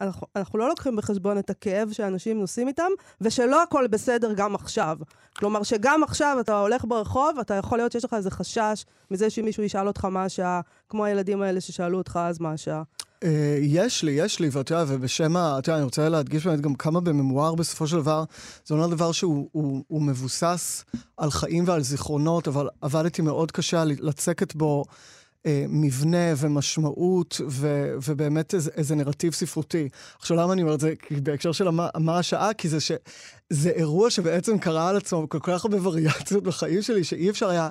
אנחנו, 0.00 0.26
אנחנו 0.36 0.58
לא 0.58 0.68
לוקחים 0.68 0.96
בחשבון 0.96 1.38
את 1.38 1.50
הכאב 1.50 1.92
שאנשים 1.92 2.40
נוסעים 2.40 2.68
איתם, 2.68 2.90
ושלא 3.20 3.62
הכל 3.62 3.86
בסדר 3.86 4.32
גם 4.32 4.54
עכשיו. 4.54 4.96
כלומר, 5.36 5.62
שגם 5.62 6.02
עכשיו 6.02 6.36
אתה 6.40 6.60
הולך 6.60 6.84
ברחוב, 6.84 7.38
אתה 7.38 7.54
יכול 7.54 7.78
להיות 7.78 7.92
שיש 7.92 8.04
לך 8.04 8.14
איזה 8.14 8.30
חשש 8.30 8.84
מזה 9.10 9.30
שמישהו 9.30 9.62
ישאל 9.62 9.88
אותך 9.88 10.04
מה 10.04 10.24
השעה, 10.24 10.60
כמו 10.88 11.04
הילדים 11.04 11.42
האלה 11.42 11.60
ששאלו 11.60 11.98
אותך 11.98 12.18
אז 12.22 12.40
מה 12.40 12.52
השעה. 12.52 12.82
Uh, 13.24 13.28
יש 13.62 14.02
לי, 14.02 14.12
יש 14.12 14.40
לי, 14.40 14.48
ואתה 14.52 14.74
יודע, 14.74 14.84
ובשם 14.94 15.36
ה... 15.36 15.58
אתה 15.58 15.68
יודע, 15.68 15.76
אני 15.76 15.84
רוצה 15.84 16.08
להדגיש 16.08 16.46
באמת 16.46 16.60
גם 16.60 16.74
כמה 16.74 17.00
בממואר 17.00 17.54
בסופו 17.54 17.86
של 17.86 17.96
דבר, 17.96 18.24
זה 18.64 18.74
אומר 18.74 18.86
דבר 18.86 19.12
שהוא 19.12 19.48
הוא, 19.52 19.84
הוא 19.88 20.02
מבוסס 20.02 20.84
על 21.16 21.30
חיים 21.30 21.64
ועל 21.66 21.82
זיכרונות, 21.82 22.48
אבל 22.48 22.68
עבדתי 22.80 23.22
מאוד 23.22 23.52
קשה 23.52 23.84
לצקת 23.84 24.54
בו 24.54 24.84
uh, 24.88 25.48
מבנה 25.68 26.32
ומשמעות, 26.36 27.40
ו, 27.48 27.94
ובאמת 28.06 28.54
איזה, 28.54 28.70
איזה 28.76 28.94
נרטיב 28.94 29.32
ספרותי. 29.32 29.88
עכשיו, 30.18 30.36
למה 30.36 30.52
אני 30.52 30.62
אומר 30.62 30.74
את 30.74 30.80
זה? 30.80 30.94
בהקשר 31.10 31.52
של 31.52 31.68
מה, 31.68 31.88
מה 31.96 32.18
השעה, 32.18 32.54
כי 32.54 32.68
זה 32.68 32.80
שזה 32.80 33.70
אירוע 33.70 34.10
שבעצם 34.10 34.58
קרה 34.58 34.88
על 34.88 34.96
עצמו 34.96 35.28
כל 35.28 35.38
כך 35.42 35.64
הרבה 35.64 35.88
וריאציות 35.88 36.44
בחיים 36.44 36.82
שלי, 36.82 37.04
שאי 37.04 37.30
אפשר 37.30 37.48
היה... 37.48 37.68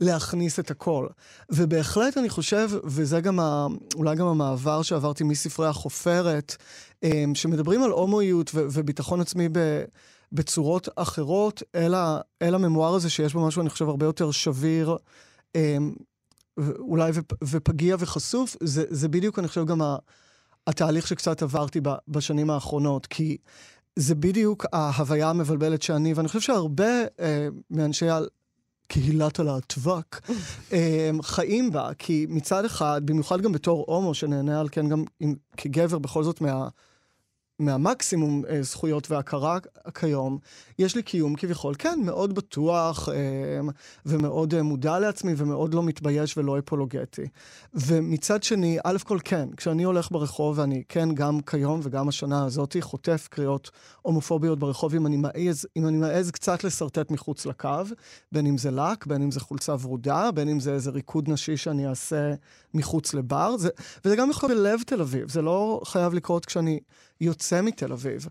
להכניס 0.00 0.60
את 0.60 0.70
הכל. 0.70 1.06
ובהחלט 1.50 2.18
אני 2.18 2.28
חושב, 2.28 2.70
וזה 2.84 3.20
גם 3.20 3.40
ה, 3.40 3.66
אולי 3.94 4.16
גם 4.16 4.26
המעבר 4.26 4.82
שעברתי 4.82 5.24
מספרי 5.24 5.66
החופרת, 5.66 6.56
אמ, 7.02 7.34
שמדברים 7.34 7.82
על 7.82 7.90
הומואיות 7.90 8.50
וביטחון 8.54 9.20
עצמי 9.20 9.48
ב... 9.52 9.84
בצורות 10.32 10.88
אחרות, 10.96 11.62
אל, 11.74 11.94
ה, 11.94 12.20
אל 12.42 12.54
הממואר 12.54 12.94
הזה 12.94 13.10
שיש 13.10 13.34
בו 13.34 13.46
משהו, 13.46 13.62
אני 13.62 13.70
חושב, 13.70 13.88
הרבה 13.88 14.06
יותר 14.06 14.30
שביר, 14.30 14.96
אמ, 15.54 15.94
אולי 16.78 17.10
ופ, 17.14 17.32
ופגיע 17.44 17.96
וחשוף, 17.98 18.56
זה, 18.62 18.84
זה 18.90 19.08
בדיוק, 19.08 19.38
אני 19.38 19.48
חושב, 19.48 19.66
גם 19.66 19.82
ה, 19.82 19.96
התהליך 20.66 21.06
שקצת 21.06 21.42
עברתי 21.42 21.80
ב, 21.82 21.88
בשנים 22.08 22.50
האחרונות, 22.50 23.06
כי 23.06 23.36
זה 23.96 24.14
בדיוק 24.14 24.66
ההוויה 24.72 25.30
המבלבלת 25.30 25.82
שאני, 25.82 26.14
ואני 26.14 26.28
חושב 26.28 26.40
שהרבה 26.40 27.02
אה, 27.20 27.48
מאנשי 27.70 28.06
קהילת 28.86 29.38
הלהטב"ק, 29.38 30.20
אמ, 30.72 31.22
חיים 31.22 31.72
בה, 31.72 31.90
כי 31.98 32.26
מצד 32.28 32.64
אחד, 32.64 33.00
במיוחד 33.04 33.40
גם 33.40 33.52
בתור 33.52 33.84
הומו, 33.88 34.14
שנהנה 34.14 34.60
על 34.60 34.68
כן 34.68 34.88
גם 34.88 35.04
עם, 35.20 35.34
כגבר 35.56 35.98
בכל 35.98 36.24
זאת 36.24 36.40
מה... 36.40 36.68
מהמקסימום 37.58 38.42
אה, 38.48 38.62
זכויות 38.62 39.10
והכרה 39.10 39.58
כיום, 39.94 40.38
יש 40.78 40.96
לי 40.96 41.02
קיום 41.02 41.34
כביכול, 41.34 41.74
כן, 41.78 41.98
מאוד 42.04 42.34
בטוח 42.34 43.08
אה, 43.08 43.14
ומאוד 44.06 44.54
אה, 44.54 44.62
מודע 44.62 44.98
לעצמי 44.98 45.32
ומאוד 45.36 45.74
לא 45.74 45.82
מתבייש 45.82 46.38
ולא 46.38 46.58
אפולוגטי. 46.58 47.26
ומצד 47.74 48.42
שני, 48.42 48.78
א' 48.84 48.96
כל 49.04 49.18
כן, 49.24 49.48
כשאני 49.56 49.82
הולך 49.82 50.10
ברחוב, 50.10 50.58
ואני 50.58 50.82
כן 50.88 51.14
גם 51.14 51.40
כיום 51.40 51.80
וגם 51.82 52.08
השנה 52.08 52.44
הזאת 52.44 52.76
חוטף 52.80 53.28
קריאות 53.30 53.70
הומופוביות 54.02 54.58
ברחוב, 54.58 54.94
אם 54.94 55.06
אני 55.06 55.16
מעז, 55.16 55.66
אם 55.76 55.86
אני 55.86 55.96
מעז 55.96 56.30
קצת 56.30 56.64
לשרטט 56.64 57.10
מחוץ 57.10 57.46
לקו, 57.46 57.68
בין 58.32 58.46
אם 58.46 58.58
זה 58.58 58.70
לק, 58.70 59.06
בין 59.06 59.22
אם 59.22 59.30
זה 59.30 59.40
חולצה 59.40 59.74
ורודה, 59.80 60.30
בין 60.30 60.48
אם 60.48 60.60
זה 60.60 60.72
איזה 60.72 60.90
ריקוד 60.90 61.28
נשי 61.28 61.56
שאני 61.56 61.88
אעשה 61.88 62.34
מחוץ 62.74 63.14
לבר, 63.14 63.56
זה, 63.56 63.68
וזה 64.04 64.16
גם 64.16 64.30
יכול 64.30 64.48
להיות 64.48 64.60
בלב 64.60 64.80
תל 64.86 65.00
אביב, 65.00 65.30
זה 65.30 65.42
לא 65.42 65.80
חייב 65.84 66.14
לקרות 66.14 66.46
כשאני 66.46 66.80
יוצא 67.20 67.62
מתל 67.62 67.92
אביב. 67.92 68.26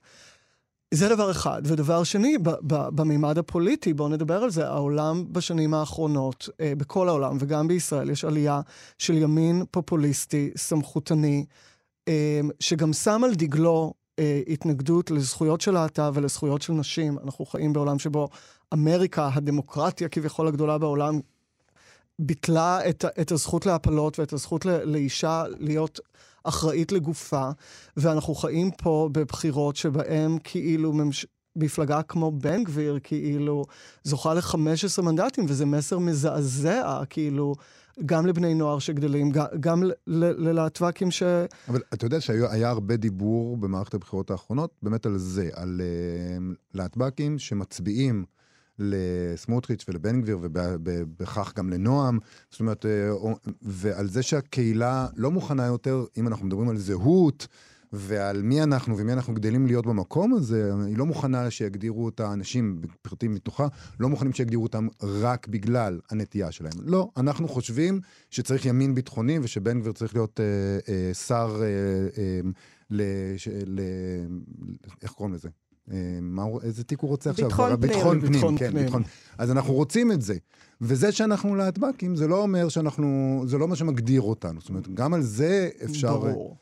זה 0.93 1.09
דבר 1.09 1.31
אחד. 1.31 1.61
ודבר 1.65 2.03
שני, 2.03 2.37
במימד 2.67 3.37
הפוליטי, 3.37 3.93
בואו 3.93 4.09
נדבר 4.09 4.43
על 4.43 4.49
זה, 4.49 4.67
העולם 4.67 5.25
בשנים 5.31 5.73
האחרונות, 5.73 6.49
אה, 6.61 6.73
בכל 6.77 7.09
העולם 7.09 7.37
וגם 7.39 7.67
בישראל, 7.67 8.09
יש 8.09 8.25
עלייה 8.25 8.61
של 8.97 9.13
ימין 9.13 9.63
פופוליסטי, 9.71 10.51
סמכותני, 10.57 11.45
אה, 12.07 12.41
שגם 12.59 12.93
שם 12.93 13.21
על 13.23 13.35
דגלו 13.35 13.93
אה, 14.19 14.41
התנגדות 14.47 15.11
לזכויות 15.11 15.61
של 15.61 15.71
להט"ב 15.71 16.11
ולזכויות 16.13 16.61
של 16.61 16.73
נשים. 16.73 17.17
אנחנו 17.23 17.45
חיים 17.45 17.73
בעולם 17.73 17.99
שבו 17.99 18.29
אמריקה, 18.73 19.29
הדמוקרטיה 19.33 20.09
כביכול 20.09 20.47
הגדולה 20.47 20.77
בעולם, 20.77 21.19
ביטלה 22.19 22.89
את, 22.89 23.05
את 23.21 23.31
הזכות 23.31 23.65
להפלות 23.65 24.19
ואת 24.19 24.33
הזכות 24.33 24.65
לאישה 24.65 25.43
להיות 25.59 25.99
אחראית 26.43 26.91
לגופה, 26.91 27.49
ואנחנו 27.97 28.35
חיים 28.35 28.71
פה 28.71 29.09
בבחירות 29.11 29.75
שבהן 29.75 30.37
כאילו 30.43 30.93
ממש... 30.93 31.25
מפלגה 31.55 32.01
כמו 32.01 32.31
בן 32.31 32.63
גביר, 32.63 32.99
כאילו, 33.03 33.65
זוכה 34.03 34.33
ל-15 34.33 35.01
מנדטים, 35.01 35.45
וזה 35.47 35.65
מסר 35.65 35.99
מזעזע, 35.99 37.01
כאילו, 37.09 37.55
גם 38.05 38.25
לבני 38.25 38.53
נוער 38.53 38.79
שגדלים, 38.79 39.31
גם 39.59 39.83
ללהטב"קים 40.07 41.11
ש... 41.11 41.23
אבל 41.67 41.81
אתה 41.93 42.05
יודע 42.05 42.21
שהיה 42.21 42.69
הרבה 42.69 42.95
דיבור 42.95 43.57
במערכת 43.57 43.93
הבחירות 43.93 44.31
האחרונות 44.31 44.71
באמת 44.81 45.05
על 45.05 45.17
זה, 45.17 45.49
על 45.53 45.81
uh, 45.81 46.55
להטב"קים 46.73 47.39
שמצביעים 47.39 48.25
לסמוטריץ' 48.79 49.85
ולבן 49.87 50.21
גביר, 50.21 50.39
ובכך 50.41 51.53
גם 51.55 51.69
לנועם, 51.69 52.19
זאת 52.49 52.59
אומרת, 52.59 52.85
אה, 52.85 53.11
ועל 53.61 54.07
זה 54.07 54.23
שהקהילה 54.23 55.07
לא 55.15 55.31
מוכנה 55.31 55.65
יותר, 55.65 56.05
אם 56.17 56.27
אנחנו 56.27 56.45
מדברים 56.45 56.69
על 56.69 56.77
זהות, 56.77 57.47
ועל 57.93 58.41
מי 58.41 58.63
אנחנו 58.63 58.97
ומי 58.97 59.13
אנחנו 59.13 59.33
גדלים 59.33 59.67
להיות 59.67 59.85
במקום 59.85 60.33
הזה, 60.33 60.71
היא 60.85 60.97
לא 60.97 61.05
מוכנה 61.05 61.51
שיגדירו 61.51 62.05
אותה 62.05 62.33
אנשים, 62.33 62.81
פרטים 63.01 63.33
מתוכה, 63.33 63.67
לא 63.99 64.09
מוכנים 64.09 64.33
שיגדירו 64.33 64.63
אותם 64.63 64.87
רק 65.01 65.47
בגלל 65.47 65.99
הנטייה 66.11 66.51
שלהם. 66.51 66.73
לא, 66.81 67.09
אנחנו 67.17 67.47
חושבים 67.47 67.99
שצריך 68.29 68.65
ימין 68.65 68.95
ביטחוני 68.95 69.39
ושבן 69.39 69.79
גביר 69.79 69.91
צריך 69.91 70.15
להיות 70.15 70.39
אה, 70.39 70.45
אה, 70.93 71.13
שר, 71.13 71.61
אה, 71.61 71.67
אה, 72.17 72.39
ל, 72.89 73.01
ל, 73.65 73.81
איך 75.01 75.11
קוראים 75.11 75.35
לזה? 75.35 75.49
אה, 75.91 75.97
מה, 76.21 76.43
איזה 76.63 76.83
תיק 76.83 76.99
הוא 76.99 77.09
רוצה 77.09 77.29
עכשיו? 77.29 77.47
ביטחון 77.47 77.77
פנים. 77.77 77.79
ביטחון 77.79 78.19
פנים, 78.19 78.31
ביטחון 78.31 78.57
כן, 78.57 78.71
פנים. 78.71 78.83
ביטחון. 78.83 79.03
אז 79.37 79.51
אנחנו 79.51 79.73
רוצים 79.73 80.11
את 80.11 80.21
זה. 80.21 80.35
וזה 80.81 81.11
שאנחנו 81.11 81.55
להטב"קים, 81.55 82.15
זה 82.15 82.27
לא 82.27 82.41
אומר 82.41 82.69
שאנחנו, 82.69 83.41
זה 83.47 83.57
לא 83.57 83.67
מה 83.67 83.75
שמגדיר 83.75 84.21
אותנו. 84.21 84.59
זאת 84.59 84.69
אומרת, 84.69 84.93
גם 84.93 85.13
על 85.13 85.21
זה 85.21 85.69
אפשר... 85.85 86.17
ברור. 86.17 86.57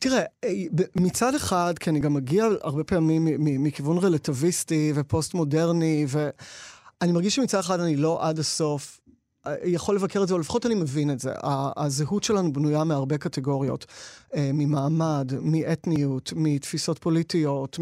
תראה, 0.00 0.22
אה, 0.44 0.50
מצד 0.96 1.34
אחד, 1.34 1.74
כי 1.80 1.90
אני 1.90 2.00
גם 2.00 2.14
מגיע 2.14 2.46
הרבה 2.62 2.84
פעמים 2.84 3.28
מכיוון 3.38 3.98
רלטיביסטי 3.98 4.92
ופוסט-מודרני, 4.94 6.06
ואני 6.08 7.12
מרגיש 7.12 7.34
שמצד 7.34 7.58
אחד 7.58 7.80
אני 7.80 7.96
לא 7.96 8.28
עד 8.28 8.38
הסוף 8.38 9.00
יכול 9.64 9.96
לבקר 9.96 10.22
את 10.22 10.28
זה, 10.28 10.34
או 10.34 10.38
לפחות 10.38 10.66
אני 10.66 10.74
מבין 10.74 11.10
את 11.10 11.20
זה. 11.20 11.32
הזהות 11.76 12.24
שלנו 12.24 12.52
בנויה 12.52 12.84
מהרבה 12.84 13.18
קטגוריות, 13.18 13.86
אה, 14.34 14.50
ממעמד, 14.54 15.32
מאתניות, 15.42 16.32
מתפיסות 16.36 16.98
פוליטיות, 16.98 17.78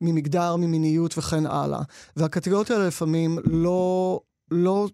ממגדר, 0.00 0.56
ממיניות 0.56 1.18
וכן 1.18 1.46
הלאה. 1.46 1.82
והקטגוריות 2.16 2.70
האלה 2.70 2.86
לפעמים 2.86 3.38
לא... 3.44 4.20
לא 4.50 4.88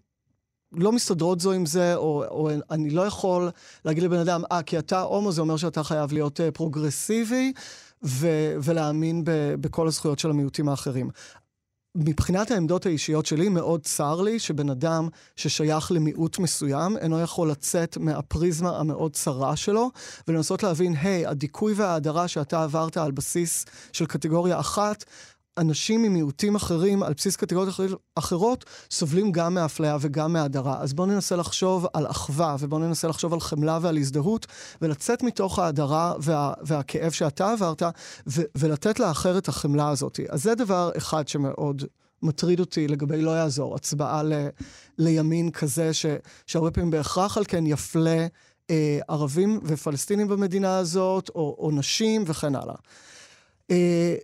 לא 0.75 0.91
מסתדרות 0.91 1.39
זו 1.39 1.51
עם 1.51 1.65
זה, 1.65 1.95
או, 1.95 2.23
או 2.25 2.49
אני 2.71 2.89
לא 2.89 3.01
יכול 3.01 3.49
להגיד 3.85 4.03
לבן 4.03 4.17
אדם, 4.19 4.41
אה, 4.51 4.63
כי 4.63 4.79
אתה 4.79 5.01
הומו, 5.01 5.31
זה 5.31 5.41
אומר 5.41 5.57
שאתה 5.57 5.83
חייב 5.83 6.13
להיות 6.13 6.39
uh, 6.39 6.43
פרוגרסיבי 6.53 7.53
ו, 8.03 8.27
ולהאמין 8.63 9.23
ב, 9.23 9.31
בכל 9.61 9.87
הזכויות 9.87 10.19
של 10.19 10.29
המיעוטים 10.29 10.69
האחרים. 10.69 11.09
מבחינת 11.95 12.51
העמדות 12.51 12.85
האישיות 12.85 13.25
שלי, 13.25 13.49
מאוד 13.49 13.81
צר 13.83 14.21
לי 14.21 14.39
שבן 14.39 14.69
אדם 14.69 15.07
ששייך 15.35 15.91
למיעוט 15.91 16.39
מסוים 16.39 16.97
אינו 16.97 17.19
יכול 17.19 17.51
לצאת 17.51 17.97
מהפריזמה 17.97 18.77
המאוד 18.77 19.13
צרה 19.13 19.55
שלו 19.55 19.91
ולנסות 20.27 20.63
להבין, 20.63 20.95
היי, 21.01 21.27
hey, 21.27 21.29
הדיכוי 21.29 21.73
וההדרה 21.73 22.27
שאתה 22.27 22.63
עברת 22.63 22.97
על 22.97 23.11
בסיס 23.11 23.65
של 23.91 24.05
קטגוריה 24.05 24.59
אחת, 24.59 25.05
אנשים 25.57 26.01
ממיעוטים 26.01 26.55
אחרים, 26.55 27.03
על 27.03 27.13
בסיס 27.13 27.35
קטגוריות 27.35 27.75
אחרות, 28.15 28.65
סובלים 28.91 29.31
גם 29.31 29.53
מאפליה 29.53 29.97
וגם 30.01 30.33
מהדרה. 30.33 30.81
אז 30.81 30.93
בואו 30.93 31.07
ננסה 31.07 31.35
לחשוב 31.35 31.85
על 31.93 32.07
אחווה, 32.07 32.55
ובואו 32.59 32.81
ננסה 32.81 33.07
לחשוב 33.07 33.33
על 33.33 33.39
חמלה 33.39 33.79
ועל 33.81 33.97
הזדהות, 33.97 34.47
ולצאת 34.81 35.23
מתוך 35.23 35.59
ההדרה 35.59 36.13
וה, 36.19 36.53
והכאב 36.61 37.11
שאתה 37.11 37.51
עברת, 37.51 37.83
ו, 38.27 38.41
ולתת 38.57 38.99
לאחר 38.99 39.37
את 39.37 39.47
החמלה 39.47 39.89
הזאת. 39.89 40.19
אז 40.29 40.43
זה 40.43 40.55
דבר 40.55 40.91
אחד 40.97 41.27
שמאוד 41.27 41.83
מטריד 42.23 42.59
אותי 42.59 42.87
לגבי 42.87 43.21
לא 43.21 43.31
יעזור, 43.31 43.75
הצבעה 43.75 44.23
ל, 44.23 44.33
לימין 44.97 45.51
כזה, 45.51 45.93
ש, 45.93 46.05
שהרבה 46.47 46.71
פעמים 46.71 46.91
בהכרח 46.91 47.37
על 47.37 47.43
כן 47.47 47.65
יפלה 47.67 48.27
אה, 48.69 48.99
ערבים 49.07 49.59
ופלסטינים 49.63 50.27
במדינה 50.27 50.77
הזאת, 50.77 51.29
או, 51.35 51.55
או 51.59 51.71
נשים 51.71 52.23
וכן 52.27 52.55
הלאה. 52.55 52.75
Uh, 53.71 53.75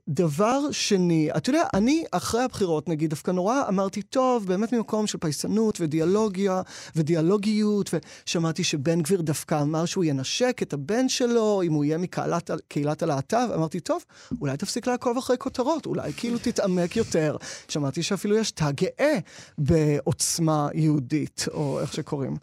דבר 0.08 0.72
שני, 0.72 1.30
אתה 1.38 1.50
יודע, 1.50 1.64
אני 1.74 2.04
אחרי 2.12 2.42
הבחירות, 2.44 2.90
נגיד, 2.90 3.10
דווקא 3.10 3.32
נורא 3.32 3.62
אמרתי, 3.68 4.02
טוב, 4.02 4.46
באמת 4.48 4.74
ממקום 4.74 5.08
של 5.08 5.18
פייסנות 5.18 5.82
ודיאלוגיה 5.82 6.62
ודיאלוגיות, 6.96 7.90
ושמעתי 8.26 8.64
שבן 8.64 9.02
גביר 9.02 9.22
דווקא 9.22 9.62
אמר 9.62 9.86
שהוא 9.86 10.04
ינשק 10.04 10.60
את 10.62 10.74
הבן 10.74 11.10
שלו, 11.10 11.62
אם 11.64 11.74
הוא 11.74 11.86
יהיה 11.86 11.98
מקהילת 11.98 13.04
הלהט"ב, 13.04 13.50
אמרתי, 13.56 13.80
טוב, 13.80 14.04
אולי 14.42 14.58
תפסיק 14.58 14.88
לעקוב 14.88 15.18
אחרי 15.18 15.38
כותרות, 15.40 15.86
אולי 15.86 16.14
כאילו 16.14 16.38
תתעמק 16.38 16.96
יותר. 16.96 17.38
שמעתי 17.68 18.04
שאפילו 18.04 18.38
יש 18.38 18.52
תא 18.52 18.72
גאה 18.72 19.18
בעוצמה 19.58 20.70
יהודית, 20.74 21.46
או 21.54 21.80
איך 21.82 21.94
שקוראים. 21.94 22.36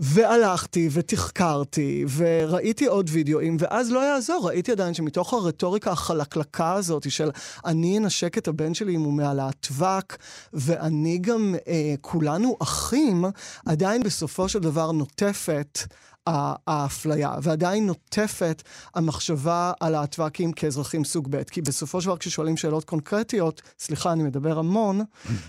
והלכתי 0.00 0.88
ותחקרתי 0.92 2.04
וראיתי 2.16 2.86
עוד 2.86 3.10
וידאוים, 3.12 3.56
ואז 3.60 3.90
לא 3.90 4.00
יעזור, 4.00 4.46
ראיתי 4.48 4.72
עדיין 4.72 4.94
שמתוך 4.94 5.32
הרטוריקה 5.32 5.90
החלקלקה 5.90 6.72
הזאת 6.72 7.10
של 7.10 7.30
אני 7.64 7.98
אנשק 7.98 8.38
את 8.38 8.48
הבן 8.48 8.74
שלי 8.74 8.94
אם 8.94 9.00
הוא 9.00 9.12
מהלהטב"ק, 9.12 10.16
ואני 10.52 11.18
גם, 11.18 11.54
אה, 11.68 11.94
כולנו 12.00 12.56
אחים, 12.62 13.24
עדיין 13.66 14.02
בסופו 14.02 14.48
של 14.48 14.58
דבר 14.58 14.92
נוטפת 14.92 15.78
האפליה, 16.26 17.32
ועדיין 17.42 17.86
נוטפת 17.86 18.62
המחשבה 18.94 19.72
על 19.80 19.94
הטוואקים 19.94 20.52
כאזרחים 20.52 21.04
סוג 21.04 21.28
ב', 21.30 21.42
כי 21.42 21.62
בסופו 21.62 22.00
של 22.00 22.06
דבר 22.06 22.16
כששואלים 22.16 22.56
שאלות 22.56 22.84
קונקרטיות, 22.84 23.62
סליחה, 23.78 24.12
אני 24.12 24.22
מדבר 24.22 24.58
המון, 24.58 25.00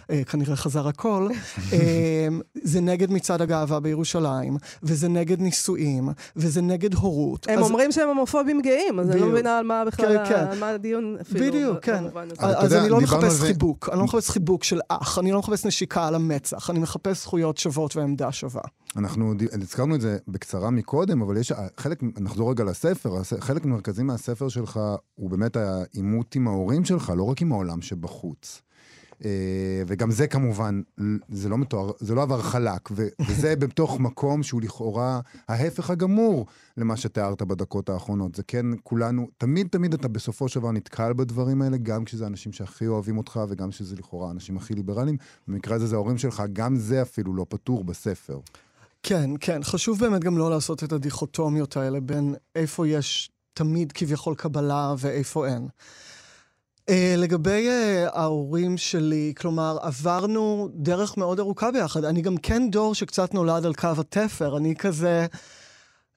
אה, 0.09 0.23
כנראה 0.23 0.55
חזר 0.55 0.87
הכל, 0.87 1.29
אה, 1.73 2.27
זה 2.63 2.81
נגד 2.81 3.11
מצעד 3.11 3.41
הגאווה 3.41 3.79
בירושלים, 3.79 4.57
וזה 4.83 5.07
נגד 5.07 5.41
נישואים, 5.41 6.09
וזה 6.35 6.61
נגד 6.61 6.93
הורות. 6.93 7.47
הם 7.49 7.59
אז... 7.59 7.65
אומרים 7.65 7.91
שהם 7.91 8.07
הומופובים 8.07 8.61
גאים, 8.61 8.99
אז 8.99 9.07
בדיוק. 9.07 9.21
אני 9.21 9.29
לא 9.29 9.33
מבינה 9.33 9.57
על 9.57 9.65
מה 9.65 9.85
בכלל, 9.85 10.17
כן, 10.17 10.29
כן. 10.29 10.45
על 10.51 10.59
מה 10.59 10.69
הדיון 10.69 11.17
אפילו. 11.21 11.45
בדיוק, 11.45 11.77
כן. 11.81 12.03
אז 12.37 12.63
יודע, 12.63 12.81
אני 12.81 12.89
לא 12.89 13.01
מחפש 13.01 13.41
חיבוק, 13.41 13.89
אני 13.91 13.99
לא 13.99 14.05
מחפש 14.05 14.29
חיבוק 14.29 14.63
של 14.63 14.79
אח, 14.89 15.19
אני 15.19 15.31
לא 15.31 15.39
מחפש 15.39 15.65
נשיקה 15.65 16.07
על 16.07 16.15
המצח, 16.15 16.69
אני 16.69 16.79
מחפש 16.79 17.21
זכויות 17.21 17.57
שוות 17.57 17.95
ועמדה 17.95 18.31
שווה. 18.31 18.61
אנחנו 18.95 19.33
הזכרנו 19.61 19.95
את 19.95 20.01
זה 20.01 20.17
בקצרה 20.27 20.69
מקודם, 20.69 21.21
אבל 21.21 21.37
יש 21.37 21.53
חלק, 21.77 21.99
נחזור 22.03 22.51
רגע 22.51 22.63
לספר, 22.63 23.23
חלק 23.39 23.65
מרכזי 23.65 24.03
מהספר 24.03 24.49
שלך 24.49 24.79
הוא 25.15 25.29
באמת 25.29 25.55
העימות 25.55 26.35
עם 26.35 26.47
ההורים 26.47 26.85
שלך, 26.85 27.13
לא 27.17 27.23
רק 27.23 27.41
עם 27.41 27.51
העולם 27.51 27.81
שבחוץ. 27.81 28.61
אה, 29.25 29.83
וגם 29.87 30.11
זה 30.11 30.27
כמובן, 30.27 30.81
זה 31.29 31.49
לא 31.49 31.57
מתואר, 31.57 31.91
זה 31.99 32.15
לא 32.15 32.21
עבר 32.21 32.41
חלק, 32.41 32.89
וזה 33.19 33.55
בתוך 33.61 33.99
מקום 33.99 34.43
שהוא 34.43 34.61
לכאורה 34.61 35.19
ההפך 35.47 35.89
הגמור 35.89 36.45
למה 36.77 36.97
שתיארת 36.97 37.41
בדקות 37.41 37.89
האחרונות. 37.89 38.35
זה 38.35 38.43
כן, 38.43 38.65
כולנו, 38.83 39.27
תמיד 39.37 39.67
תמיד 39.67 39.93
אתה 39.93 40.07
בסופו 40.07 40.49
של 40.49 40.59
דבר 40.59 40.71
נתקל 40.71 41.13
בדברים 41.13 41.61
האלה, 41.61 41.77
גם 41.77 42.05
כשזה 42.05 42.27
אנשים 42.27 42.51
שהכי 42.51 42.87
אוהבים 42.87 43.17
אותך, 43.17 43.39
וגם 43.49 43.69
כשזה 43.69 43.95
לכאורה 43.95 44.27
האנשים 44.27 44.57
הכי 44.57 44.73
ליברליים. 44.73 45.17
במקרה 45.47 45.75
הזה 45.75 45.87
זה 45.87 45.95
ההורים 45.95 46.17
שלך, 46.17 46.43
גם 46.53 46.75
זה 46.75 47.01
אפילו 47.01 47.33
לא 47.35 47.45
פתור 47.49 47.83
בספר. 47.83 48.39
כן, 49.07 49.29
כן. 49.39 49.63
חשוב 49.63 49.99
באמת 49.99 50.23
גם 50.23 50.37
לא 50.37 50.49
לעשות 50.49 50.83
את 50.83 50.91
הדיכוטומיות 50.91 51.77
האלה 51.77 51.99
בין 51.99 52.35
איפה 52.55 52.87
יש 52.87 53.29
תמיד 53.53 53.91
כביכול 53.91 54.35
קבלה 54.35 54.93
ואיפה 54.97 55.47
אין. 55.47 55.67
Uh, 56.89 56.93
לגבי 57.17 57.67
uh, 57.67 58.17
ההורים 58.17 58.77
שלי, 58.77 59.33
כלומר, 59.37 59.77
עברנו 59.81 60.69
דרך 60.73 61.17
מאוד 61.17 61.39
ארוכה 61.39 61.71
ביחד. 61.71 62.05
אני 62.05 62.21
גם 62.21 62.37
כן 62.37 62.69
דור 62.71 62.95
שקצת 62.95 63.33
נולד 63.33 63.65
על 63.65 63.73
קו 63.73 63.87
התפר. 63.97 64.57
אני 64.57 64.75
כזה 64.75 65.25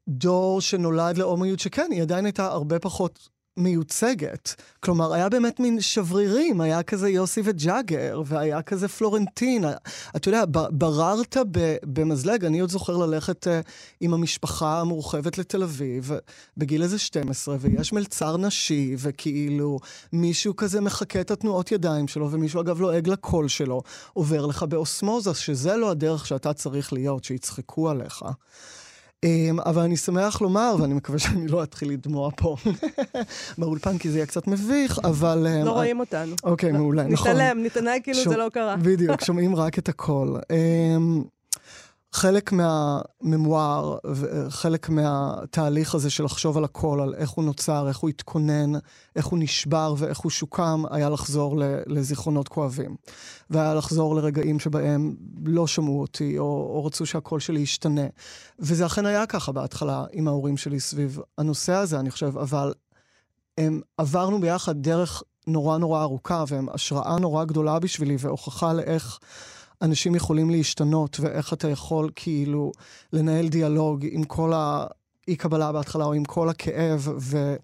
דור 0.08 0.60
שנולד 0.60 1.18
להומואיות 1.18 1.60
שכן, 1.60 1.88
היא 1.90 2.02
עדיין 2.02 2.24
הייתה 2.24 2.46
הרבה 2.46 2.78
פחות 2.78 3.28
מיוצגת. 3.58 4.54
כלומר, 4.80 5.12
היה 5.14 5.28
באמת 5.28 5.60
מין 5.60 5.80
שברירים, 5.80 6.60
היה 6.60 6.82
כזה 6.82 7.08
יוסי 7.08 7.40
וג'אגר, 7.44 8.22
והיה 8.26 8.62
כזה 8.62 8.88
פלורנטין. 8.88 9.64
אתה 10.16 10.28
יודע, 10.28 10.44
בררת 10.70 11.36
במזלג, 11.82 12.44
אני 12.44 12.60
עוד 12.60 12.70
זוכר 12.70 12.96
ללכת 12.96 13.46
uh, 13.46 13.50
עם 14.00 14.14
המשפחה 14.14 14.80
המורחבת 14.80 15.38
לתל 15.38 15.62
אביב, 15.62 16.10
בגיל 16.56 16.82
איזה 16.82 16.98
12, 16.98 17.56
ויש 17.60 17.92
מלצר 17.92 18.36
נשי, 18.36 18.94
וכאילו 18.98 19.78
מישהו 20.12 20.56
כזה 20.56 20.80
מחקה 20.80 21.20
את 21.20 21.30
התנועות 21.30 21.72
ידיים 21.72 22.08
שלו, 22.08 22.30
ומישהו 22.30 22.60
אגב 22.60 22.80
לועג 22.80 23.08
לקול 23.08 23.48
שלו, 23.48 23.82
עובר 24.12 24.46
לך 24.46 24.62
באוסמוזה, 24.62 25.34
שזה 25.34 25.76
לא 25.76 25.90
הדרך 25.90 26.26
שאתה 26.26 26.52
צריך 26.52 26.92
להיות, 26.92 27.24
שיצחקו 27.24 27.90
עליך. 27.90 28.24
Um, 29.26 29.62
אבל 29.66 29.82
אני 29.82 29.96
שמח 29.96 30.40
לומר, 30.40 30.76
ואני 30.80 30.94
מקווה 30.94 31.18
שאני 31.18 31.48
לא 31.48 31.62
אתחיל 31.62 31.90
לדמוע 31.90 32.30
פה 32.36 32.56
באולפן, 33.58 33.98
כי 33.98 34.10
זה 34.10 34.18
יהיה 34.18 34.26
קצת 34.26 34.46
מביך, 34.46 35.00
אבל... 35.04 35.46
Um, 35.62 35.66
לא 35.66 35.70
רואים 35.70 36.00
אותנו. 36.00 36.34
אוקיי, 36.44 36.72
מעולה, 36.72 37.02
נכון. 37.02 37.30
נתעלם, 37.30 37.62
נתענג 37.62 38.00
כאילו 38.02 38.30
זה 38.30 38.36
לא 38.36 38.48
קרה. 38.52 38.76
בדיוק, 38.76 39.24
שומעים 39.24 39.56
רק 39.56 39.78
את 39.78 39.88
הכל. 39.88 40.36
חלק 42.12 42.52
מהממואר, 42.52 43.98
חלק 44.48 44.88
מהתהליך 44.88 45.94
הזה 45.94 46.10
של 46.10 46.24
לחשוב 46.24 46.56
על 46.56 46.64
הכל, 46.64 47.00
על 47.02 47.14
איך 47.14 47.30
הוא 47.30 47.44
נוצר, 47.44 47.88
איך 47.88 47.98
הוא 47.98 48.10
התכונן, 48.10 48.72
איך 49.16 49.26
הוא 49.26 49.38
נשבר 49.38 49.94
ואיך 49.98 50.18
הוא 50.18 50.30
שוקם, 50.30 50.82
היה 50.90 51.10
לחזור 51.10 51.54
לזיכרונות 51.86 52.48
כואבים. 52.48 52.96
והיה 53.50 53.74
לחזור 53.74 54.16
לרגעים 54.16 54.60
שבהם 54.60 55.16
לא 55.44 55.66
שמעו 55.66 56.00
אותי, 56.00 56.38
או, 56.38 56.44
או 56.44 56.84
רצו 56.84 57.06
שהקול 57.06 57.40
שלי 57.40 57.60
ישתנה. 57.60 58.06
וזה 58.58 58.86
אכן 58.86 59.06
היה 59.06 59.26
ככה 59.26 59.52
בהתחלה 59.52 60.04
עם 60.12 60.28
ההורים 60.28 60.56
שלי 60.56 60.80
סביב 60.80 61.18
הנושא 61.38 61.72
הזה, 61.72 62.00
אני 62.00 62.10
חושב, 62.10 62.38
אבל 62.38 62.72
הם 63.58 63.80
עברנו 63.98 64.40
ביחד 64.40 64.82
דרך 64.82 65.22
נורא 65.46 65.78
נורא 65.78 66.02
ארוכה, 66.02 66.44
והם 66.48 66.68
השראה 66.68 67.18
נורא 67.18 67.44
גדולה 67.44 67.78
בשבילי, 67.78 68.16
והוכחה 68.18 68.72
לאיך... 68.72 69.18
אנשים 69.82 70.14
יכולים 70.14 70.50
להשתנות, 70.50 71.20
ואיך 71.20 71.52
אתה 71.52 71.68
יכול 71.68 72.10
כאילו 72.16 72.72
לנהל 73.12 73.48
דיאלוג 73.48 74.06
עם 74.10 74.24
כל 74.24 74.52
האי-קבלה 74.54 75.72
בהתחלה, 75.72 76.04
או 76.04 76.12
עם 76.12 76.24
כל 76.24 76.48
הכאב, 76.48 77.08
ו... 77.18 77.54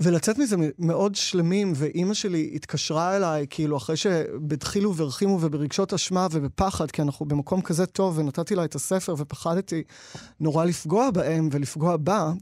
ולצאת 0.00 0.38
מזה 0.38 0.56
מאוד 0.78 1.14
שלמים, 1.14 1.72
ואימא 1.76 2.14
שלי 2.14 2.52
התקשרה 2.54 3.16
אליי, 3.16 3.46
כאילו, 3.50 3.76
אחרי 3.76 3.96
שבדחילו 3.96 4.96
ורחימו 4.96 5.38
וברגשות 5.40 5.92
אשמה 5.92 6.26
ובפחד, 6.30 6.90
כי 6.90 7.02
אנחנו 7.02 7.26
במקום 7.26 7.62
כזה 7.62 7.86
טוב, 7.86 8.18
ונתתי 8.18 8.54
לה 8.54 8.64
את 8.64 8.74
הספר, 8.74 9.14
ופחדתי 9.18 9.82
נורא 10.40 10.64
לפגוע 10.64 11.10
בהם 11.10 11.48
ולפגוע 11.52 11.96
בה, 11.96 12.32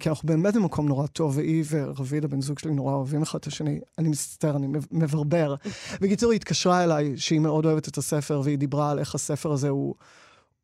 כי 0.00 0.08
אנחנו 0.08 0.26
באמת 0.28 0.56
במקום 0.56 0.88
נורא 0.88 1.06
טוב, 1.06 1.36
והיא 1.36 1.64
ורביד, 1.70 2.24
הבן 2.24 2.40
זוג 2.40 2.58
שלי, 2.58 2.74
נורא 2.74 2.94
אוהבים 2.94 3.22
אחד 3.22 3.38
את 3.38 3.46
השני. 3.46 3.80
אני 3.98 4.08
מסתתר, 4.08 4.56
אני 4.56 4.66
מברבר. 4.90 5.54
בקיצור, 6.00 6.30
היא 6.30 6.36
התקשרה 6.36 6.84
אליי 6.84 7.16
שהיא 7.16 7.40
מאוד 7.40 7.66
אוהבת 7.66 7.88
את 7.88 7.98
הספר, 7.98 8.40
והיא 8.44 8.58
דיברה 8.58 8.90
על 8.90 8.98
איך 8.98 9.14
הספר 9.14 9.52
הזה 9.52 9.68
הוא, 9.68 9.94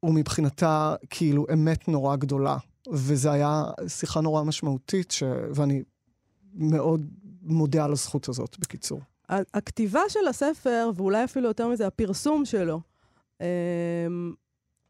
הוא 0.01 0.15
מבחינתה 0.15 0.95
כאילו 1.11 1.47
אמת 1.53 1.89
נורא 1.89 2.17
גדולה. 2.17 2.57
וזו 2.93 3.31
היה 3.31 3.65
שיחה 3.89 4.21
נורא 4.21 4.43
משמעותית, 4.43 5.11
ש... 5.11 5.23
ואני 5.55 5.83
מאוד 6.55 7.07
מודה 7.43 7.85
על 7.85 7.93
הזכות 7.93 8.29
הזאת, 8.29 8.57
בקיצור. 8.59 9.01
הכתיבה 9.29 10.01
של 10.09 10.29
הספר, 10.29 10.91
ואולי 10.95 11.25
אפילו 11.25 11.49
יותר 11.49 11.69
מזה, 11.69 11.87
הפרסום 11.87 12.45
שלו, 12.45 12.81
אמ, 13.41 13.47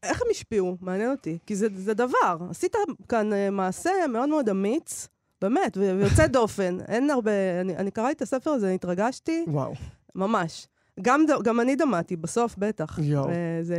איך 0.02 0.22
הם 0.22 0.28
השפיעו? 0.30 0.76
מעניין 0.80 1.11
אותי. 1.11 1.38
כי 1.46 1.56
זה, 1.56 1.68
זה 1.76 1.94
דבר. 1.94 2.37
עשית 2.50 2.76
כאן 3.09 3.32
uh, 3.32 3.50
מעשה 3.50 3.90
מאוד 4.09 4.28
מאוד 4.28 4.48
אמיץ, 4.48 5.09
באמת, 5.40 5.76
ויוצא 5.76 6.26
דופן. 6.37 6.78
אין 6.88 7.11
הרבה... 7.11 7.61
אני, 7.61 7.76
אני 7.76 7.90
קראתי 7.90 8.12
את 8.12 8.22
הספר 8.22 8.50
הזה, 8.50 8.70
התרגשתי. 8.70 9.44
וואו. 9.48 9.72
ממש. 10.14 10.68
גם, 11.02 11.24
גם 11.44 11.61
אני 11.61 11.76
דמעתי, 11.76 12.16
בסוף 12.16 12.56
בטח. 12.59 12.98
יואו. 13.02 13.28
זה, 13.62 13.76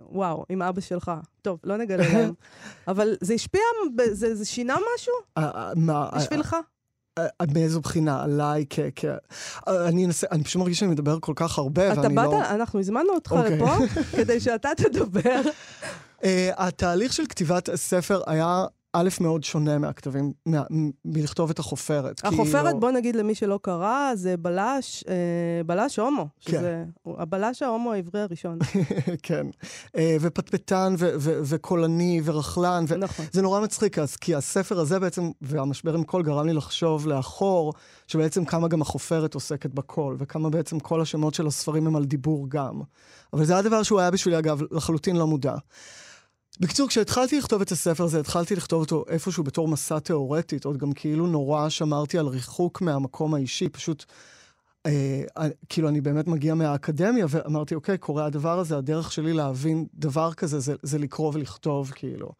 וואו, 0.00 0.44
עם 0.48 0.62
אבא 0.62 0.80
שלך. 0.80 1.12
טוב, 1.42 1.60
לא 1.64 1.76
נגלה 1.76 2.04
להם. 2.12 2.32
אבל 2.88 3.16
זה 3.20 3.34
השפיע, 3.34 3.60
זה, 4.10 4.34
זה 4.34 4.44
שינה 4.44 4.76
משהו? 4.94 5.14
Uh, 5.38 5.42
מה? 5.76 6.10
בשבילך? 6.16 6.56
אה, 7.40 7.46
מאיזו 7.54 7.80
בחינה? 7.80 8.22
עליי 8.22 8.64
כ... 8.70 8.80
כ... 8.96 9.04
אה, 9.68 9.88
אני 9.88 10.06
אנסה, 10.06 10.26
אני 10.32 10.44
פשוט 10.44 10.60
מרגיש 10.60 10.78
שאני 10.78 10.90
מדבר 10.90 11.18
כל 11.20 11.32
כך 11.36 11.58
הרבה, 11.58 11.82
ואני 11.82 12.14
באת, 12.14 12.26
לא... 12.26 12.38
אתה 12.38 12.38
באת, 12.38 12.50
אנחנו 12.50 12.80
הזמנו 12.80 13.14
אותך 13.14 13.32
okay. 13.32 13.36
אוקיי. 13.36 13.56
לפה 13.56 13.76
כדי 14.16 14.40
שאתה 14.40 14.68
תדבר. 14.76 15.40
uh, 16.20 16.24
התהליך 16.66 17.12
של 17.12 17.26
כתיבת 17.26 17.68
הספר 17.68 18.20
היה 18.26 18.64
א', 18.92 19.08
מאוד 19.20 19.44
שונה 19.44 19.78
מהכתבים, 19.78 20.32
מה, 20.46 20.62
מלכתוב 21.04 21.50
את 21.50 21.58
החופרת. 21.58 22.20
החופרת, 22.24 22.64
כאילו... 22.64 22.80
בוא 22.80 22.90
נגיד 22.90 23.16
למי 23.16 23.34
שלא 23.34 23.58
קרא, 23.62 24.12
זה 24.14 24.36
בלש, 24.36 25.04
אה, 25.08 25.14
בלש 25.66 25.98
הומו. 25.98 26.26
כן. 26.40 26.52
שזה 26.52 26.84
הבלש 27.06 27.62
ההומו 27.62 27.92
העברי 27.92 28.20
הראשון. 28.20 28.58
כן. 29.22 29.46
אה, 29.96 30.16
ופטפטן 30.20 30.94
ו- 30.98 31.10
ו- 31.18 31.40
וקולני 31.44 32.20
ורכלן. 32.24 32.84
ו- 32.88 32.96
נכון. 32.96 33.26
זה 33.32 33.42
נורא 33.42 33.60
מצחיק, 33.60 33.98
אז 33.98 34.16
כי 34.16 34.34
הספר 34.34 34.80
הזה 34.80 34.98
בעצם, 34.98 35.30
והמשבר 35.42 35.94
עם 35.94 36.04
קול 36.04 36.22
גרם 36.22 36.46
לי 36.46 36.52
לחשוב 36.52 37.06
לאחור, 37.06 37.72
שבעצם 38.06 38.44
כמה 38.44 38.68
גם 38.68 38.82
החופרת 38.82 39.34
עוסקת 39.34 39.74
בקול, 39.74 40.16
וכמה 40.18 40.50
בעצם 40.50 40.80
כל 40.80 41.00
השמות 41.00 41.34
של 41.34 41.46
הספרים 41.46 41.86
הם 41.86 41.96
על 41.96 42.04
דיבור 42.04 42.46
גם. 42.48 42.80
אבל 43.32 43.44
זה 43.44 43.52
היה 43.52 43.62
דבר 43.62 43.82
שהוא 43.82 44.00
היה 44.00 44.10
בשבילי, 44.10 44.38
אגב, 44.38 44.60
לחלוטין 44.70 45.16
לא 45.16 45.26
מודע. 45.26 45.54
בקיצור, 46.60 46.88
כשהתחלתי 46.88 47.38
לכתוב 47.38 47.60
את 47.60 47.72
הספר 47.72 48.04
הזה, 48.04 48.20
התחלתי 48.20 48.56
לכתוב 48.56 48.80
אותו 48.80 49.04
איפשהו 49.08 49.44
בתור 49.44 49.68
מסע 49.68 49.98
תיאורטית, 49.98 50.64
עוד 50.64 50.76
גם 50.76 50.92
כאילו 50.92 51.26
נורא 51.26 51.68
שמרתי 51.68 52.18
על 52.18 52.26
ריחוק 52.26 52.80
מהמקום 52.80 53.34
האישי, 53.34 53.68
פשוט, 53.68 54.04
אה, 54.86 55.22
אה, 55.38 55.48
כאילו 55.68 55.88
אני 55.88 56.00
באמת 56.00 56.26
מגיע 56.26 56.54
מהאקדמיה, 56.54 57.26
ואמרתי, 57.28 57.74
אוקיי, 57.74 57.98
קורה 57.98 58.26
הדבר 58.26 58.58
הזה, 58.58 58.76
הדרך 58.76 59.12
שלי 59.12 59.32
להבין 59.32 59.86
דבר 59.94 60.32
כזה 60.32 60.60
זה, 60.60 60.74
זה 60.82 60.98
לקרוא 60.98 61.30
ולכתוב, 61.34 61.90
כאילו. 61.90 62.32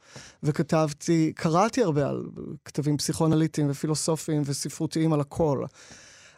וכתבתי, 0.42 1.32
קראתי 1.36 1.82
הרבה 1.82 2.08
על 2.08 2.24
כתבים 2.64 2.96
פסיכואנליטיים 2.96 3.70
ופילוסופיים 3.70 4.42
וספרותיים 4.46 5.12
על 5.12 5.20
הכל. 5.20 5.64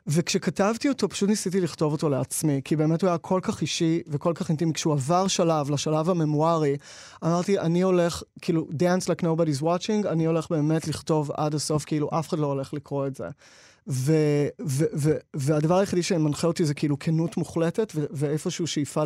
וכשכתבתי 0.06 0.88
אותו, 0.88 1.08
פשוט 1.08 1.28
ניסיתי 1.28 1.60
לכתוב 1.60 1.92
אותו 1.92 2.08
לעצמי, 2.08 2.60
כי 2.64 2.76
באמת 2.76 3.02
הוא 3.02 3.08
היה 3.08 3.18
כל 3.18 3.40
כך 3.42 3.60
אישי 3.60 4.02
וכל 4.08 4.32
כך 4.34 4.48
אינטימי. 4.48 4.72
כשהוא 4.72 4.92
עבר 4.92 5.26
שלב, 5.26 5.70
לשלב 5.70 6.10
הממוארי, 6.10 6.76
אמרתי, 7.24 7.58
אני 7.58 7.82
הולך, 7.82 8.22
כאילו, 8.40 8.68
dance 8.72 9.04
like 9.04 9.22
nobody's 9.22 9.62
watching, 9.62 10.08
אני 10.08 10.24
הולך 10.24 10.50
באמת 10.50 10.88
לכתוב 10.88 11.30
עד 11.36 11.54
הסוף, 11.54 11.84
כאילו, 11.84 12.08
אף 12.18 12.28
אחד 12.28 12.38
לא 12.38 12.46
הולך 12.46 12.74
לקרוא 12.74 13.06
את 13.06 13.14
זה. 13.16 13.28
ו- 13.88 14.46
ו- 14.66 14.84
ו- 14.94 15.16
והדבר 15.36 15.78
היחידי 15.78 16.02
שמנחה 16.02 16.46
אותי 16.46 16.64
זה 16.64 16.74
כאילו 16.74 16.98
כנות 16.98 17.36
מוחלטת, 17.36 17.92
ו- 17.94 18.04
ואיפשהו 18.10 18.66
שאיפה 18.66 19.02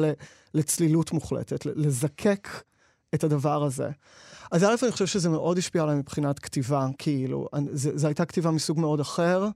לצלילות 0.54 1.12
מוחלטת, 1.12 1.66
לזקק 1.66 2.48
את 3.14 3.24
הדבר 3.24 3.64
הזה. 3.64 3.88
אז 4.52 4.64
א', 4.64 4.74
אני 4.82 4.92
חושב 4.92 5.06
שזה 5.06 5.28
מאוד 5.28 5.58
השפיע 5.58 5.82
עליי 5.82 5.96
מבחינת 5.96 6.38
כתיבה, 6.38 6.86
כאילו, 6.98 7.48
זו 7.72 8.06
הייתה 8.06 8.24
כתיבה 8.24 8.50
מסוג 8.50 8.80
מאוד 8.80 9.00
אחר. 9.00 9.48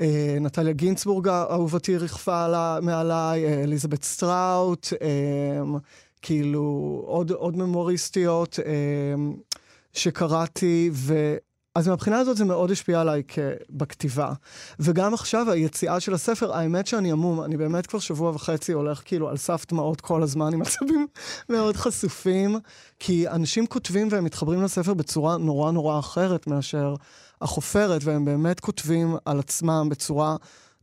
אה, 0.00 0.36
נטליה 0.40 0.72
גינצבורג 0.72 1.28
אהובתי 1.28 1.96
רכפה 1.96 2.46
מעליי, 2.82 3.44
אה, 3.44 3.62
אליזבת 3.62 4.04
סטראוט, 4.04 4.86
אה, 5.02 5.78
כאילו 6.22 7.02
עוד, 7.06 7.30
עוד 7.30 7.56
ממוריסטיות 7.56 8.58
שקראתי, 9.92 10.90
ו... 10.92 11.36
אז 11.76 11.88
מהבחינה 11.88 12.18
הזאת 12.18 12.36
זה 12.36 12.44
מאוד 12.44 12.70
השפיע 12.70 13.00
עליי 13.00 13.22
בכתיבה. 13.70 14.32
וגם 14.80 15.14
עכשיו, 15.14 15.50
היציאה 15.50 16.00
של 16.00 16.14
הספר, 16.14 16.52
האמת 16.52 16.86
שאני 16.86 17.12
עמום, 17.12 17.42
אני 17.42 17.56
באמת 17.56 17.86
כבר 17.86 17.98
שבוע 17.98 18.30
וחצי 18.30 18.72
הולך 18.72 19.02
כאילו 19.04 19.28
על 19.28 19.36
סף 19.36 19.64
דמעות 19.68 20.00
כל 20.00 20.22
הזמן, 20.22 20.52
עם 20.52 20.62
עצבים 20.66 21.06
מאוד 21.48 21.76
חשופים, 21.76 22.58
כי 22.98 23.28
אנשים 23.28 23.66
כותבים 23.66 24.08
והם 24.10 24.24
מתחברים 24.24 24.62
לספר 24.62 24.94
בצורה 24.94 25.36
נורא 25.36 25.72
נורא 25.72 25.98
אחרת 25.98 26.46
מאשר 26.46 26.94
החופרת, 27.40 28.04
והם 28.04 28.24
באמת 28.24 28.60
כותבים 28.60 29.16
על 29.24 29.38
עצמם 29.38 29.88
בצורה 29.90 30.36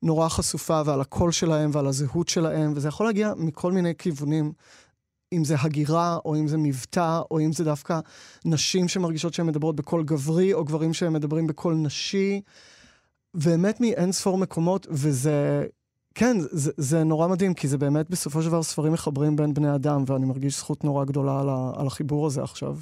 נורא 0.03 0.29
חשופה 0.29 0.81
ועל 0.85 1.01
הקול 1.01 1.31
שלהם 1.31 1.69
ועל 1.73 1.87
הזהות 1.87 2.29
שלהם, 2.29 2.73
וזה 2.75 2.87
יכול 2.87 3.05
להגיע 3.05 3.33
מכל 3.37 3.71
מיני 3.71 3.93
כיוונים. 3.97 4.51
אם 5.37 5.43
זה 5.43 5.55
הגירה, 5.59 6.17
או 6.25 6.35
אם 6.35 6.47
זה 6.47 6.57
מבטא, 6.57 7.21
או 7.31 7.39
אם 7.39 7.53
זה 7.53 7.63
דווקא 7.63 7.99
נשים 8.45 8.87
שמרגישות 8.87 9.33
שהן 9.33 9.45
מדברות 9.45 9.75
בקול 9.75 10.03
גברי, 10.03 10.53
או 10.53 10.65
גברים 10.65 10.93
שהם 10.93 11.13
מדברים 11.13 11.47
בקול 11.47 11.73
נשי. 11.75 12.41
באמת 13.33 13.81
מאין 13.81 14.11
ספור 14.11 14.37
מקומות, 14.37 14.87
וזה... 14.89 15.65
כן, 16.15 16.37
זה, 16.39 16.71
זה 16.77 17.03
נורא 17.03 17.27
מדהים, 17.27 17.53
כי 17.53 17.67
זה 17.67 17.77
באמת 17.77 18.09
בסופו 18.09 18.41
של 18.41 18.47
דבר 18.47 18.63
ספרים 18.63 18.93
מחברים 18.93 19.35
בין 19.35 19.53
בני 19.53 19.75
אדם, 19.75 20.03
ואני 20.07 20.25
מרגיש 20.25 20.57
זכות 20.57 20.83
נורא 20.83 21.05
גדולה 21.05 21.39
על, 21.39 21.49
ה, 21.49 21.71
על 21.75 21.87
החיבור 21.87 22.27
הזה 22.27 22.43
עכשיו. 22.43 22.77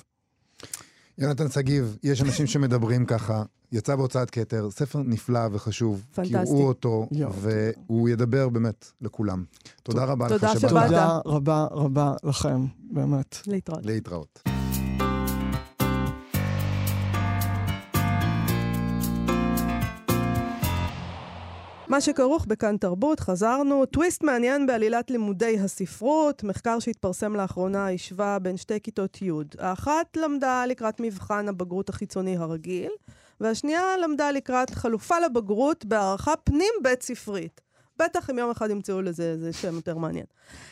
יונתן 1.17 1.49
שגיב, 1.49 1.97
יש 2.03 2.21
אנשים 2.21 2.47
שמדברים 2.47 3.05
ככה, 3.05 3.43
יצא 3.71 3.95
בהוצאת 3.95 4.29
כתר, 4.29 4.71
ספר 4.71 4.99
נפלא 5.05 5.39
וחשוב. 5.51 6.05
פנטסטי. 6.13 6.33
קראו 6.33 6.67
אותו, 6.67 7.07
והוא 7.41 8.09
ידבר 8.09 8.49
באמת 8.49 8.91
לכולם. 9.01 9.43
תודה 9.83 10.03
רבה 10.03 10.27
לך. 10.27 10.59
שבאת. 10.59 10.71
תודה 10.71 11.19
רבה 11.25 11.67
רבה 11.71 12.13
לכם, 12.23 12.65
באמת. 12.91 13.37
להתראות. 13.47 13.85
להתראות. 13.85 14.50
מה 21.91 22.01
שכרוך 22.01 22.45
בכאן 22.45 22.77
תרבות, 22.77 23.19
חזרנו. 23.19 23.85
טוויסט 23.85 24.23
מעניין 24.23 24.65
בעלילת 24.65 25.11
לימודי 25.11 25.59
הספרות. 25.59 26.43
מחקר 26.43 26.79
שהתפרסם 26.79 27.35
לאחרונה 27.35 27.89
השווה 27.89 28.39
בין 28.39 28.57
שתי 28.57 28.79
כיתות 28.83 29.21
י'. 29.21 29.31
האחת 29.59 30.17
למדה 30.17 30.65
לקראת 30.65 30.99
מבחן 30.99 31.47
הבגרות 31.49 31.89
החיצוני 31.89 32.37
הרגיל, 32.37 32.91
והשנייה 33.41 33.97
למדה 34.03 34.31
לקראת 34.31 34.69
חלופה 34.69 35.19
לבגרות 35.19 35.85
בהערכה 35.85 36.33
פנים-בית 36.43 37.01
ספרית. 37.03 37.61
בטח 38.01 38.29
אם 38.29 38.37
יום 38.37 38.51
אחד 38.51 38.69
ימצאו 38.69 39.01
לזה 39.01 39.23
איזה 39.23 39.53
שם 39.53 39.75
יותר 39.75 39.97
מעניין. 39.97 40.25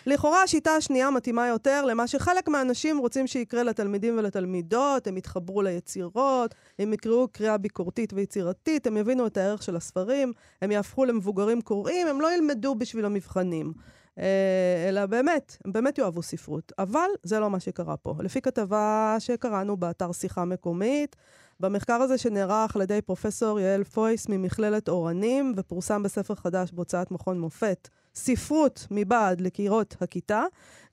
לכאורה 0.06 0.44
השיטה 0.44 0.76
השנייה 0.76 1.12
מתאימה 1.12 1.48
יותר 1.48 1.86
למה 1.86 2.08
שחלק 2.08 2.48
מהאנשים 2.48 2.98
רוצים 2.98 3.28
שיקרה 3.28 3.64
לתלמידים 3.64 4.18
ולתלמידות, 4.18 5.08
הם 5.08 5.18
יתחברו 5.18 5.62
ליצירות, 5.62 6.56
הם 6.80 6.94
יקראו 6.94 7.28
קריאה 7.28 7.58
ביקורתית 7.58 8.14
ויצירתית, 8.14 8.88
הם 8.88 8.98
יבינו 8.98 9.28
את 9.28 9.38
הערך 9.38 9.64
של 9.64 9.76
הספרים, 9.76 10.34
הם 10.62 10.72
יהפכו 10.72 11.06
למבוגרים 11.06 11.62
קוראים, 11.62 12.08
הם 12.08 12.22
לא 12.22 12.34
ילמדו 12.34 12.76
בשביל 12.76 13.06
המבחנים. 13.06 13.74
אה, 14.20 14.90
אלא 14.90 15.06
באמת, 15.06 15.58
הם 15.66 15.72
באמת 15.72 15.98
יאהבו 15.98 16.22
ספרות. 16.22 16.72
אבל 16.80 17.10
זה 17.24 17.40
לא 17.40 17.50
מה 17.50 17.60
שקרה 17.60 17.98
פה. 17.98 18.16
לפי 18.20 18.42
כתבה 18.42 19.16
שקראנו 19.20 19.78
באתר 19.78 20.12
שיחה 20.12 20.46
מקומית, 20.46 21.16
במחקר 21.60 21.94
הזה 21.94 22.18
שנערך 22.18 22.76
על 22.76 22.82
ידי 22.82 23.02
פרופסור 23.02 23.60
יעל 23.60 23.84
פויס 23.84 24.30
ממכללת 24.30 24.90
אורנים, 24.90 25.54
ופורסם 25.58 26.04
בספר 26.04 26.36
חדש 26.36 26.72
בהוצאת 26.72 27.12
מכון 27.12 27.40
מופת, 27.40 27.90
ספרות 28.16 28.88
מבעד 28.92 29.42
לקירות 29.42 29.96
הכיתה, 30.02 30.44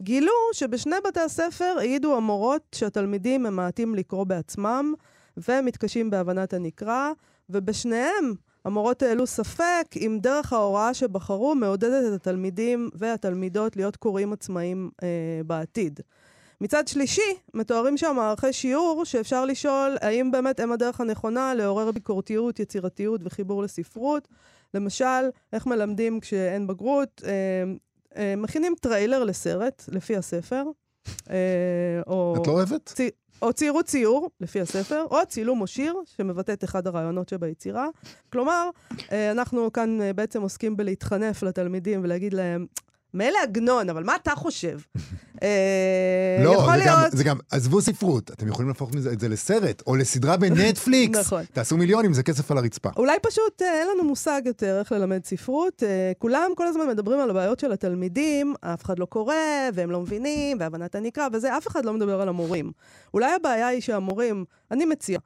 גילו 0.02 0.32
שבשני 0.52 0.96
בתי 1.08 1.20
הספר 1.20 1.74
העידו 1.78 2.16
המורות 2.16 2.62
שהתלמידים 2.74 3.42
ממעטים 3.42 3.94
לקרוא 3.94 4.24
בעצמם, 4.24 4.94
ומתקשים 5.48 6.10
בהבנת 6.10 6.52
הנקרא, 6.52 7.12
ובשניהם 7.50 8.34
המורות 8.66 9.02
העלו 9.02 9.26
ספק 9.26 9.84
אם 9.96 10.18
דרך 10.22 10.52
ההוראה 10.52 10.94
שבחרו 10.94 11.54
מעודדת 11.54 12.04
את 12.08 12.20
התלמידים 12.20 12.90
והתלמידות 12.94 13.76
להיות 13.76 13.96
קוראים 13.96 14.32
עצמאיים 14.32 14.90
אה, 15.02 15.08
בעתיד. 15.46 16.00
מצד 16.60 16.88
שלישי, 16.88 17.34
מתוארים 17.54 17.96
שם 17.96 18.12
מערכי 18.16 18.52
שיעור 18.52 19.04
שאפשר 19.04 19.44
לשאול 19.44 19.96
האם 20.00 20.30
באמת 20.30 20.60
הם 20.60 20.72
הדרך 20.72 21.00
הנכונה 21.00 21.54
לעורר 21.54 21.90
ביקורתיות, 21.92 22.60
יצירתיות 22.60 23.20
וחיבור 23.24 23.62
לספרות. 23.62 24.28
למשל, 24.74 25.30
איך 25.52 25.66
מלמדים 25.66 26.20
כשאין 26.20 26.66
בגרות? 26.66 27.22
אה, 27.26 27.32
אה, 28.16 28.34
מכינים 28.36 28.74
טריילר 28.80 29.24
לסרט, 29.24 29.84
לפי 29.88 30.16
הספר. 30.16 30.64
אה, 31.30 32.00
או... 32.06 32.34
את 32.42 32.46
לא 32.46 32.52
אוהבת? 32.52 32.92
או 33.42 33.52
ציירו 33.52 33.82
ציור, 33.82 34.30
לפי 34.40 34.60
הספר, 34.60 35.04
או 35.10 35.18
צילום 35.28 35.60
או 35.60 35.66
שיר, 35.66 35.94
שמבטא 36.16 36.52
את 36.52 36.64
אחד 36.64 36.86
הרעיונות 36.86 37.28
שביצירה. 37.28 37.88
כלומר, 38.32 38.70
אה, 39.12 39.30
אנחנו 39.30 39.72
כאן 39.72 40.00
אה, 40.00 40.12
בעצם 40.12 40.42
עוסקים 40.42 40.76
בלהתחנף 40.76 41.42
לתלמידים 41.42 42.00
ולהגיד 42.02 42.34
להם, 42.34 42.66
מילא 43.14 43.38
עגנון, 43.42 43.90
אבל 43.90 44.04
מה 44.04 44.16
אתה 44.16 44.34
חושב? 44.34 44.78
אה, 45.42 46.44
לא, 46.44 46.50
זה 46.50 46.66
גם, 46.66 46.78
להיות... 46.78 47.12
זה 47.12 47.24
גם, 47.24 47.38
עזבו 47.50 47.80
ספרות, 47.80 48.30
אתם 48.30 48.48
יכולים 48.48 48.68
להפוך 48.68 48.90
את 49.12 49.20
זה 49.20 49.28
לסרט, 49.28 49.82
או 49.86 49.96
לסדרה 49.96 50.36
בנטפליקס. 50.36 51.18
נכון. 51.20 51.44
תעשו 51.52 51.76
מיליונים, 51.76 52.14
זה 52.14 52.22
כסף 52.22 52.50
על 52.50 52.58
הרצפה. 52.58 52.90
אולי 52.96 53.16
פשוט 53.22 53.62
אה, 53.62 53.80
אין 53.80 53.88
לנו 53.88 54.04
מושג 54.04 54.42
יותר 54.44 54.78
איך 54.78 54.92
ללמד 54.92 55.24
ספרות. 55.24 55.82
אה, 55.82 56.12
כולם 56.18 56.50
כל 56.56 56.66
הזמן 56.66 56.88
מדברים 56.88 57.20
על 57.20 57.30
הבעיות 57.30 57.60
של 57.60 57.72
התלמידים, 57.72 58.54
אף 58.60 58.84
אחד 58.84 58.98
לא 58.98 59.04
קורא, 59.04 59.34
והם 59.74 59.90
לא 59.90 60.00
מבינים, 60.00 60.56
והבנת 60.60 60.94
הנקרא, 60.94 61.28
וזה, 61.32 61.56
אף 61.56 61.66
אחד 61.66 61.84
לא 61.84 61.92
מדבר 61.92 62.20
על 62.20 62.28
המורים. 62.28 62.72
אולי 63.14 63.34
הבעיה 63.34 63.66
היא 63.66 63.80
שהמורים, 63.80 64.44
אני 64.70 64.84
מציע, 64.84 65.18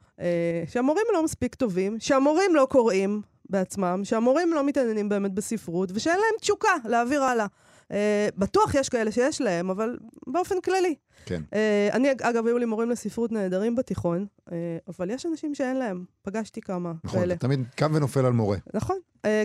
שהמורים 0.67 1.05
לא 1.13 1.23
מספיק 1.23 1.55
טובים, 1.55 1.97
שהמורים 1.99 2.55
לא 2.55 2.67
קוראים 2.69 3.21
בעצמם, 3.49 4.01
שהמורים 4.03 4.53
לא 4.53 4.63
מתעניינים 4.63 5.09
באמת 5.09 5.33
בספרות, 5.33 5.91
ושאין 5.93 6.15
להם 6.15 6.39
תשוקה 6.39 6.75
להעביר 6.85 7.23
הלאה. 7.23 7.45
אה, 7.91 8.29
בטוח 8.37 8.75
יש 8.75 8.89
כאלה 8.89 9.11
שיש 9.11 9.41
להם, 9.41 9.69
אבל 9.69 9.97
באופן 10.27 10.55
כללי. 10.61 10.95
כן. 11.25 11.41
אה, 11.53 11.89
אני, 11.93 12.11
אגב, 12.21 12.47
היו 12.47 12.57
לי 12.57 12.65
מורים 12.65 12.89
לספרות 12.89 13.31
נהדרים 13.31 13.75
בתיכון, 13.75 14.25
אה, 14.51 14.57
אבל 14.87 15.09
יש 15.09 15.25
אנשים 15.25 15.55
שאין 15.55 15.77
להם. 15.77 16.05
פגשתי 16.21 16.61
כמה 16.61 16.93
נכון, 17.03 17.19
כאלה. 17.19 17.33
אתה 17.33 17.47
תמיד 17.47 17.63
קם 17.75 17.91
ונופל 17.93 18.25
על 18.25 18.33
מורה. 18.33 18.57
נכון. 18.73 18.97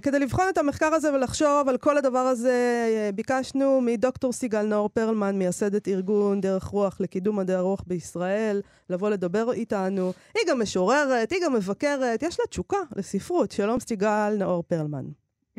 כדי 0.02 0.18
לבחון 0.18 0.44
את 0.48 0.58
המחקר 0.58 0.94
הזה 0.94 1.14
ולחשוב 1.14 1.68
על 1.68 1.76
כל 1.78 1.98
הדבר 1.98 2.18
הזה, 2.18 2.88
ביקשנו 3.14 3.80
מדוקטור 3.80 4.32
סיגל 4.32 4.62
נאור 4.62 4.88
פרלמן, 4.88 5.38
מייסדת 5.38 5.88
ארגון 5.88 6.40
דרך 6.40 6.64
רוח 6.64 7.00
לקידום 7.00 7.36
מדעי 7.36 7.56
הרוח 7.56 7.82
בישראל, 7.86 8.60
לבוא 8.90 9.10
לדבר 9.10 9.52
איתנו. 9.52 10.12
היא 10.34 10.42
גם 10.48 10.62
משוררת, 10.62 11.30
היא 11.30 11.38
גם 11.44 11.54
מבקרת, 11.54 12.22
יש 12.22 12.40
לה 12.40 12.46
תשוקה 12.46 12.78
לספרות. 12.96 13.50
שלום 13.50 13.80
סיגל 13.80 14.34
נאור 14.38 14.62
פרלמן. 14.62 15.04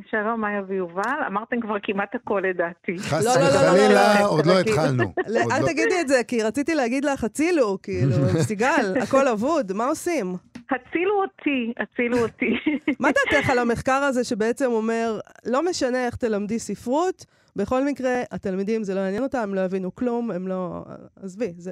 שלום, 0.06 0.42
מאיה 0.42 0.62
ויובל. 0.68 1.24
אמרתם 1.28 1.62
כבר 1.62 1.76
כמעט 1.84 2.16
הכל 2.16 2.44
לדעתי. 2.50 2.98
חס 2.98 3.26
לא, 3.26 3.32
לא, 3.36 3.42
לא, 3.42 3.48
לא, 3.48 3.68
וחלילה, 3.68 4.22
לא. 4.22 4.30
עוד 4.30 4.46
לא. 4.46 4.60
התחלנו. 4.60 5.04
אל 5.54 5.66
תגידי 5.66 6.02
את 6.02 6.08
זה, 6.08 6.24
כי 6.28 6.44
רציתי 6.44 6.76
להגיד 6.76 7.06
לך, 7.06 7.24
הצילו, 7.24 7.78
כאילו, 7.84 8.16
סיגל, 8.50 8.94
הכל 9.04 9.28
אבוד, 9.28 9.74
מה 9.74 9.86
עושים? 9.86 10.26
הצילו 10.70 11.22
אותי, 11.22 11.74
הצילו 11.78 12.18
אותי. 12.18 12.54
מה 13.00 13.10
דעתך 13.12 13.50
על 13.50 13.60
המחקר 13.60 14.04
הזה 14.04 14.24
שבעצם 14.24 14.72
אומר, 14.72 15.20
לא 15.46 15.66
משנה 15.70 16.06
איך 16.06 16.16
תלמדי 16.16 16.60
ספרות, 16.60 17.26
בכל 17.56 17.84
מקרה, 17.84 18.22
התלמידים, 18.32 18.84
זה 18.84 18.96
לא 18.96 19.00
יעניין 19.00 19.24
אותם, 19.24 19.38
הם 19.38 19.56
לא 19.56 19.62
יבינו 19.62 19.96
כלום, 19.96 20.32
הם 20.32 20.48
לא... 20.48 20.84
עזבי, 21.24 21.54
זה... 21.58 21.72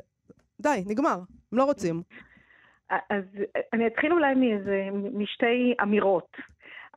די, 0.61 0.83
נגמר, 0.85 1.19
הם 1.51 1.57
לא 1.57 1.63
רוצים. 1.63 2.01
אז 2.89 3.23
אני 3.73 3.87
אתחיל 3.87 4.11
אולי 4.13 4.35
מאיזה, 4.35 4.87
משתי 5.13 5.73
אמירות. 5.83 6.37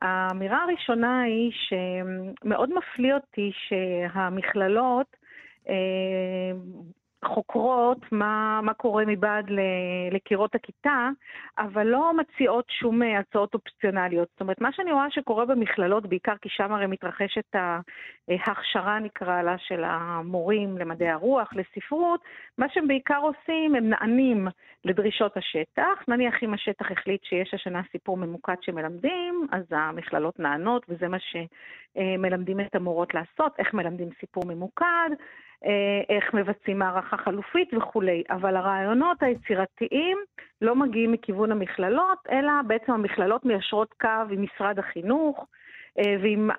האמירה 0.01 0.63
הראשונה 0.63 1.21
היא 1.21 1.51
שמאוד 1.51 2.69
מפליא 2.73 3.13
אותי 3.13 3.51
שהמכללות 3.67 5.15
אה, 5.69 6.51
חוקרות 7.25 7.97
מה, 8.11 8.59
מה 8.63 8.73
קורה 8.73 9.03
מבעד 9.07 9.45
לקירות 10.11 10.55
הכיתה, 10.55 11.09
אבל 11.57 11.87
לא 11.87 12.11
מציעות 12.17 12.65
שום 12.69 13.03
אה, 13.03 13.19
הצעות 13.19 13.53
אופציונליות. 13.53 14.27
זאת 14.31 14.41
אומרת, 14.41 14.61
מה 14.61 14.69
שאני 14.71 14.91
רואה 14.91 15.11
שקורה 15.11 15.45
במכללות, 15.45 16.05
בעיקר 16.05 16.33
כי 16.41 16.49
שם 16.49 16.73
הרי 16.73 16.87
מתרחשת 16.87 17.55
אה, 17.55 17.79
ההכשרה, 18.45 18.99
נקרא 18.99 19.41
לה, 19.41 19.55
של 19.57 19.83
המורים 19.83 20.77
למדעי 20.77 21.09
הרוח, 21.09 21.49
לספרות, 21.53 22.21
מה 22.57 22.65
שהם 22.69 22.87
בעיקר 22.87 23.19
עושים, 23.21 23.75
הם 23.75 23.89
נענים 23.89 24.47
לדרישות 24.85 25.37
השטח. 25.37 26.03
נניח 26.07 26.43
אם 26.43 26.53
השטח 26.53 26.91
החליט 26.91 27.23
שיש 27.23 27.53
השנה 27.53 27.81
סיפור 27.91 28.17
ממוקד 28.17 28.55
שמלמדים, 28.61 29.47
אז 29.51 29.63
המכללות 29.71 30.39
נענות, 30.39 30.85
וזה 30.89 31.07
מה 31.07 31.17
שמלמדים 31.19 32.59
את 32.59 32.75
המורות 32.75 33.13
לעשות, 33.13 33.59
איך 33.59 33.73
מלמדים 33.73 34.09
סיפור 34.19 34.43
ממוקד, 34.45 35.09
אה, 35.11 35.15
איך 36.09 36.33
מבצעים 36.33 36.79
מערכה 36.79 37.17
חלופית 37.17 37.73
וכולי. 37.73 38.23
אבל 38.29 38.55
הרעיונות 38.55 39.23
היצירתיים 39.23 40.17
לא 40.61 40.75
מגיעים 40.75 41.11
מכיוון 41.11 41.51
המכללות, 41.51 42.17
אלא 42.31 42.51
בעצם 42.67 42.91
המכללות 42.91 43.45
מיישרות 43.45 43.93
קו 43.93 44.09
עם 44.31 44.41
משרד 44.43 44.79
החינוך, 44.79 45.45
אה, 45.99 46.15
ועם, 46.21 46.49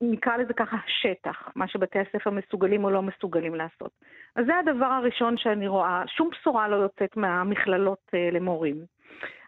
נקרא 0.00 0.36
לזה 0.36 0.52
ככה, 0.52 0.76
שטח, 0.86 1.48
מה 1.56 1.68
שבתי 1.68 1.98
הספר 1.98 2.30
מסוגלים 2.30 2.84
או 2.84 2.90
לא 2.90 3.02
מסוגלים 3.02 3.54
לעשות. 3.54 3.90
אז 4.36 4.46
זה 4.46 4.52
הדבר 4.58 4.86
הראשון 4.86 5.36
שאני 5.36 5.68
רואה, 5.68 6.02
שום 6.06 6.30
בשורה 6.30 6.68
לא 6.68 6.76
יוצאת 6.76 7.16
מהמכללות 7.16 8.10
אה, 8.14 8.28
למורים. 8.32 8.76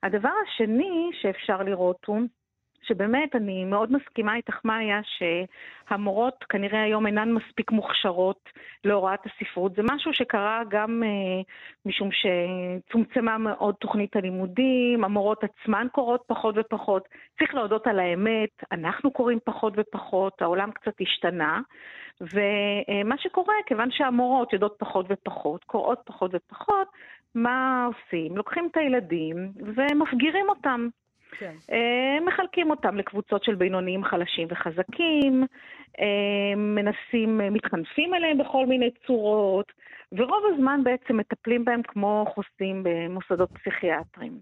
הדבר 0.02 0.30
השני 0.46 1.10
שאפשר 1.20 1.62
לראות 1.62 2.04
הוא 2.06 2.20
שבאמת, 2.82 3.36
אני 3.36 3.64
מאוד 3.64 3.92
מסכימה 3.92 4.36
איתך, 4.36 4.54
מאיה, 4.64 5.00
שהמורות 5.04 6.44
כנראה 6.48 6.82
היום 6.82 7.06
אינן 7.06 7.32
מספיק 7.32 7.70
מוכשרות 7.70 8.48
להוראת 8.84 9.20
הספרות. 9.26 9.74
זה 9.76 9.82
משהו 9.92 10.12
שקרה 10.12 10.62
גם 10.68 11.02
אה, 11.02 11.42
משום 11.86 12.08
שצומצמה 12.12 13.38
מאוד 13.38 13.74
תוכנית 13.74 14.16
הלימודים, 14.16 15.04
המורות 15.04 15.44
עצמן 15.44 15.86
קוראות 15.92 16.24
פחות 16.26 16.54
ופחות. 16.58 17.08
צריך 17.38 17.54
להודות 17.54 17.86
על 17.86 17.98
האמת, 17.98 18.50
אנחנו 18.72 19.10
קוראים 19.10 19.38
פחות 19.44 19.74
ופחות, 19.76 20.42
העולם 20.42 20.70
קצת 20.70 20.94
השתנה. 21.00 21.60
ומה 22.20 23.18
שקורה, 23.18 23.54
כיוון 23.66 23.90
שהמורות 23.90 24.52
יודעות 24.52 24.76
פחות 24.78 25.06
ופחות, 25.08 25.64
קוראות 25.64 26.00
פחות 26.04 26.30
ופחות, 26.34 26.88
מה 27.34 27.86
עושים? 27.86 28.36
לוקחים 28.36 28.68
את 28.70 28.76
הילדים 28.76 29.52
ומפגירים 29.56 30.48
אותם. 30.48 30.88
כן. 31.38 31.54
אה, 31.72 32.18
מחלקים 32.26 32.70
אותם 32.70 32.96
לקבוצות 32.96 33.44
של 33.44 33.54
בינוניים 33.54 34.04
חלשים 34.04 34.48
וחזקים, 34.50 35.46
אה, 36.00 36.56
מנסים, 36.56 37.40
אה, 37.40 37.50
מתחנפים 37.50 38.14
אליהם 38.14 38.38
בכל 38.38 38.66
מיני 38.66 38.90
צורות, 39.06 39.72
ורוב 40.12 40.42
הזמן 40.54 40.80
בעצם 40.84 41.16
מטפלים 41.16 41.64
בהם 41.64 41.80
כמו 41.88 42.24
חוסים 42.34 42.82
במוסדות 42.82 43.50
פסיכיאטריים. 43.52 44.38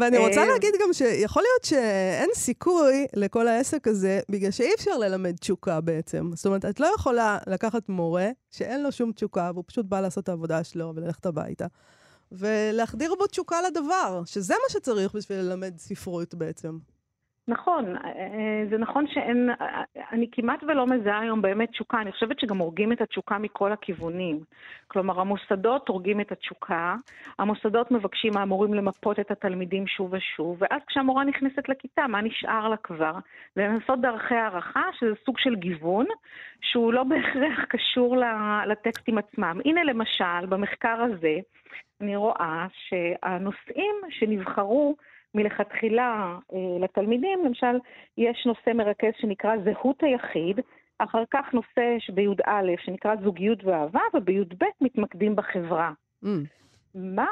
ואני 0.00 0.18
רוצה 0.18 0.46
להגיד 0.46 0.74
גם 0.82 0.92
שיכול 0.92 1.42
להיות 1.42 1.64
שאין 1.64 2.28
סיכוי 2.34 3.06
לכל 3.16 3.48
העסק 3.48 3.88
הזה, 3.88 4.20
בגלל 4.28 4.50
שאי 4.50 4.74
אפשר 4.76 4.98
ללמד 4.98 5.36
תשוקה 5.36 5.80
בעצם. 5.80 6.24
זאת 6.34 6.46
אומרת, 6.46 6.64
את 6.64 6.80
לא 6.80 6.88
יכולה 6.94 7.38
לקחת 7.46 7.88
מורה 7.88 8.28
שאין 8.50 8.82
לו 8.82 8.92
שום 8.92 9.12
תשוקה, 9.12 9.50
והוא 9.54 9.64
פשוט 9.66 9.86
בא 9.86 10.00
לעשות 10.00 10.24
את 10.24 10.28
העבודה 10.28 10.64
שלו 10.64 10.92
וללכת 10.94 11.26
הביתה. 11.26 11.66
ולהחדיר 12.32 13.14
בו 13.18 13.26
תשוקה 13.26 13.62
לדבר, 13.62 14.22
שזה 14.26 14.54
מה 14.54 14.72
שצריך 14.72 15.14
בשביל 15.14 15.38
ללמד 15.38 15.78
ספרות 15.78 16.34
בעצם. 16.34 16.78
נכון, 17.48 17.96
אה, 17.96 18.64
זה 18.70 18.78
נכון 18.78 19.06
שאין, 19.06 19.50
אני 20.12 20.26
כמעט 20.32 20.62
ולא 20.62 20.86
מזהה 20.86 21.20
היום 21.20 21.42
באמת 21.42 21.70
תשוקה, 21.70 22.00
אני 22.00 22.12
חושבת 22.12 22.40
שגם 22.40 22.58
הורגים 22.58 22.92
את 22.92 23.00
התשוקה 23.00 23.38
מכל 23.38 23.72
הכיוונים. 23.72 24.40
כלומר, 24.88 25.20
המוסדות 25.20 25.88
הורגים 25.88 26.20
את 26.20 26.32
התשוקה, 26.32 26.94
המוסדות 27.38 27.90
מבקשים 27.90 28.32
מהמורים 28.34 28.74
למפות 28.74 29.20
את 29.20 29.30
התלמידים 29.30 29.86
שוב 29.86 30.12
ושוב, 30.12 30.56
ואז 30.60 30.82
כשהמורה 30.86 31.24
נכנסת 31.24 31.68
לכיתה, 31.68 32.06
מה 32.06 32.20
נשאר 32.20 32.68
לה 32.68 32.76
כבר? 32.76 33.12
לנסות 33.56 34.00
דרכי 34.00 34.34
הערכה, 34.34 34.82
שזה 34.98 35.12
סוג 35.24 35.38
של 35.38 35.54
גיוון, 35.54 36.06
שהוא 36.60 36.92
לא 36.92 37.04
בהכרח 37.04 37.64
קשור 37.68 38.16
לטקסטים 38.66 39.18
עצמם. 39.18 39.60
הנה 39.64 39.84
למשל, 39.84 40.46
במחקר 40.48 41.02
הזה, 41.02 41.36
אני 42.00 42.16
רואה 42.16 42.66
שהנושאים 42.72 43.96
שנבחרו 44.10 44.96
מלכתחילה 45.34 46.38
אה, 46.52 46.84
לתלמידים, 46.84 47.44
למשל, 47.44 47.78
יש 48.18 48.46
נושא 48.46 48.70
מרכז 48.74 49.12
שנקרא 49.20 49.56
זהות 49.64 50.02
היחיד, 50.02 50.60
אחר 50.98 51.22
כך 51.30 51.54
נושא 51.54 52.12
בי"א 52.14 52.76
שנקרא 52.84 53.14
זוגיות 53.22 53.64
ואהבה, 53.64 54.00
ובי"ב 54.14 54.64
מתמקדים 54.80 55.36
בחברה. 55.36 55.92
Mm. 56.24 56.28
מה, 56.94 57.26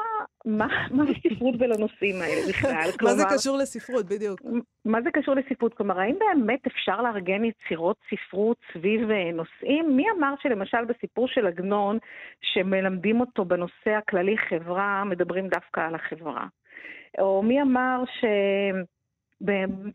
מה, 0.45 0.67
מה 0.91 1.03
הספרות 1.03 1.55
ולנושאים 1.59 2.21
האלה 2.21 2.41
בכלל? 2.49 2.89
מה 3.01 3.13
זה 3.13 3.23
קשור 3.29 3.57
לספרות, 3.57 4.05
בדיוק. 4.05 4.41
מה 4.85 5.01
זה 5.01 5.09
קשור 5.13 5.35
לספרות? 5.35 5.73
כלומר, 5.73 5.99
האם 5.99 6.15
באמת 6.19 6.67
אפשר 6.67 7.01
לארגן 7.01 7.41
יצירות 7.43 7.97
ספרות 8.09 8.57
סביב 8.73 9.11
אה, 9.11 9.31
נושאים? 9.31 9.95
מי 9.95 10.05
אמר 10.17 10.33
שלמשל 10.41 10.85
בסיפור 10.85 11.27
של 11.27 11.47
עגנון, 11.47 11.97
שמלמדים 12.41 13.19
אותו 13.19 13.45
בנושא 13.45 13.89
הכללי 13.97 14.37
חברה, 14.37 15.03
מדברים 15.03 15.47
דווקא 15.47 15.79
על 15.79 15.95
החברה? 15.95 16.45
או 17.19 17.43
מי 17.43 17.61
אמר 17.61 18.03
ש... 18.05 18.25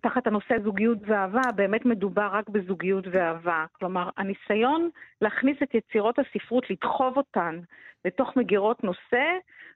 תחת 0.03 0.27
הנושא 0.27 0.55
זוגיות 0.65 0.99
ואהבה, 1.07 1.53
באמת 1.55 1.85
מדובר 1.85 2.29
רק 2.33 2.49
בזוגיות 2.49 3.05
ואהבה. 3.12 3.65
כלומר, 3.73 4.09
הניסיון 4.17 4.91
להכניס 5.21 5.57
את 5.62 5.75
יצירות 5.75 6.15
הספרות, 6.19 6.71
לדחוב 6.71 7.17
אותן 7.17 7.61
לתוך 8.05 8.29
מגירות 8.37 8.85
נושא, 8.85 9.25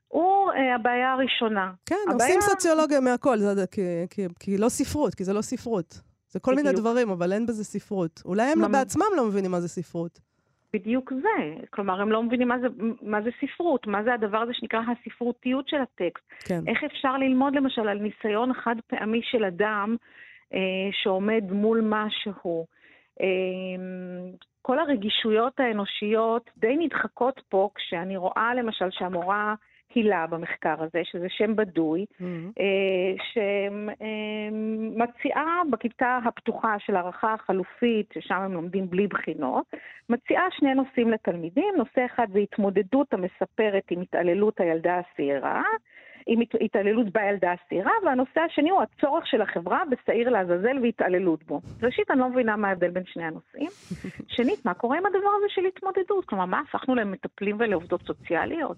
הוא 0.09 0.51
אה, 0.51 0.75
הבעיה 0.75 1.13
הראשונה. 1.13 1.73
כן, 1.87 1.95
הבעיה... 2.11 2.35
עושים 2.35 2.41
סוציולוגיה 2.41 3.01
מהכל, 3.01 3.39
זה, 3.39 3.67
כי, 3.71 3.83
כי, 4.11 4.27
כי 4.41 4.59
לא 4.59 4.69
ספרות, 4.69 5.15
כי 5.15 5.25
זה 5.25 5.33
לא 5.33 5.43
ספרות. 5.43 6.01
זה 6.29 6.41
כל 6.41 6.53
בדיוק. 6.53 6.67
מיני 6.67 6.81
דברים, 6.81 7.11
אבל 7.11 7.33
אין 7.33 7.47
בזה 7.47 7.65
ספרות. 7.65 8.23
אולי 8.25 8.43
הם 8.43 8.59
ממש... 8.59 8.71
בעצמם 8.73 9.07
לא 9.17 9.27
מבינים 9.27 9.51
מה 9.51 9.61
זה 9.61 9.69
ספרות. 9.69 10.21
בדיוק 10.73 11.13
זה. 11.13 11.55
כלומר, 11.71 12.01
הם 12.01 12.13
לא 12.13 12.23
מבינים 12.23 12.49
מה 12.49 12.59
זה, 12.59 12.67
מה 13.03 13.23
זה 13.23 13.31
ספרות, 13.41 13.87
מה 13.87 14.03
זה 14.03 14.15
הדבר 14.15 14.39
הזה 14.39 14.53
שנקרא 14.55 14.81
הספרותיות 14.81 15.69
של 15.69 15.77
הטקסט. 15.77 16.25
כן. 16.49 16.61
איך 16.67 16.85
אפשר 16.85 17.17
ללמוד 17.17 17.55
למשל 17.55 17.89
על 17.89 17.99
ניסיון 17.99 18.53
חד 18.55 18.77
פעמי 18.87 19.21
של 19.23 19.45
אדם 19.45 19.97
אה, 20.55 20.89
שעומד 20.93 21.45
מול 21.51 21.81
משהו. 21.85 22.67
אה, 23.21 23.27
כל 24.63 24.79
הרגישויות 24.79 25.61
האנושיות 25.61 26.51
די 26.57 26.77
נדחקות 26.79 27.41
פה 27.49 27.71
כשאני 27.75 28.17
רואה 28.17 28.55
למשל 28.55 28.91
שהמורה 28.91 29.55
הילה 29.95 30.27
במחקר 30.27 30.75
הזה, 30.83 31.01
שזה 31.05 31.27
שם 31.29 31.57
בדוי, 31.57 32.07
mm-hmm. 32.13 32.61
שמציעה 34.93 35.63
בכיתה 35.71 36.19
הפתוחה 36.25 36.79
של 36.79 36.97
הערכה 36.97 37.35
החלופית, 37.35 38.11
ששם 38.15 38.35
הם 38.35 38.53
לומדים 38.53 38.91
בלי 38.91 39.07
בחינות, 39.07 39.65
מציעה 40.09 40.45
שני 40.51 40.75
נושאים 40.75 41.11
לתלמידים. 41.11 41.75
נושא 41.77 42.07
אחד 42.07 42.27
זה 42.33 42.39
התמודדות 42.39 43.15
המספרת 43.15 43.85
עם 43.91 44.01
התעללות 44.01 44.61
הילדה 44.61 44.99
הצעירה, 44.99 45.63
עם 46.29 46.41
התעללות 46.61 47.07
בילדה 47.13 47.53
הצעירה, 47.53 47.93
והנושא 48.05 48.41
השני 48.41 48.71
הוא 48.71 48.83
הצורך 48.83 49.27
של 49.27 49.43
החברה 49.43 49.83
בשעיר 49.91 50.31
לעזאזל 50.31 50.79
והתעללות 50.83 51.45
בו. 51.45 51.61
ראשית, 51.83 52.11
אני 52.11 52.21
לא 52.21 52.29
מבינה 52.29 52.57
מה 52.57 52.69
ההבדל 52.69 52.91
בין 52.91 53.05
שני 53.07 53.25
הנושאים. 53.25 53.71
שנית, 54.35 54.65
מה 54.65 54.75
קורה 54.75 54.99
עם 54.99 55.07
הדבר 55.07 55.31
הזה 55.39 55.47
של 55.49 55.65
התמודדות? 55.65 56.25
כלומר, 56.25 56.45
מה, 56.45 56.61
הפכנו 56.69 56.95
למטפלים 56.95 57.57
ולעובדות 57.59 58.03
סוציאליות? 58.03 58.77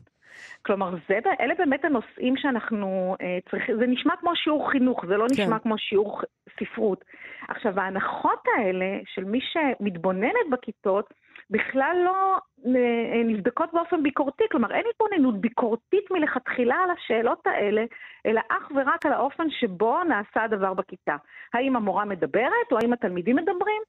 כלומר, 0.62 0.94
זה, 1.09 1.18
אלה 1.40 1.55
באמת 1.55 1.84
הנושאים 1.84 2.36
שאנחנו 2.36 3.16
אה, 3.20 3.38
צריכים, 3.51 3.76
זה 3.76 3.86
נשמע 3.86 4.14
כמו 4.20 4.36
שיעור 4.36 4.70
חינוך, 4.70 5.07
זה 5.07 5.16
לא 5.16 5.26
כן. 5.36 5.42
נשמע 5.42 5.59
כמו 5.59 5.78
שיעור 5.78 6.20
ספרות. 6.61 7.05
עכשיו, 7.48 7.80
ההנחות 7.80 8.44
האלה 8.57 8.98
של 9.14 9.24
מי 9.24 9.40
שמתבוננת 9.40 10.46
בכיתות, 10.51 11.14
בכלל 11.51 11.96
לא 12.05 12.36
אה, 12.66 13.22
נבדקות 13.24 13.68
באופן 13.72 14.03
ביקורתי, 14.03 14.44
כלומר 14.51 14.72
אין 14.74 14.84
התבוננות 14.90 15.40
ביקורתית 15.40 16.11
מלכתחילה 16.11 16.74
על 16.74 16.90
השאלות 16.90 17.46
האלה, 17.46 17.84
אלא 18.26 18.40
אך 18.48 18.70
ורק 18.76 19.07
על 19.07 19.12
האופן 19.12 19.51
שבו 19.51 20.05
נעשה 20.05 20.44
הדבר 20.44 20.74
בכיתה. 20.74 21.16
האם 21.55 21.76
המורה 21.76 22.05
מדברת 22.05 22.68
או 22.72 22.78
האם 22.78 22.92
התלמידים 22.92 23.36
מדברים? 23.36 23.82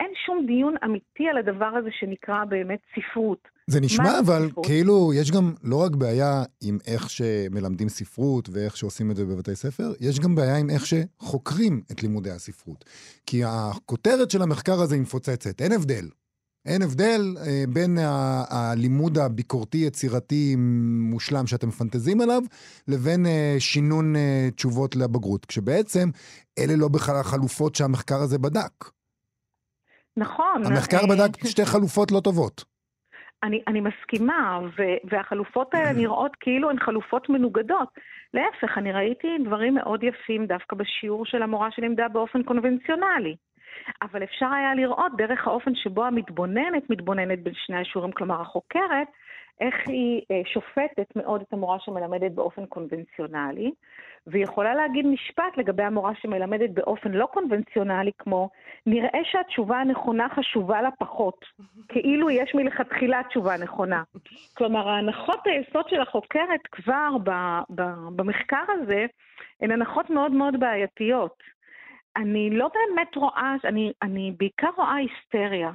אין 0.00 0.12
שום 0.26 0.46
דיון 0.46 0.74
אמיתי 0.84 1.28
על 1.30 1.38
הדבר 1.38 1.72
הזה 1.78 1.88
שנקרא 1.92 2.44
באמת 2.44 2.78
ספרות. 2.94 3.48
זה 3.66 3.80
נשמע 3.80 4.18
אבל 4.26 4.48
ספרות? 4.48 4.66
כאילו 4.66 5.12
יש 5.14 5.30
גם 5.30 5.52
לא 5.64 5.76
רק 5.84 5.92
בעיה 5.96 6.42
עם 6.62 6.78
איך 6.86 7.10
שמלמדים 7.10 7.88
ספרות 7.88 8.48
ואיך 8.52 8.76
שעושים 8.76 9.10
את 9.10 9.16
זה 9.16 9.24
בבתי 9.24 9.54
ספר, 9.54 9.88
יש 10.00 10.20
גם 10.20 10.34
בעיה 10.34 10.56
עם 10.56 10.70
איך 10.70 10.82
שחוקרים 10.86 11.82
את 11.92 12.02
לימודי 12.02 12.30
הספרות. 12.30 12.84
כי 13.26 13.42
הכותרת 13.44 14.30
של 14.30 14.42
המחקר 14.42 14.80
הזה 14.82 14.94
היא 14.94 15.02
מפוצצת, 15.02 15.60
אין 15.60 15.72
הבדל. 15.72 16.04
אין 16.66 16.82
הבדל 16.82 17.20
אה, 17.46 17.64
בין 17.68 17.98
הלימוד 18.50 19.18
הביקורתי-יצירתי 19.18 20.54
מושלם 21.12 21.46
שאתם 21.46 21.68
מפנטזים 21.68 22.20
עליו, 22.20 22.42
לבין 22.88 23.26
אה, 23.26 23.54
שינון 23.58 24.16
אה, 24.16 24.48
תשובות 24.56 24.96
לבגרות, 24.96 25.46
כשבעצם 25.46 26.08
אלה 26.58 26.74
לא 26.76 26.88
בכלל 26.88 27.16
החלופות 27.20 27.74
שהמחקר 27.74 28.20
הזה 28.24 28.38
בדק. 28.38 28.96
נכון. 30.16 30.66
המחקר 30.66 30.96
אה, 30.96 31.06
בדק 31.06 31.46
שתי 31.46 31.64
חלופות 31.64 32.12
לא 32.12 32.20
טובות. 32.20 32.64
אני, 33.42 33.62
אני 33.68 33.80
מסכימה, 33.80 34.60
ו, 34.78 34.82
והחלופות 35.10 35.74
האלה 35.74 35.92
נראות 36.02 36.32
כאילו 36.40 36.70
הן 36.70 36.80
חלופות 36.80 37.28
מנוגדות. 37.28 37.88
להפך, 38.34 38.78
אני 38.78 38.92
ראיתי 38.92 39.28
דברים 39.44 39.74
מאוד 39.74 40.02
יפים 40.02 40.46
דווקא 40.46 40.76
בשיעור 40.76 41.26
של 41.26 41.42
המורה 41.42 41.68
שלימדה 41.70 42.08
באופן 42.08 42.42
קונבנציונלי. 42.42 43.36
אבל 44.02 44.22
אפשר 44.22 44.46
היה 44.46 44.74
לראות 44.74 45.12
דרך 45.16 45.46
האופן 45.46 45.74
שבו 45.74 46.04
המתבוננת 46.04 46.90
מתבוננת 46.90 47.42
בין 47.42 47.54
שני 47.56 47.76
השיעורים, 47.76 48.12
כלומר 48.12 48.40
החוקרת, 48.40 49.08
איך 49.60 49.74
היא 49.86 50.22
אה, 50.30 50.40
שופטת 50.44 51.16
מאוד 51.16 51.40
את 51.40 51.52
המורה 51.52 51.76
שמלמדת 51.80 52.32
באופן 52.32 52.66
קונבנציונלי, 52.66 53.72
והיא 54.26 54.44
יכולה 54.44 54.74
להגיד 54.74 55.06
משפט 55.06 55.56
לגבי 55.56 55.82
המורה 55.82 56.12
שמלמדת 56.14 56.70
באופן 56.70 57.12
לא 57.12 57.26
קונבנציונלי, 57.26 58.10
כמו, 58.18 58.50
נראה 58.86 59.20
שהתשובה 59.24 59.78
הנכונה 59.78 60.26
חשובה 60.28 60.82
לה 60.82 60.90
פחות, 60.98 61.44
כאילו 61.88 62.30
יש 62.30 62.54
מלכתחילה 62.54 63.20
תשובה 63.28 63.56
נכונה. 63.56 64.02
כלומר, 64.54 64.88
ההנחות 64.88 65.46
היסוד 65.46 65.88
של 65.88 66.00
החוקרת 66.00 66.66
כבר 66.72 67.10
ב, 67.24 67.30
ב, 67.70 67.82
במחקר 68.16 68.64
הזה, 68.68 69.06
הן 69.60 69.70
הנחות 69.70 70.10
מאוד 70.10 70.32
מאוד 70.32 70.60
בעייתיות. 70.60 71.55
אני 72.16 72.50
לא 72.50 72.70
באמת 72.74 73.16
רואה, 73.16 73.54
אני, 73.64 73.92
אני 74.02 74.32
בעיקר 74.38 74.70
רואה 74.76 74.94
היסטריה. 74.94 75.70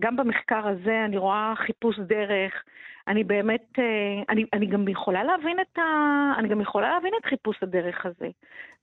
גם 0.00 0.16
במחקר 0.16 0.66
הזה 0.68 1.04
אני 1.04 1.16
רואה 1.16 1.52
חיפוש 1.56 1.98
דרך. 1.98 2.64
אני 3.08 3.24
באמת, 3.24 3.72
אני, 4.28 4.44
אני 4.52 4.66
גם 4.66 4.88
יכולה 4.88 5.24
להבין 5.24 5.56
את 5.60 5.78
ה... 5.78 5.82
אני 6.38 6.48
גם 6.48 6.60
יכולה 6.60 6.90
להבין 6.94 7.12
את 7.20 7.26
חיפוש 7.26 7.56
הדרך 7.62 8.06
הזה. 8.06 8.28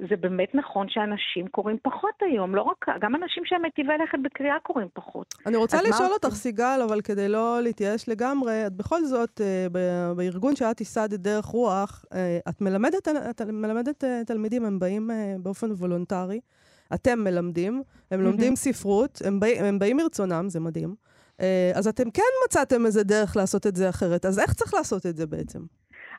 זה 0.10 0.16
באמת 0.16 0.56
נכון 0.56 0.90
שאנשים 0.90 1.48
קוראים 1.48 1.78
פחות 1.82 2.14
היום, 2.22 2.56
לא 2.56 2.62
רק... 2.62 2.86
גם 3.02 3.16
אנשים 3.16 3.46
שהם 3.46 3.62
מיטיבי 3.62 3.94
לכת 4.04 4.18
בקריאה 4.24 4.60
קוראים 4.64 4.88
פחות. 4.94 5.36
אני 5.46 5.58
רוצה 5.58 5.82
לשאול 5.82 6.10
אותך, 6.14 6.30
סיגל, 6.30 6.80
אבל 6.90 7.02
כדי 7.02 7.30
לא 7.30 7.62
להתייאש 7.62 8.10
לגמרי, 8.10 8.68
את 8.68 8.74
בכל 8.74 9.04
זאת, 9.04 9.42
בארגון 10.16 10.56
שאת 10.56 10.80
ייסדת 10.80 11.20
דרך 11.20 11.46
רוח, 11.46 12.06
את 12.50 12.62
מלמדת, 12.62 13.08
את 13.30 13.42
מלמדת 13.42 14.04
תלמידים, 14.26 14.66
הם 14.66 14.80
באים 14.80 15.10
באופן 15.40 15.72
וולונטרי. 15.72 16.40
אתם 16.94 17.20
מלמדים, 17.20 17.84
הם. 18.12 18.22
לומדים 18.22 18.56
ספרות, 18.56 19.22
הם, 19.26 19.40
בא, 19.40 19.48
הם 19.60 19.80
באים 19.80 19.98
מרצונם, 19.98 20.46
זה 20.50 20.60
מדהים. 20.60 20.96
אה, 21.42 21.72
אז 21.76 21.88
אתם 21.88 22.12
כן 22.12 22.32
מצאתם 22.46 22.86
איזה 22.86 23.04
דרך 23.04 23.38
לעשות 23.38 23.68
את 23.68 23.76
זה 23.76 23.90
אחרת, 23.90 24.26
אז 24.26 24.40
איך 24.40 24.54
צריך 24.54 24.74
לעשות 24.74 25.06
את 25.06 25.16
זה 25.16 25.28
בעצם? 25.28 25.60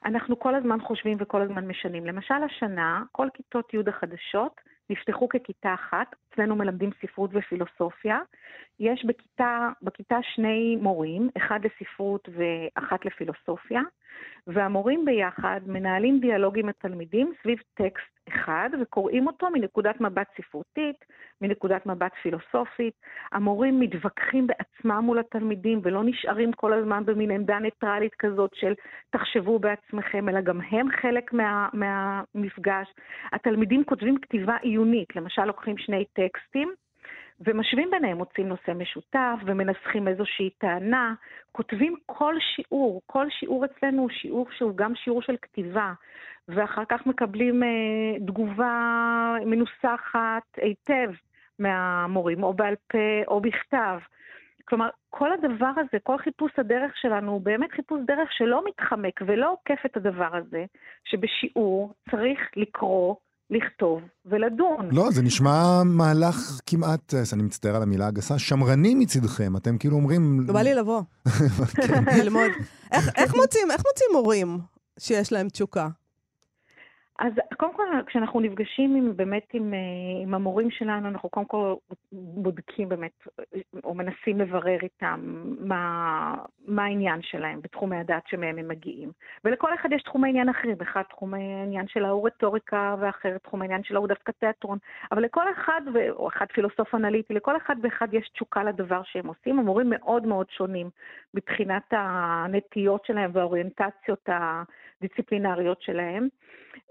אנחנו 0.05 0.39
כל 0.39 0.55
הזמן 0.55 0.81
חושבים 0.81 1.19
וכל 1.21 1.43
הזמן 1.43 1.67
משנים. 1.67 2.07
למשל, 2.07 2.35
השנה, 2.35 3.03
כל 3.13 3.29
כיתות 3.35 3.75
י' 3.75 3.79
החדשות 3.89 4.61
נפתחו 4.91 5.29
ככיתה 5.29 5.75
אחת, 5.75 6.07
אצלנו 6.29 6.57
מלמדים 6.57 6.91
ספרות 7.03 7.31
ופילוסופיה. 7.33 8.19
יש 8.81 9.05
בכיתה, 9.05 9.69
בכיתה 9.83 10.17
שני 10.35 10.77
מורים, 10.77 11.29
אחד 11.37 11.61
לספרות 11.65 12.29
ואחת 12.29 13.05
לפילוסופיה, 13.05 13.81
והמורים 14.47 15.05
ביחד 15.05 15.61
מנהלים 15.67 16.19
דיאלוג 16.19 16.59
עם 16.59 16.69
התלמידים 16.69 17.33
סביב 17.43 17.59
טקסט 17.75 18.13
אחד, 18.29 18.71
וקוראים 18.83 19.27
אותו 19.27 19.51
מנקודת 19.51 20.01
מבט 20.01 20.27
ספרותית, 20.37 21.05
מנקודת 21.41 21.87
מבט 21.87 22.13
פילוסופית. 22.23 22.95
המורים 23.33 23.81
מתווכחים 23.81 24.47
בעצמם 24.47 25.05
מול 25.05 25.19
התלמידים 25.19 25.81
ולא 25.83 26.05
נשארים 26.05 26.53
כל 26.53 26.73
הזמן 26.73 27.05
במין 27.05 27.31
עמדה 27.31 27.59
ניטרלית 27.59 28.15
כזאת 28.15 28.51
של 28.55 28.73
תחשבו 29.11 29.59
בעצמכם, 29.59 30.29
אלא 30.29 30.41
גם 30.41 30.61
הם 30.71 30.87
חלק 30.91 31.33
מה, 31.33 31.69
מהמפגש. 31.73 32.89
התלמידים 33.33 33.85
כותבים 33.85 34.19
כתיבה 34.19 34.57
עיונית, 34.63 35.17
למשל 35.17 35.45
לוקחים 35.45 35.79
שני 35.79 36.05
טקסטים, 36.13 36.75
ומשווים 37.45 37.91
ביניהם, 37.91 38.19
מוצאים 38.19 38.49
נושא 38.49 38.71
משותף 38.75 39.39
ומנסחים 39.47 40.09
איזושהי 40.09 40.51
טענה, 40.51 41.15
כותבים 41.53 41.97
כל 42.07 42.35
שיעור, 42.41 43.03
כל 43.07 43.27
שיעור 43.31 43.65
אצלנו 43.65 44.03
הוא 44.03 44.11
שיעור 44.11 44.47
שהוא 44.57 44.77
גם 44.77 44.95
שיעור 44.95 45.23
של 45.23 45.37
כתיבה, 45.43 45.93
ואחר 46.49 46.85
כך 46.89 47.07
מקבלים 47.07 47.63
אה, 47.63 48.19
תגובה 48.27 49.35
מנוסחת 49.47 50.43
היטב 50.57 51.11
מהמורים, 51.59 52.43
או 52.43 52.55
בעל 52.55 52.75
פה 52.89 53.23
או 53.27 53.41
בכתב. 53.41 53.99
כלומר, 54.65 54.89
כל 55.11 55.33
הדבר 55.33 55.71
הזה, 55.77 55.99
כל 56.03 56.19
חיפוש 56.19 56.53
הדרך 56.59 56.97
שלנו 56.97 57.33
הוא 57.33 57.41
באמת 57.41 57.73
חיפוש 57.73 58.01
דרך 58.07 58.33
שלא 58.33 58.65
מתחמק 58.65 59.21
ולא 59.27 59.53
עוקף 59.53 59.87
את 59.87 59.97
הדבר 59.97 60.37
הזה, 60.37 60.65
שבשיעור 61.05 61.95
צריך 62.11 62.41
לקרוא 62.57 63.15
לכתוב 63.51 64.01
ולדון. 64.27 64.89
לא, 64.93 65.11
זה 65.11 65.23
נשמע 65.23 65.83
מהלך 65.85 66.61
כמעט, 66.67 67.15
אה, 67.15 67.23
אני 67.33 67.43
מצטער 67.43 67.77
על 67.77 67.83
המילה 67.83 68.07
הגסה, 68.07 68.39
שמרני 68.39 68.95
מצידכם. 68.95 69.57
אתם 69.57 69.79
כאילו 69.79 69.97
אומרים... 69.97 70.47
בא 70.47 70.63
לי 70.63 70.75
לבוא. 70.75 71.03
כן. 71.75 72.05
ללמוד. 72.23 72.51
איך 72.93 73.35
מוצאים 73.35 74.09
מורים 74.13 74.59
שיש 74.99 75.33
להם 75.33 75.49
תשוקה? 75.49 75.89
אז 77.19 77.33
קודם 77.57 77.75
כל, 77.75 77.85
כשאנחנו 78.07 78.41
נפגשים 78.41 78.97
עם, 78.97 79.17
באמת 79.17 79.47
עם, 79.53 79.75
אה, 79.75 79.79
עם 80.23 80.35
המורים 80.35 80.71
שלנו, 80.71 81.09
אנחנו 81.09 81.29
קודם 81.29 81.47
כל 81.47 81.75
בודקים 82.13 82.89
באמת, 82.89 83.27
או 83.85 83.95
מנסים 83.95 84.41
לברר 84.41 84.79
איתם 84.83 85.21
מה, 85.61 86.35
מה 86.67 86.85
העניין 86.85 87.23
שלהם 87.23 87.61
בתחומי 87.63 87.97
הדעת 87.97 88.27
שמהם 88.27 88.59
הם 88.59 88.69
מגיעים. 88.69 89.13
ולכל 89.45 89.75
אחד 89.75 89.93
יש 89.93 90.03
תחומי 90.03 90.29
עניין 90.29 90.49
אחרים, 90.49 90.77
אחד 90.83 91.03
תחום 91.03 91.35
העניין 91.35 91.89
של 91.89 92.05
ההוא 92.05 92.27
רטוריקה, 92.27 92.95
ואחר 93.01 93.39
תחום 93.39 93.63
העניין 93.63 93.85
של 93.85 93.97
ההוא 93.97 94.09
דווקא 94.09 94.33
תיאטרון. 94.33 94.79
אבל 95.13 95.23
לכל 95.23 95.53
אחד, 95.53 95.81
או 96.11 96.29
אחד 96.29 96.47
פילוסוף 96.53 96.95
אנליטי, 96.95 97.35
לכל 97.35 97.57
אחד 97.57 97.77
ואחד 97.83 98.15
יש 98.15 98.29
תשוקה 98.29 98.65
לדבר 98.65 99.03
שהם 99.05 99.27
עושים. 99.27 99.59
המורים 99.59 99.91
מאוד 99.91 100.27
מאוד 100.27 100.47
שונים 100.51 100.91
מבחינת 101.35 101.85
הנטיות 101.91 103.05
שלהם 103.05 103.31
והאוריינטציות 103.35 104.29
הדיסציפלינריות 105.03 105.83
שלהם. 105.83 106.29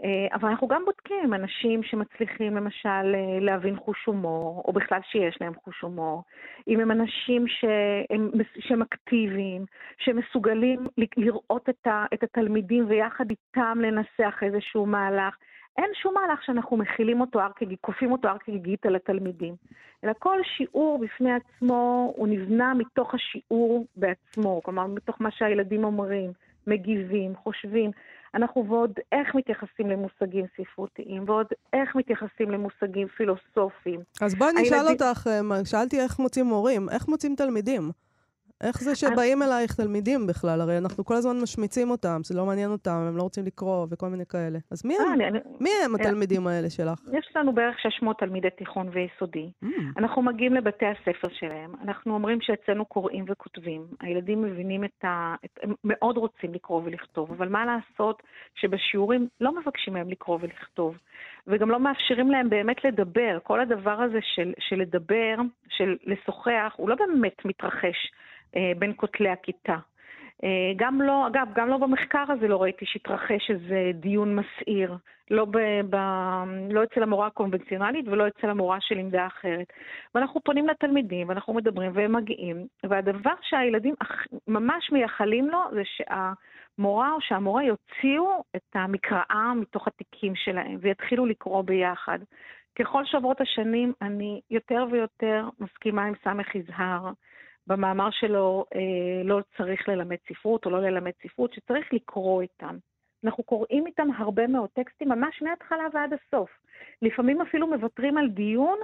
אה, 0.03 0.35
אבל 0.35 0.49
אנחנו 0.49 0.67
גם 0.67 0.85
בודקים 0.85 1.33
אנשים 1.33 1.83
שמצליחים 1.83 2.55
למשל 2.55 3.15
אה, 3.15 3.39
להבין 3.39 3.75
חוש 3.75 4.05
הומור, 4.05 4.63
או 4.67 4.73
בכלל 4.73 4.99
שיש 5.03 5.37
להם 5.41 5.53
חוש 5.63 5.81
הומור, 5.81 6.23
אם 6.67 6.79
הם 6.79 6.91
אנשים 6.91 7.47
שהם, 7.47 8.29
שהם 8.59 8.81
אקטיביים, 8.81 9.65
שמסוגלים 9.97 10.79
לראות 11.17 11.69
את, 11.69 11.87
ה, 11.87 12.05
את 12.13 12.23
התלמידים 12.23 12.85
ויחד 12.87 13.25
איתם 13.29 13.77
לנסח 13.81 14.39
איזשהו 14.41 14.85
מהלך. 14.85 15.35
אין 15.77 15.91
שום 15.93 16.13
מהלך 16.13 16.43
שאנחנו 16.43 16.77
מכילים 16.77 17.21
אותו 17.21 17.39
כגיגית, 17.55 17.79
כופים 17.81 18.11
אותו 18.11 18.27
הר 18.27 18.37
כגיגית 18.37 18.85
על 18.85 18.95
התלמידים, 18.95 19.55
אלא 20.03 20.11
כל 20.19 20.39
שיעור 20.43 20.99
בפני 20.99 21.31
עצמו 21.33 22.13
הוא 22.15 22.27
נבנה 22.27 22.73
מתוך 22.73 23.13
השיעור 23.13 23.85
בעצמו, 23.95 24.61
כלומר 24.63 24.87
מתוך 24.87 25.21
מה 25.21 25.31
שהילדים 25.31 25.83
אומרים, 25.83 26.31
מגיבים, 26.67 27.33
חושבים. 27.43 27.91
אנחנו 28.33 28.65
ועוד 28.69 28.91
איך 29.11 29.35
מתייחסים 29.35 29.89
למושגים 29.89 30.45
ספרותיים, 30.57 31.23
ועוד 31.27 31.47
איך 31.73 31.95
מתייחסים 31.95 32.51
למושגים 32.51 33.07
פילוסופיים. 33.07 33.99
אז 34.21 34.35
בואי 34.35 34.51
נשאל 34.53 34.77
הילדים... 34.77 35.07
אותך, 35.07 35.27
אה, 35.27 35.65
שאלתי 35.65 35.99
איך 35.99 36.19
מוצאים 36.19 36.45
מורים, 36.45 36.89
איך 36.89 37.07
מוצאים 37.07 37.35
תלמידים? 37.35 37.91
איך 38.63 38.77
זה 38.77 38.95
שבאים 38.95 39.41
אלייך 39.43 39.75
תלמידים 39.75 40.27
בכלל? 40.27 40.61
הרי 40.61 40.77
אנחנו 40.77 41.05
כל 41.05 41.13
הזמן 41.13 41.41
משמיצים 41.43 41.89
אותם, 41.89 42.19
זה 42.23 42.37
לא 42.37 42.45
מעניין 42.45 42.71
אותם, 42.71 42.91
הם 42.91 43.17
לא 43.17 43.21
רוצים 43.21 43.45
לקרוא 43.45 43.87
וכל 43.91 44.07
מיני 44.07 44.25
כאלה. 44.25 44.59
אז 44.71 44.85
מי 44.85 44.95
הם, 44.99 45.13
אני, 45.13 45.39
מי 45.59 45.69
הם 45.85 45.95
התלמידים 45.95 46.47
האלה 46.47 46.69
שלך? 46.69 46.99
יש 47.13 47.31
לנו 47.35 47.53
בערך 47.53 47.79
600 47.79 48.19
תלמידי 48.19 48.49
תיכון 48.49 48.89
ויסודי. 48.91 49.49
Mm. 49.63 49.67
אנחנו 49.97 50.21
מגיעים 50.21 50.53
לבתי 50.53 50.85
הספר 50.85 51.27
שלהם, 51.39 51.71
אנחנו 51.83 52.13
אומרים 52.13 52.41
שאצלנו 52.41 52.85
קוראים 52.85 53.25
וכותבים. 53.27 53.81
הילדים 53.99 54.41
מבינים 54.41 54.83
את 54.83 55.05
ה... 55.05 55.35
הם 55.63 55.73
מאוד 55.83 56.17
רוצים 56.17 56.53
לקרוא 56.53 56.81
ולכתוב, 56.83 57.31
אבל 57.31 57.49
מה 57.49 57.65
לעשות 57.65 58.23
שבשיעורים 58.55 59.27
לא 59.41 59.55
מבקשים 59.61 59.93
מהם 59.93 60.09
לקרוא 60.09 60.37
ולכתוב. 60.41 60.97
וגם 61.47 61.71
לא 61.71 61.79
מאפשרים 61.79 62.31
להם 62.31 62.49
באמת 62.49 62.85
לדבר. 62.85 63.37
כל 63.43 63.59
הדבר 63.61 64.01
הזה 64.01 64.19
של, 64.35 64.53
של 64.59 64.75
לדבר, 64.75 65.35
של 65.69 65.97
לשוחח, 66.03 66.73
הוא 66.75 66.89
לא 66.89 66.95
באמת 66.95 67.45
מתרחש 67.45 68.11
אה, 68.13 68.30
בין 68.79 68.93
כותלי 68.95 69.29
הכיתה. 69.29 69.77
אה, 70.43 70.73
גם 70.75 71.01
לא, 71.01 71.27
אגב, 71.27 71.47
גם 71.55 71.67
לא 71.67 71.77
במחקר 71.77 72.23
הזה 72.29 72.47
לא 72.47 72.61
ראיתי 72.61 72.85
שהתרחש 72.85 73.51
איזה 73.51 73.91
דיון 73.93 74.35
מסעיר. 74.35 74.95
לא, 75.31 75.45
ב, 75.45 75.57
ב, 75.89 75.95
לא 76.69 76.83
אצל 76.83 77.03
המורה 77.03 77.27
הקונבנציונלית 77.27 78.07
ולא 78.07 78.27
אצל 78.27 78.49
המורה 78.49 78.77
של 78.81 78.97
עמדה 78.97 79.27
אחרת. 79.27 79.73
ואנחנו 80.15 80.41
פונים 80.41 80.67
לתלמידים 80.67 81.29
ואנחנו 81.29 81.53
מדברים 81.53 81.91
והם 81.93 82.15
מגיעים, 82.15 82.67
והדבר 82.83 83.33
שהילדים 83.41 83.95
ממש 84.47 84.91
מייחלים 84.91 85.49
לו 85.49 85.59
זה 85.73 85.81
שהמורה 85.85 87.13
או 87.13 87.21
שהמורה 87.21 87.63
יוציאו 87.63 88.43
את 88.55 88.75
המקראה 88.75 89.53
מתוך 89.55 89.87
התיקים 89.87 90.35
שלהם 90.35 90.77
ויתחילו 90.81 91.25
לקרוא 91.25 91.61
ביחד. 91.61 92.19
ככל 92.79 93.05
שעוברות 93.05 93.41
השנים, 93.41 93.93
אני 94.01 94.41
יותר 94.51 94.85
ויותר 94.91 95.49
מסכימה 95.59 96.03
עם 96.03 96.13
סמך 96.23 96.55
יזהר. 96.55 97.11
במאמר 97.67 98.09
שלו 98.11 98.65
אה, 98.75 99.23
לא 99.23 99.39
צריך 99.57 99.89
ללמד 99.89 100.17
ספרות 100.29 100.65
או 100.65 100.71
לא 100.71 100.81
ללמד 100.81 101.11
ספרות, 101.23 101.53
שצריך 101.53 101.93
לקרוא 101.93 102.41
איתם. 102.41 102.77
אנחנו 103.23 103.43
קוראים 103.43 103.87
איתם 103.87 104.07
הרבה 104.17 104.47
מאוד 104.47 104.69
טקסטים, 104.73 105.09
ממש 105.09 105.41
מההתחלה 105.41 105.83
ועד 105.93 106.13
הסוף. 106.13 106.49
לפעמים 107.01 107.41
אפילו 107.41 107.67
מוותרים 107.67 108.17
על 108.17 108.29
דיון 108.29 108.79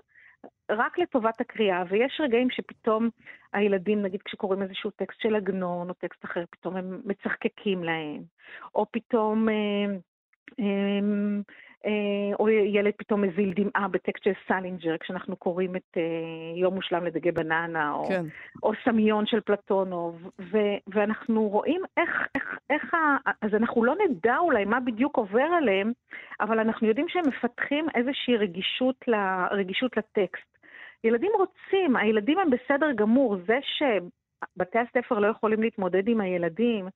רק 0.71 0.99
לטובת 0.99 1.41
הקריאה, 1.41 1.83
ויש 1.89 2.21
רגעים 2.23 2.49
שפתאום 2.49 3.09
הילדים, 3.53 4.01
נגיד 4.01 4.21
כשקוראים 4.21 4.61
איזשהו 4.61 4.91
טקסט 4.91 5.21
של 5.21 5.35
עגנון 5.35 5.89
או 5.89 5.93
טקסט 5.93 6.25
אחר, 6.25 6.43
פתאום 6.49 6.75
הם 6.75 7.01
מצחקקים 7.05 7.83
להם, 7.83 8.23
או 8.75 8.85
פתאום... 8.91 9.49
אה, 9.49 9.55
אה, 10.59 10.99
או 12.39 12.49
ילד 12.49 12.93
פתאום 12.97 13.21
מזיל 13.21 13.53
דמעה 13.55 13.87
בטקסט 13.87 14.23
של 14.23 14.31
סלינג'ר, 14.47 14.97
כשאנחנו 14.97 15.35
קוראים 15.35 15.75
את 15.75 15.97
אה, 15.97 16.01
יום 16.55 16.73
מושלם 16.73 17.05
לדגי 17.05 17.31
בננה, 17.31 17.93
או, 17.93 18.03
כן. 18.05 18.25
או 18.63 18.71
סמיון 18.83 19.25
של 19.25 19.41
פלטונוב, 19.41 20.29
ו, 20.39 20.57
ואנחנו 20.87 21.49
רואים 21.49 21.81
איך, 21.97 22.27
איך, 22.35 22.59
איך 22.69 22.93
ה... 22.93 22.97
אז 23.41 23.53
אנחנו 23.53 23.83
לא 23.83 23.95
נדע 24.09 24.37
אולי 24.37 24.65
מה 24.65 24.79
בדיוק 24.79 25.17
עובר 25.17 25.47
עליהם, 25.57 25.91
אבל 26.41 26.59
אנחנו 26.59 26.87
יודעים 26.87 27.09
שהם 27.09 27.27
מפתחים 27.27 27.87
איזושהי 27.95 28.37
רגישות, 28.37 29.07
ל, 29.07 29.15
רגישות 29.51 29.97
לטקסט. 29.97 30.57
ילדים 31.03 31.31
רוצים, 31.37 31.95
הילדים 31.95 32.39
הם 32.39 32.49
בסדר 32.49 32.91
גמור, 32.91 33.37
זה 33.47 33.57
ש... 33.61 33.83
בתי 34.57 34.79
הספר 34.79 35.19
לא 35.19 35.27
יכולים 35.27 35.61
להתמודד 35.61 36.07
עם 36.07 36.21
הילדים, 36.21 36.87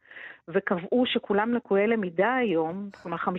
וקבעו 0.48 1.06
שכולם 1.06 1.54
לקויי 1.54 1.88
למידה 1.88 2.36
היום, 2.36 2.90
כלומר 3.02 3.18
50% 3.18 3.30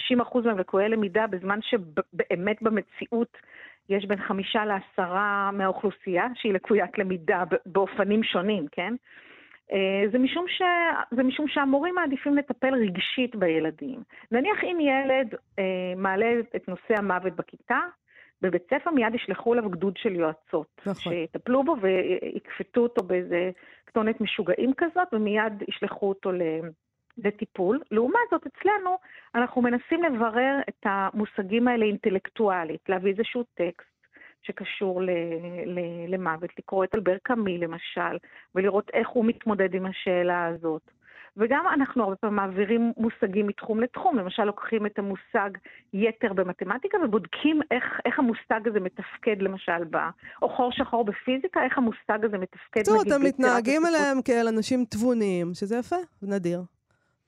מהם 0.45 0.59
לקויי 0.59 0.89
למידה, 0.89 1.27
בזמן 1.27 1.59
שבאמת 1.63 2.63
במציאות 2.63 3.37
יש 3.89 4.05
בין 4.05 4.19
חמישה 4.19 4.65
לעשרה 4.65 5.51
מהאוכלוסייה 5.53 6.27
שהיא 6.35 6.53
לקוית 6.53 6.99
למידה 6.99 7.45
באופנים 7.67 8.23
שונים, 8.25 8.67
כן? 8.73 8.95
אה, 9.73 10.03
זה 10.13 10.19
משום, 10.19 10.49
ש... 10.49 10.63
זה 11.11 11.23
משום 11.23 11.49
שהמורים 11.49 11.95
מעדיפים 11.95 12.37
לטפל 12.37 12.75
רגשית 12.75 13.37
בילדים. 13.37 14.03
נניח 14.33 14.65
אם 14.65 14.79
ילד 14.81 15.35
אה, 15.59 15.65
מעלה 15.97 16.33
את 16.57 16.69
נושא 16.69 16.95
המוות 16.99 17.37
בכיתה, 17.37 17.81
בבית 18.43 18.63
ספר 18.71 18.91
מיד 18.91 19.15
ישלחו 19.15 19.55
אליו 19.55 19.71
גדוד 19.71 19.97
של 19.97 20.13
יועצות. 20.17 20.81
נכון. 20.87 21.13
שיטפלו 21.13 21.65
בו 21.65 21.77
ויקפטו 21.81 22.81
אותו 22.81 23.03
באיזה 23.03 23.51
כתונת 23.87 24.21
משוגעים 24.21 24.73
כזאת, 24.77 25.09
ומיד 25.13 25.53
ישלחו 25.69 26.09
אותו 26.09 26.31
לטיפול. 27.19 27.81
לעומת 27.91 28.29
זאת, 28.31 28.47
אצלנו 28.47 28.99
אנחנו 29.35 29.63
מנסים 29.63 30.03
לברר 30.03 30.61
את 30.69 30.85
המושגים 30.85 31.69
האלה 31.69 31.85
אינטלקטואלית, 31.85 32.89
להביא 32.89 33.13
איזשהו 33.13 33.43
טקסט. 33.55 33.93
שקשור 34.43 35.03
ל, 35.03 35.11
ל, 35.67 35.81
למוות, 36.09 36.51
לקרוא 36.59 36.85
את 36.85 36.95
אלבר 36.95 37.17
קאמי 37.23 37.59
למשל, 37.59 38.17
ולראות 38.55 38.91
איך 38.93 39.09
הוא 39.09 39.25
מתמודד 39.25 39.75
עם 39.75 39.87
השאלה 39.87 40.47
הזאת. 40.47 40.91
וגם 41.37 41.65
אנחנו 41.75 42.03
הרבה 42.03 42.17
פעמים 42.17 42.37
מעבירים 42.37 42.93
מושגים 42.97 43.47
מתחום 43.47 43.81
לתחום, 43.81 44.19
למשל 44.19 44.45
לוקחים 44.45 44.87
את 44.87 44.99
המושג 44.99 45.51
יתר 45.93 46.33
במתמטיקה 46.33 46.99
ובודקים 47.05 47.61
איך, 47.71 47.85
איך 48.05 48.19
המושג 48.19 48.69
הזה 48.69 48.81
מתפקד 48.81 49.37
למשל, 49.41 49.85
ב, 49.91 49.97
או 50.43 50.49
חור 50.57 50.73
שחור 50.73 51.05
בפיזיקה, 51.05 51.65
איך 51.65 51.79
המושג 51.79 52.25
הזה 52.25 52.39
מתפקד 52.39 52.81
נגיד. 52.81 52.87
זאת, 52.87 53.07
אתם 53.07 53.23
מתנהגים 53.23 53.87
אליהם 53.87 54.23
כאל 54.23 54.49
אנשים 54.49 54.85
תבוניים, 54.85 55.55
שזה 55.55 55.77
יפה, 55.77 55.97
נדיר. 56.23 56.63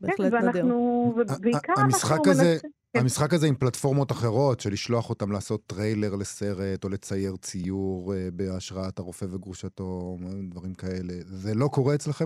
כן, 0.00 0.06
בהחלט 0.06 0.32
נדיר. 0.32 0.64
ואנחנו, 0.64 1.14
ובעיקר 1.16 1.72
אנחנו 1.78 2.16
מנסים... 2.26 2.70
כן. 2.94 3.00
המשחק 3.00 3.32
הזה 3.32 3.46
עם 3.46 3.54
פלטפורמות 3.54 4.12
אחרות, 4.12 4.60
של 4.60 4.72
לשלוח 4.72 5.10
אותם 5.10 5.32
לעשות 5.32 5.66
טריילר 5.66 6.14
לסרט, 6.20 6.84
או 6.84 6.88
לצייר 6.88 7.36
ציור 7.36 8.12
אה, 8.12 8.16
בהשראת 8.32 8.98
הרופא 8.98 9.24
וגרושתו, 9.24 10.16
דברים 10.50 10.74
כאלה, 10.74 11.12
זה 11.24 11.54
לא 11.54 11.68
קורה 11.72 11.94
אצלכם? 11.94 12.24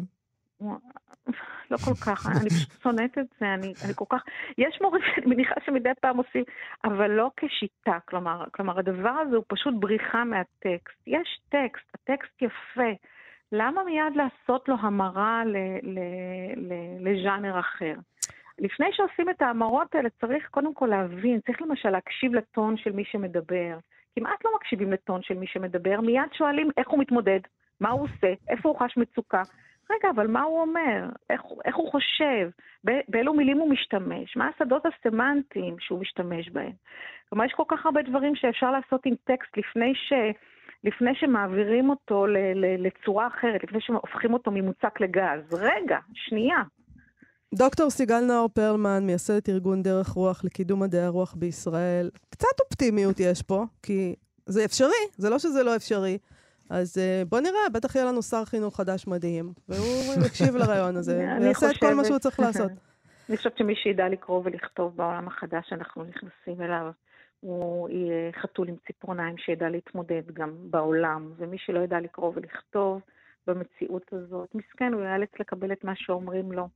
לא 1.71 1.77
כל 1.77 1.95
כך, 1.95 2.27
אני 2.27 2.51
פשוט 2.51 2.83
שונאת 2.83 3.19
את 3.19 3.27
זה, 3.41 3.55
אני, 3.55 3.73
אני 3.85 3.95
כל 3.95 4.05
כך... 4.09 4.23
יש 4.59 4.79
מורים 4.81 5.03
שאני 5.07 5.27
מניחה 5.27 5.55
שמדי 5.67 5.91
פעם 6.01 6.17
עושים, 6.17 6.45
אבל 6.85 7.11
לא 7.11 7.31
כשיטה, 7.37 7.99
כלומר, 8.05 8.45
כלומר, 8.53 8.79
הדבר 8.79 9.11
הזה 9.11 9.37
הוא 9.37 9.45
פשוט 9.49 9.75
בריחה 9.79 10.25
מהטקסט. 10.25 11.03
יש 11.07 11.41
טקסט, 11.49 11.95
הטקסט 11.95 12.43
יפה. 12.43 12.91
למה 13.53 13.85
מיד 13.85 14.17
לעשות 14.17 14.69
לו 14.69 14.77
המרה 14.81 15.43
לז'אנר 17.01 17.61
אחר? 17.61 17.95
לפני 18.59 18.87
שעושים 18.93 19.31
את 19.31 19.43
ההמרות 19.43 19.95
האלה 19.95 20.09
צריך 20.21 20.49
קודם 20.51 20.75
כל 20.75 20.87
להבין, 20.87 21.41
צריך 21.47 21.63
למשל 21.63 21.91
להקשיב 21.91 22.35
לטון 22.35 22.77
של 22.77 22.93
מי 22.93 23.05
שמדבר. 23.05 23.79
כמעט 24.17 24.45
לא 24.45 24.51
מקשיבים 24.57 24.93
לטון 24.93 25.23
של 25.23 25.35
מי 25.35 25.47
שמדבר, 25.47 26.01
מיד 26.01 26.33
שואלים 26.33 26.71
איך 26.77 26.89
הוא 26.89 27.01
מתמודד, 27.01 27.41
מה 27.81 27.91
הוא 27.91 28.03
עושה, 28.03 28.35
איפה 28.49 28.69
הוא 28.69 28.79
חש 28.79 28.97
מצוקה. 28.97 29.43
רגע, 29.91 30.11
אבל 30.15 30.27
מה 30.27 30.43
הוא 30.43 30.61
אומר? 30.61 31.09
איך, 31.31 31.41
איך 31.65 31.77
הוא 31.77 31.91
חושב? 31.91 32.49
באילו 33.09 33.35
מילים 33.35 33.59
הוא 33.59 33.71
משתמש? 33.71 34.37
מה 34.37 34.49
השדות 34.55 34.83
הסמנטיים 34.87 35.77
שהוא 35.79 36.01
משתמש 36.01 36.49
בהם? 36.49 36.73
כלומר, 37.29 37.45
יש 37.45 37.53
כל 37.53 37.63
כך 37.69 37.87
הרבה 37.87 38.03
דברים 38.03 38.37
שאפשר 38.37 38.71
לעשות 38.71 39.07
עם 39.07 39.15
טקסט 39.25 39.57
לפני, 39.57 39.93
ש, 39.95 40.13
לפני 40.85 41.11
שמעבירים 41.15 41.91
אותו 41.91 42.27
ל, 42.27 42.37
ל, 42.37 42.87
לצורה 42.87 43.27
אחרת, 43.27 43.65
לפני 43.65 43.81
שהופכים 43.81 44.33
אותו 44.33 44.51
ממוצק 44.51 45.01
לגז. 45.01 45.55
רגע, 45.55 45.99
שנייה. 46.15 46.63
דוקטור 47.55 47.91
סיגל 47.91 48.21
נאור 48.21 48.49
פרלמן, 48.49 49.07
מייסדת 49.07 49.49
ארגון 49.49 49.83
דרך 49.83 50.09
רוח 50.09 50.45
לקידום 50.45 50.83
מדעי 50.83 51.01
הרוח 51.01 51.35
בישראל. 51.35 52.11
קצת 52.31 52.61
אופטימיות 52.61 53.21
יש 53.21 53.43
פה, 53.43 53.65
כי 53.83 54.15
זה 54.47 54.65
אפשרי, 54.65 55.05
זה 55.17 55.31
לא 55.31 55.39
שזה 55.39 55.63
לא 55.63 55.77
אפשרי. 55.77 56.19
אז 56.71 56.97
uh, 56.99 57.29
בוא 57.29 57.41
נראה, 57.41 57.69
בטח 57.73 57.95
יהיה 57.95 58.07
לנו 58.07 58.23
שר 58.23 58.45
חינוך 58.45 58.77
חדש 58.77 59.07
מדהים, 59.07 59.53
והוא 59.69 60.15
יקשיב 60.27 60.57
לרעיון 60.57 60.97
הזה, 60.97 61.37
ויעשה 61.41 61.71
את 61.71 61.77
כל 61.77 61.95
מה 61.95 62.05
שהוא 62.05 62.19
צריך 62.19 62.41
לעשות. 62.41 62.71
אני 63.29 63.37
חושבת 63.37 63.59
שמי 63.59 63.75
שידע 63.77 64.09
לקרוא 64.09 64.43
ולכתוב 64.45 64.97
בעולם 64.97 65.29
החדש 65.29 65.69
שאנחנו 65.69 66.05
נכנסים 66.05 66.63
אליו, 66.63 66.91
הוא 67.41 67.89
יהיה 67.89 68.33
חתול 68.43 68.69
עם 68.69 68.75
ציפורניים 68.87 69.39
שידע 69.39 69.69
להתמודד 69.69 70.23
גם 70.33 70.51
בעולם, 70.61 71.33
ומי 71.37 71.57
שלא 71.59 71.81
ידע 71.81 72.01
לקרוא 72.01 72.33
ולכתוב 72.35 73.01
במציאות 73.47 74.13
הזאת, 74.13 74.55
מסכן, 74.55 74.93
הוא 74.93 75.03
ייאלץ 75.03 75.31
לקבל 75.41 75.73
את 75.73 75.85
מה 75.85 75.93
שאומרים 75.97 76.53
לו. 76.53 76.69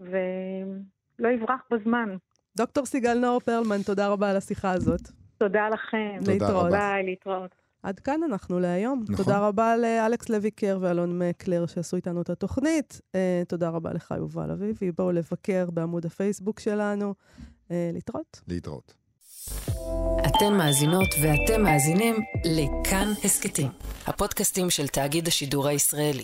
ולא 0.00 1.28
יברח 1.28 1.60
בזמן. 1.70 2.16
דוקטור 2.56 2.86
סיגל 2.86 3.18
נאור 3.18 3.40
פרלמן, 3.40 3.82
תודה 3.86 4.08
רבה 4.08 4.30
על 4.30 4.36
השיחה 4.36 4.70
הזאת. 4.70 5.00
תודה 5.38 5.68
לכם. 5.68 6.16
תודה 6.20 6.32
להתראות. 6.32 6.66
רבה. 6.66 6.70
ביי, 6.70 7.02
להתראות. 7.02 7.63
עד 7.84 8.00
כאן 8.00 8.20
אנחנו 8.22 8.60
להיום. 8.60 9.04
נכון. 9.08 9.16
תודה 9.16 9.38
רבה 9.38 9.76
לאלכס 9.76 10.28
לויקר 10.28 10.78
ואלון 10.80 11.18
מקלר 11.18 11.66
שעשו 11.66 11.96
איתנו 11.96 12.22
את 12.22 12.30
התוכנית. 12.30 13.00
Uh, 13.12 13.16
תודה 13.48 13.68
רבה 13.68 13.92
לך, 13.92 14.14
יובל 14.18 14.50
אביבי. 14.50 14.92
בואו 14.92 15.12
לבקר 15.12 15.70
בעמוד 15.70 16.06
הפייסבוק 16.06 16.60
שלנו. 16.60 17.14
Uh, 17.68 17.72
להתראות. 17.92 18.40
להתראות. 18.48 18.94
אתן 20.26 20.54
מאזינות 20.58 21.08
ואתם 21.22 21.62
מאזינים 21.62 22.16
לכאן 22.44 23.12
הסכתים, 23.24 23.68
הפודקאסטים 24.06 24.70
של 24.70 24.88
תאגיד 24.88 25.28
השידור 25.28 25.68
הישראלי. 25.68 26.22